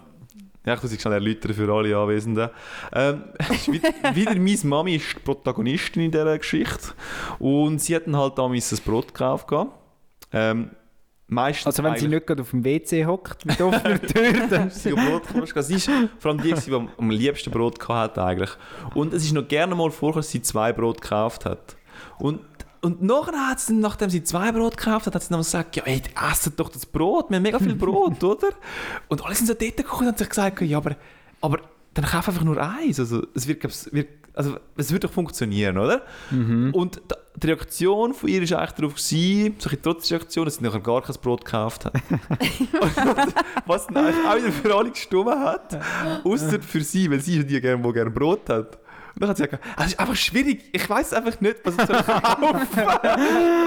[0.65, 0.73] ja.
[0.75, 2.49] ich muss es schnell erläutern für alle Anwesenden.
[2.93, 3.81] Ähm, es ist wi-
[4.15, 6.93] wieder meine Mami ist die Protagonistin in dieser Geschichte.
[7.39, 9.47] Und sie hat dann halt damals ein Brot gekauft.
[10.31, 10.69] Ähm,
[11.33, 14.69] meistens Also wenn sie nicht gerade auf dem WC hockt mit offener Tür, dann...
[14.69, 15.67] sie Brot gekauft.
[15.67, 18.51] Sie ist vor allem die, die am, liebsten Brot gehabt hat eigentlich.
[18.95, 21.75] Und es ist noch gerne mal vorgekommen, dass sie zwei Brot gekauft hat.
[22.19, 22.41] Und,
[22.81, 25.83] und nachher hat sie, nachdem sie zwei Brot gekauft hat, hat sie dann gesagt, ja,
[25.83, 28.49] ey, esset doch das Brot, wir haben mega viel Brot, oder?
[29.07, 30.95] Und alle sind so dort gekommen und haben sich gesagt, ja, aber,
[31.41, 31.59] aber
[31.93, 32.99] dann kauf einfach nur eins.
[32.99, 36.01] Also es wird, glaub's, wird, also, es wird doch funktionieren, oder?
[36.73, 40.55] Und da- die Reaktion von ihr war eigentlich darauf, gewesen, so trotz der Reaktion, dass
[40.57, 41.93] sie nachher gar kein Brot gekauft hat.
[41.95, 42.13] Und
[43.65, 45.79] was dann eigentlich auch wieder für alle gestummen hat,
[46.23, 48.77] außer für sie, weil sie die gerne, die gerne Brot hat.
[49.15, 51.85] Und dann hat sie gesagt, es ist einfach schwierig, ich weiß einfach nicht, was ich
[51.85, 52.57] soll kaufen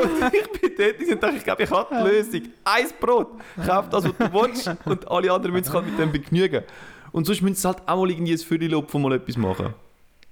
[0.02, 2.42] Und ich bin dort und dachte, ich glaube, ich habe die Lösung.
[2.64, 3.28] Eins Brot,
[3.66, 6.62] kauf das, was du willst und alle anderen müssen sich halt mit dem begnügen.
[7.12, 9.74] Und sonst müssen sie halt auch mal irgendwie ein Viertellob von mal etwas machen.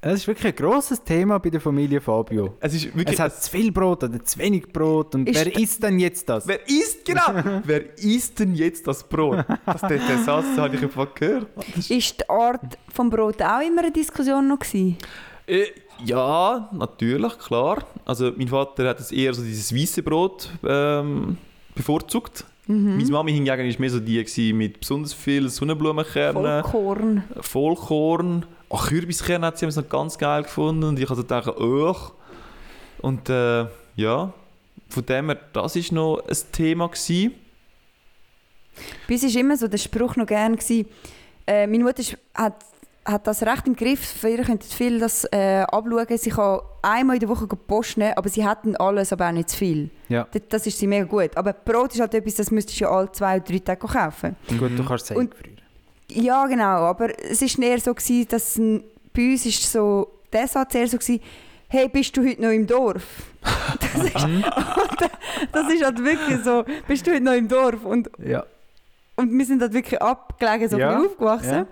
[0.04, 2.56] Das ist wirklich ein grosses Thema bei der Familie Fabio.
[2.60, 3.14] Es ist wirklich...
[3.14, 6.28] Es hat zu viel Brot oder zu wenig Brot und Ist wer isst denn jetzt
[6.28, 6.46] das?
[6.46, 9.46] Wer isst, genau, wer isst denn jetzt das Brot?
[9.64, 11.46] Das, den, den Satz habe ich einfach gehört.
[11.88, 14.98] Ist die Art vom Brot auch immer eine Diskussion noch gewesen?
[15.46, 15.68] Äh,
[16.04, 17.86] ja, natürlich, klar.
[18.04, 21.38] Also mein Vater hat es eher so dieses weiße Brot ähm,
[21.74, 22.44] bevorzugt.
[22.66, 27.24] Meine Mami hingegen war mehr so die mit besonders viel Sonnenblumenkernen, Vollkorn.
[27.40, 28.46] Vollkorn.
[28.70, 31.96] Ach, Kürbiskerne hat sie noch ganz geil gefunden und ich habe gedacht, oh.
[33.00, 34.32] Und äh, ja,
[34.88, 36.88] von dem her, das war noch ein Thema.
[36.88, 37.34] Gewesen.
[39.06, 40.86] Bei uns war immer so der Spruch noch gern, gewesen,
[41.46, 42.02] äh, meine Mutter
[42.34, 42.54] hat,
[43.04, 46.06] hat das recht im Griff, für ihr könnt viel das äh, abschauen.
[46.16, 49.58] Sie kann einmal in der Woche posten, aber sie hatten alles, aber auch nicht zu
[49.58, 49.90] viel.
[50.08, 50.26] Ja.
[50.32, 51.36] Das, das ist sie mega gut.
[51.36, 54.36] Aber Brot ist halt etwas, das müsstest du ja alle zwei oder drei Tage kaufen.
[54.58, 55.28] Gut, du kannst es früher.
[56.10, 56.64] Ja, genau.
[56.84, 58.60] Aber es war eher so, gewesen, dass
[59.12, 61.20] bei uns ist so, der Satz eher so gewesen,
[61.68, 63.04] hey, bist du heute noch im Dorf?
[63.80, 64.14] Das ist,
[65.52, 67.84] das ist halt wirklich so, bist du heute noch im Dorf?
[67.84, 68.44] Und, Ja.
[69.16, 71.52] und wir sind halt wirklich abgelegen, so Ja, aufgewachsen.
[71.52, 71.66] ja.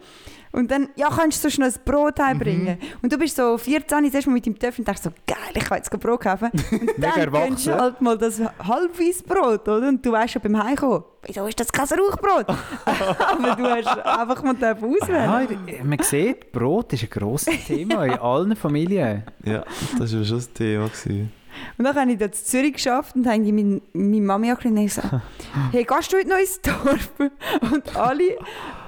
[0.52, 2.78] Und dann, ja, kannst du so schnell ein Brot heimbringen?
[3.00, 5.36] Und du bist so 14, das erste Mal mit dem Töpfchen und denkst so, geil,
[5.54, 6.50] ich kann jetzt kein Brot kaufen.
[6.70, 9.88] Und dann gönnst du halt mal das halbweis Brot, oder?
[9.88, 12.46] Und du weißt schon beim Heimkommen, wieso ist das kein Rauchbrot?
[12.84, 15.58] Aber du hast einfach mal dürfen auswählen.
[15.66, 19.24] Ja, man sieht, Brot ist ein grosses Thema in allen Familien.
[19.44, 19.64] Ja,
[19.98, 20.88] das war schon das Thema.
[20.88, 21.32] Gewesen.
[21.78, 24.84] Und dann habe ich dort in Zürich geschafft und habe meine, meine Mami angerufen und
[24.84, 25.22] gesagt,
[25.70, 27.12] hey, gehst du heute noch ins Dorf?
[27.72, 28.38] Und alle,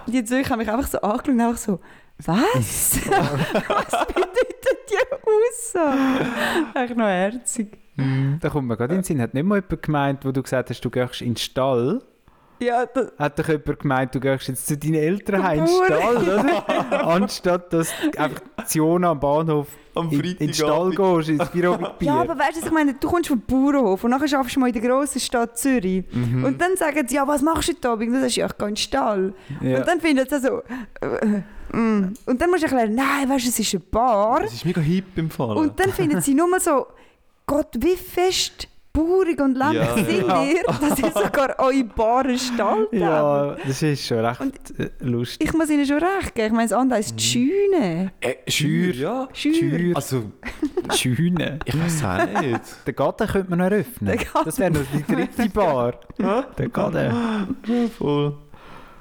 [0.06, 1.80] die Zürich haben mich einfach so angeschaut und einfach so,
[2.18, 2.36] was?
[3.06, 6.26] was bedeutet die Aussage?
[6.74, 7.78] Echt noch herzig.
[8.40, 10.70] Da kommt mir gerade in den Sinn, hat nicht mal jemand gemeint, wo du gesagt
[10.70, 12.02] hast, du gehst in den Stall.
[12.64, 12.86] Ja,
[13.18, 15.84] Hat doch jemand gemeint, du gehst jetzt zu deinen Eltern heim in den.
[15.84, 17.06] Stall, oder?
[17.06, 21.48] Anstatt dass du einfach zu Jona am Bahnhof Am in, in den Stall gehst, ins
[21.50, 22.08] Büro mit Bier.
[22.08, 24.68] ja, aber weißt du, ich meine, du kommst vom Bauernhof und nachher schaffst du mal
[24.68, 26.04] in der grossen Stadt Zürich.
[26.10, 26.44] Mhm.
[26.44, 28.08] Und dann sagen sie, ja, was machst du heute Abend?
[28.08, 29.34] Und dann sagst du, ja, ich gehe in den Stall.
[29.60, 29.78] Ja.
[29.78, 30.62] Und dann finden sie so,
[31.00, 32.14] äh, mm.
[32.26, 34.40] und dann musst du erklären, nein, weißt du, es ist eine Bar.
[34.40, 35.56] Das ist mega hip im Fall.
[35.56, 36.86] Und dann finden sie nur mal so,
[37.46, 40.44] Gott, wie fest baurig und ländlich Ja, sind ja.
[40.44, 44.90] ihr, dass ihr sogar eure Bar einen Stall ja, das ist schon recht Und- äh,
[45.00, 45.48] lustig.
[45.48, 46.46] Ich muss ihnen schon recht geben.
[46.46, 48.12] Ich meine, das andere ist die Schüne.
[48.20, 49.28] äh, Schür, ja.
[49.32, 49.54] Schür.
[49.54, 50.22] Schür, Also,
[50.94, 51.58] Schüne.
[51.64, 52.60] ich weiß auch nicht.
[52.86, 54.44] Den Garten könnte man noch Garten.
[54.44, 55.94] Das wäre noch die dritte Bar.
[56.56, 57.56] Der Garten.
[57.98, 58.36] Voll.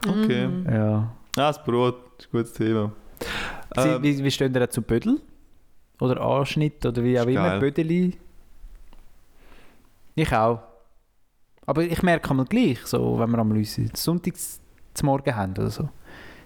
[0.07, 0.49] Okay.
[0.69, 0.95] Ja.
[1.37, 2.91] Ah, das Brot ist ein gutes Thema.
[3.77, 5.19] Sie, Ähm, wie, wie stehen ihr zu Bödel?
[6.01, 7.59] Oder Anschnitt oder wie auch immer?
[7.59, 8.17] Bödeli?
[10.15, 10.59] Ich auch.
[11.65, 14.59] Aber ich merke einmal gleich, so, wenn wir am Lüsi Sonntags
[14.93, 15.89] zum Morgen haben oder so.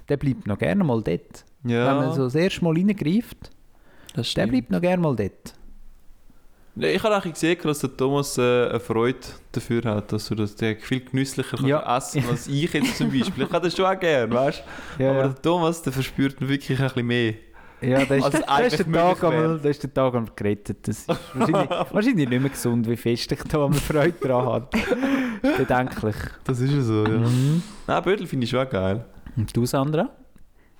[0.09, 1.43] Der bleibt noch gerne mal dort.
[1.63, 3.49] ja, Wenn man so das erste Mal reingreift,
[4.13, 5.53] das der bleibt noch gerne mal dort.
[6.79, 9.17] Ich habe eigentlich gesehen, dass der Thomas äh, eine Freude
[9.51, 11.79] dafür hat, dass du das der viel genüsslicher Ja.
[11.81, 13.45] kannst essen als ich jetzt zum Beispiel.
[13.45, 14.63] Ich hätte das schon auch gerne, weißt
[14.97, 15.03] du?
[15.03, 15.27] Ja, Aber ja.
[15.29, 17.33] der Thomas, der verspürt wirklich ein bisschen mehr.
[17.81, 20.87] Ja das, ist, als das, ist der Tag einmal, das ist der Tag einmal gerettet.
[20.87, 24.67] Das ist wahrscheinlich, wahrscheinlich nicht mehr gesund, wie fest ich da einmal Freude dran habe.
[25.57, 26.15] Bedenklich.
[26.43, 27.17] Das ist ja so, ja.
[27.17, 27.61] Mhm.
[27.85, 29.05] Nein, Bödel finde ich schon auch geil.
[29.35, 30.09] Und du, Sandra?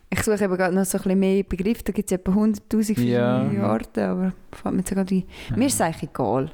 [0.10, 1.84] Ich suche eben gerade noch so ein bisschen mehr Begriffe.
[1.84, 3.40] Da gibt es etwa 100'000 Ja.
[3.42, 5.24] verschiedene Arten, aber fällt mir jetzt gerade ein.
[5.56, 6.52] Mir ist es eigentlich egal.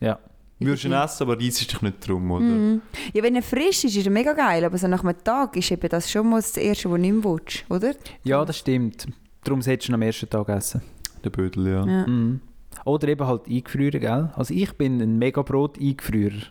[0.00, 0.18] Ja.
[0.60, 2.44] Würdest du ihn essen, aber reissest dich nicht drum, oder?
[2.44, 2.82] Mhm.
[3.12, 5.70] Ja, wenn er frisch ist, ist er mega geil, aber so nach einem Tag ist
[5.70, 7.94] eben das schon mal das Erste, was du nicht mehr willst, oder?
[8.24, 9.06] Ja, das stimmt.
[9.48, 10.82] Darum solltest du am ersten Tag essen.
[11.24, 11.86] Der Bödel, ja.
[11.86, 12.06] Ja.
[12.06, 12.40] Mhm.
[12.84, 14.30] Oder eben halt eingefrieren, gell?
[14.36, 16.42] Also ich bin ein mega Brot-Eingefrierer.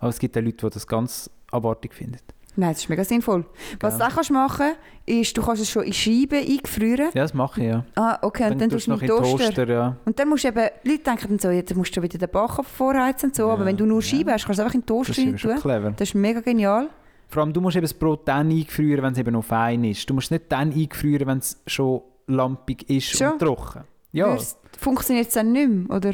[0.00, 2.18] Aber es gibt auch Leute, die das ganz abartig finden.
[2.56, 3.44] Nein, das ist mega sinnvoll.
[3.78, 4.00] Was Gell?
[4.06, 4.72] du auch kannst machen
[5.06, 7.06] ist, du kannst es schon in Scheiben eingefrieren.
[7.14, 7.84] Ja, das mache ich, ja.
[7.94, 9.44] Ah, okay, und dann tust du noch mit in den Toaster.
[9.46, 9.96] Toaster, ja.
[10.04, 12.64] Und dann musst du eben, Leute denken dann so, jetzt musst du wieder den Backofen
[12.64, 13.66] vorheizen und so, aber Ja.
[13.66, 14.02] wenn du nur Ja.
[14.02, 15.60] Scheiben hast, kannst du es einfach in den Das Toaster ist rein eben schon tun.
[15.60, 15.90] clever.
[15.92, 16.88] Das ist mega genial.
[17.30, 20.08] Vor allem, du musst eben das Brot dann eingefrieren, wenn es eben noch fein ist.
[20.10, 23.32] Du musst es nicht dann eingefrieren, wenn es schon lampig ist Schon?
[23.32, 23.84] und trocken.
[24.12, 24.36] Ja,
[24.78, 26.12] Funktioniert es dann nicht mehr, oder?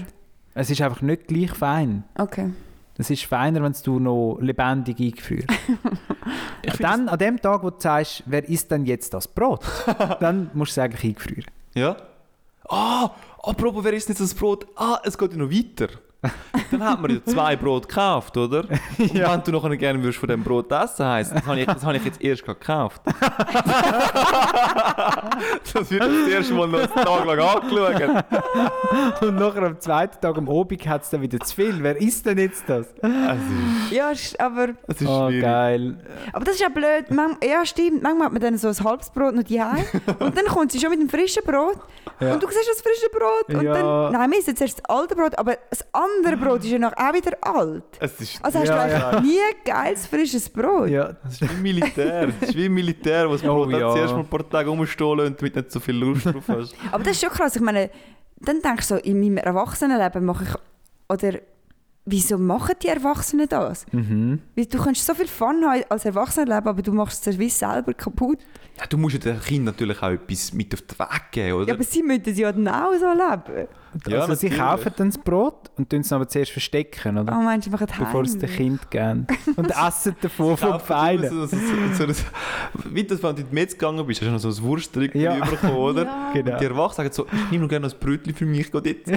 [0.54, 2.04] es ist einfach nicht gleich fein.
[2.18, 2.50] Okay.
[2.98, 5.48] Es ist feiner, wenn du noch lebendig eingefrierst.
[6.62, 9.60] Ich find's- dann, an dem Tag, wo du sagst, wer isst denn jetzt das Brot?
[10.20, 11.44] dann musst du es eigentlich eingefrieren.
[11.74, 11.96] Ja?
[12.68, 13.10] Ah,
[13.42, 14.66] apropos, wer isst nicht das Brot?
[14.74, 15.88] Ah, es geht ja noch weiter.
[16.70, 18.64] Dann hat man ja zwei Brot gekauft, oder?
[18.98, 21.84] Und wenn du noch gerne würdest von dem Brot essen, heisst, das habe ich, das
[21.84, 23.00] habe ich jetzt erst gekauft.
[25.72, 28.24] das wird das erste Mal noch einen Tag lang angeschaut.
[29.22, 31.74] Und nachher am zweiten Tag am Obig hat es dann wieder zu viel.
[31.82, 32.86] Wer isst denn jetzt das?
[32.86, 35.42] Ist, Ja, aber, es ist Oh, schwierig.
[35.42, 35.96] geil.
[36.32, 37.10] aber das ist ja blöd.
[37.10, 38.02] Man, ja, stimmt.
[38.02, 40.90] Manchmal hat man dann so ein halbes Brot noch die und dann kommt sie schon
[40.90, 41.78] mit dem frischen Brot
[42.20, 42.32] Ja.
[42.34, 43.72] und du siehst das frische Brot und Ja.
[43.74, 46.92] dann, nein, wir essen zuerst das alte Brot, aber das andere Brot ist ja noch
[46.96, 47.84] auch wieder alt.
[48.00, 50.88] Es ist, Also hast Ja, du eigentlich nie geiles, frisches Brot.
[50.88, 52.28] Ja, es ist wie Militär.
[52.40, 53.92] Es ist wie Militär, wo das Oh, ja.
[53.92, 56.74] zuerst mal ein paar Tage rumstehen lässt, damit du nicht so viel Lust drauf hast.
[56.92, 57.56] Aber das ist schon krass.
[57.56, 57.90] Ich meine,
[58.40, 60.50] dann denkst du so, in meinem Erwachsenenleben mache ich,
[61.08, 61.38] oder
[62.04, 63.84] wieso machen die Erwachsenen das?
[63.92, 64.40] mhm.
[64.54, 67.94] Weil Du kannst so viel Fun haben als Erwachsenenleben, aber du machst es wie selber
[67.94, 68.38] kaputt.
[68.78, 71.68] Ja, du musst ja dem Kind natürlich auch etwas mit auf den Weg geben, oder?
[71.68, 73.68] Ja, aber sie müssen ja dann auch so leben.
[74.06, 77.36] Ja, also sie kaufen dann das Brot und tun es aber zuerst verstecken, oder?
[77.36, 79.26] Oh, meinst du, machen Bevor sie es dem Kind geben.
[79.56, 81.28] Und essen davon vom Feinen.
[81.28, 82.22] So, so, so, so, so,
[82.90, 85.14] wie das, wenn du in die Metz gegangen bist, hast du noch so ein Wurststück
[85.14, 85.44] Ja.
[85.44, 86.04] bekommen, oder?
[86.04, 86.30] Ja.
[86.34, 86.52] Genau.
[86.52, 88.86] Und die Erwachsenen sagen so, ich nehme noch gerne noch ein Brötchen für mich, geht
[88.86, 89.08] jetzt.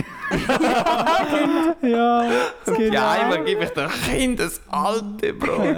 [1.81, 2.25] Ja,
[2.65, 2.93] genau.
[2.93, 5.75] Ja, einmal gebe ich dem Kind das alte Brot.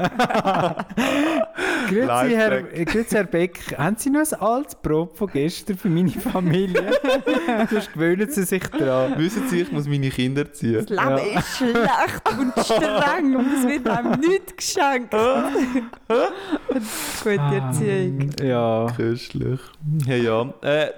[1.90, 3.60] Grüezi, Herr, grüezi, Herr Beck.
[3.78, 6.92] Haben Sie noch ein altes Brot von gestern für meine Familie?
[7.70, 8.88] Sonst gewöhnen Sie sich daran.
[9.18, 10.74] Wissen Sie, ich muss meine Kinder erziehen.
[10.86, 11.40] Das Leben Ja.
[11.40, 15.12] ist schlecht und streng und es wird einem nichts geschenkt.
[17.24, 18.30] Gute Erziehung.
[18.42, 18.88] Ja.
[18.96, 19.60] Köstlich.
[20.06, 20.54] Ja, ja.
[20.62, 20.92] Äh,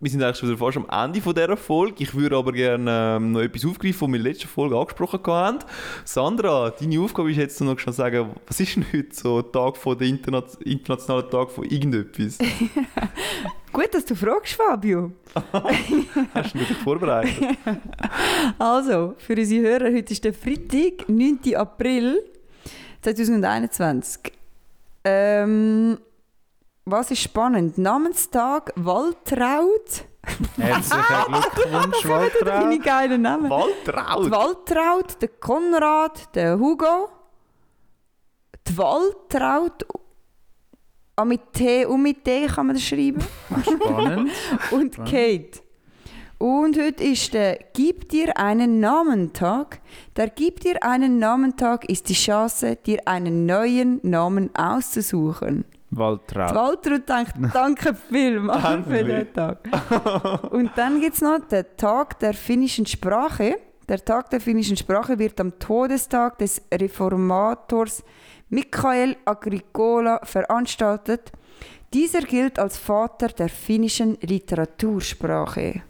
[0.00, 2.02] wir sind eigentlich schon wieder fast am Ende von dieser Folge.
[2.02, 5.20] Ich würde aber gerne ähm, noch etwas aufgreifen, was wir in der letzten Folge angesprochen
[5.26, 5.58] haben.
[6.06, 9.98] Sandra, deine Aufgabe ist jetzt noch schnell sagen, was ist denn heute so Tag von
[9.98, 12.38] der Interna internationale Tag von irgendetwas?
[13.72, 15.12] Gut, dass du fragst, Fabio.
[16.34, 17.58] Hast du dich vorbereitet?
[18.58, 21.54] Also, für unsere Hörer, heute ist der Freitag, 9.
[21.54, 22.22] April
[23.02, 24.32] 2021.
[25.04, 25.98] Ähm,
[26.90, 27.78] was ist spannend?
[27.78, 30.04] Namenstag Waltraud.
[30.56, 32.84] Herzlichen Glückwunsch, Waltraud.
[32.84, 33.44] geilen Namen.
[33.44, 34.30] Die Waltraud!
[34.30, 37.08] Waltraud, der Konrad, der Hugo,
[38.66, 39.86] die Waltraud.
[41.16, 43.22] Ah, mit T und mit D kann man das schreiben.
[43.62, 44.30] Spannend.
[44.70, 45.60] Und Kate.
[46.38, 49.80] Und heute ist der Gib dir einen Namentag.
[50.16, 55.66] Der Gib dir einen Namentag ist die Chance, dir einen neuen Namen auszusuchen.
[55.90, 56.54] Waltraud.
[56.54, 59.58] Waltraud denkt, danke vielmals für den Tag.
[60.52, 63.56] Und dann gibt es noch den Tag der finnischen Sprache.
[63.88, 68.04] Der Tag der finnischen Sprache wird am Todestag des Reformators
[68.48, 71.32] Michael Agricola veranstaltet.
[71.92, 75.82] Dieser gilt als Vater der finnischen Literatursprache.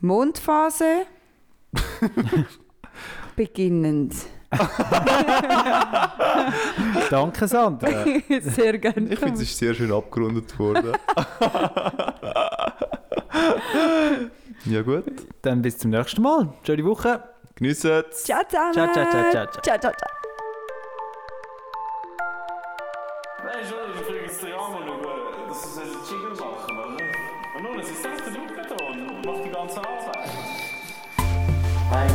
[0.00, 1.06] Mondphase
[3.36, 4.14] beginnend.
[7.10, 7.88] Danke, Sandra.
[8.40, 9.12] Sehr gerne.
[9.12, 10.92] Ich finde, es ist sehr schön abgerundet worden.
[14.64, 15.04] ja gut,
[15.42, 16.48] Dann bis zum nächsten Mal.
[16.64, 17.22] Schöne Woche.
[17.56, 18.22] geniessen es.
[18.24, 18.72] Ciao zusammen.
[18.72, 19.46] Ciao, ciao, ciao, ciao, ciao.
[19.62, 20.10] ciao, ciao, ciao.
[23.44, 25.14] Nein, schon, ich frage jetzt den Jan über,
[25.48, 26.98] dass sie einen Jingle machen, oder?
[27.56, 28.32] Und nun, es ist echt der
[28.88, 30.30] und macht die ganze Arbeit.
[31.92, 32.08] Ein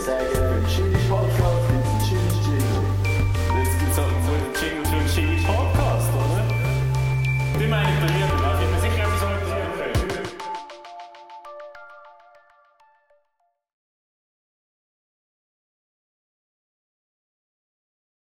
[0.00, 0.39] sehr geehrte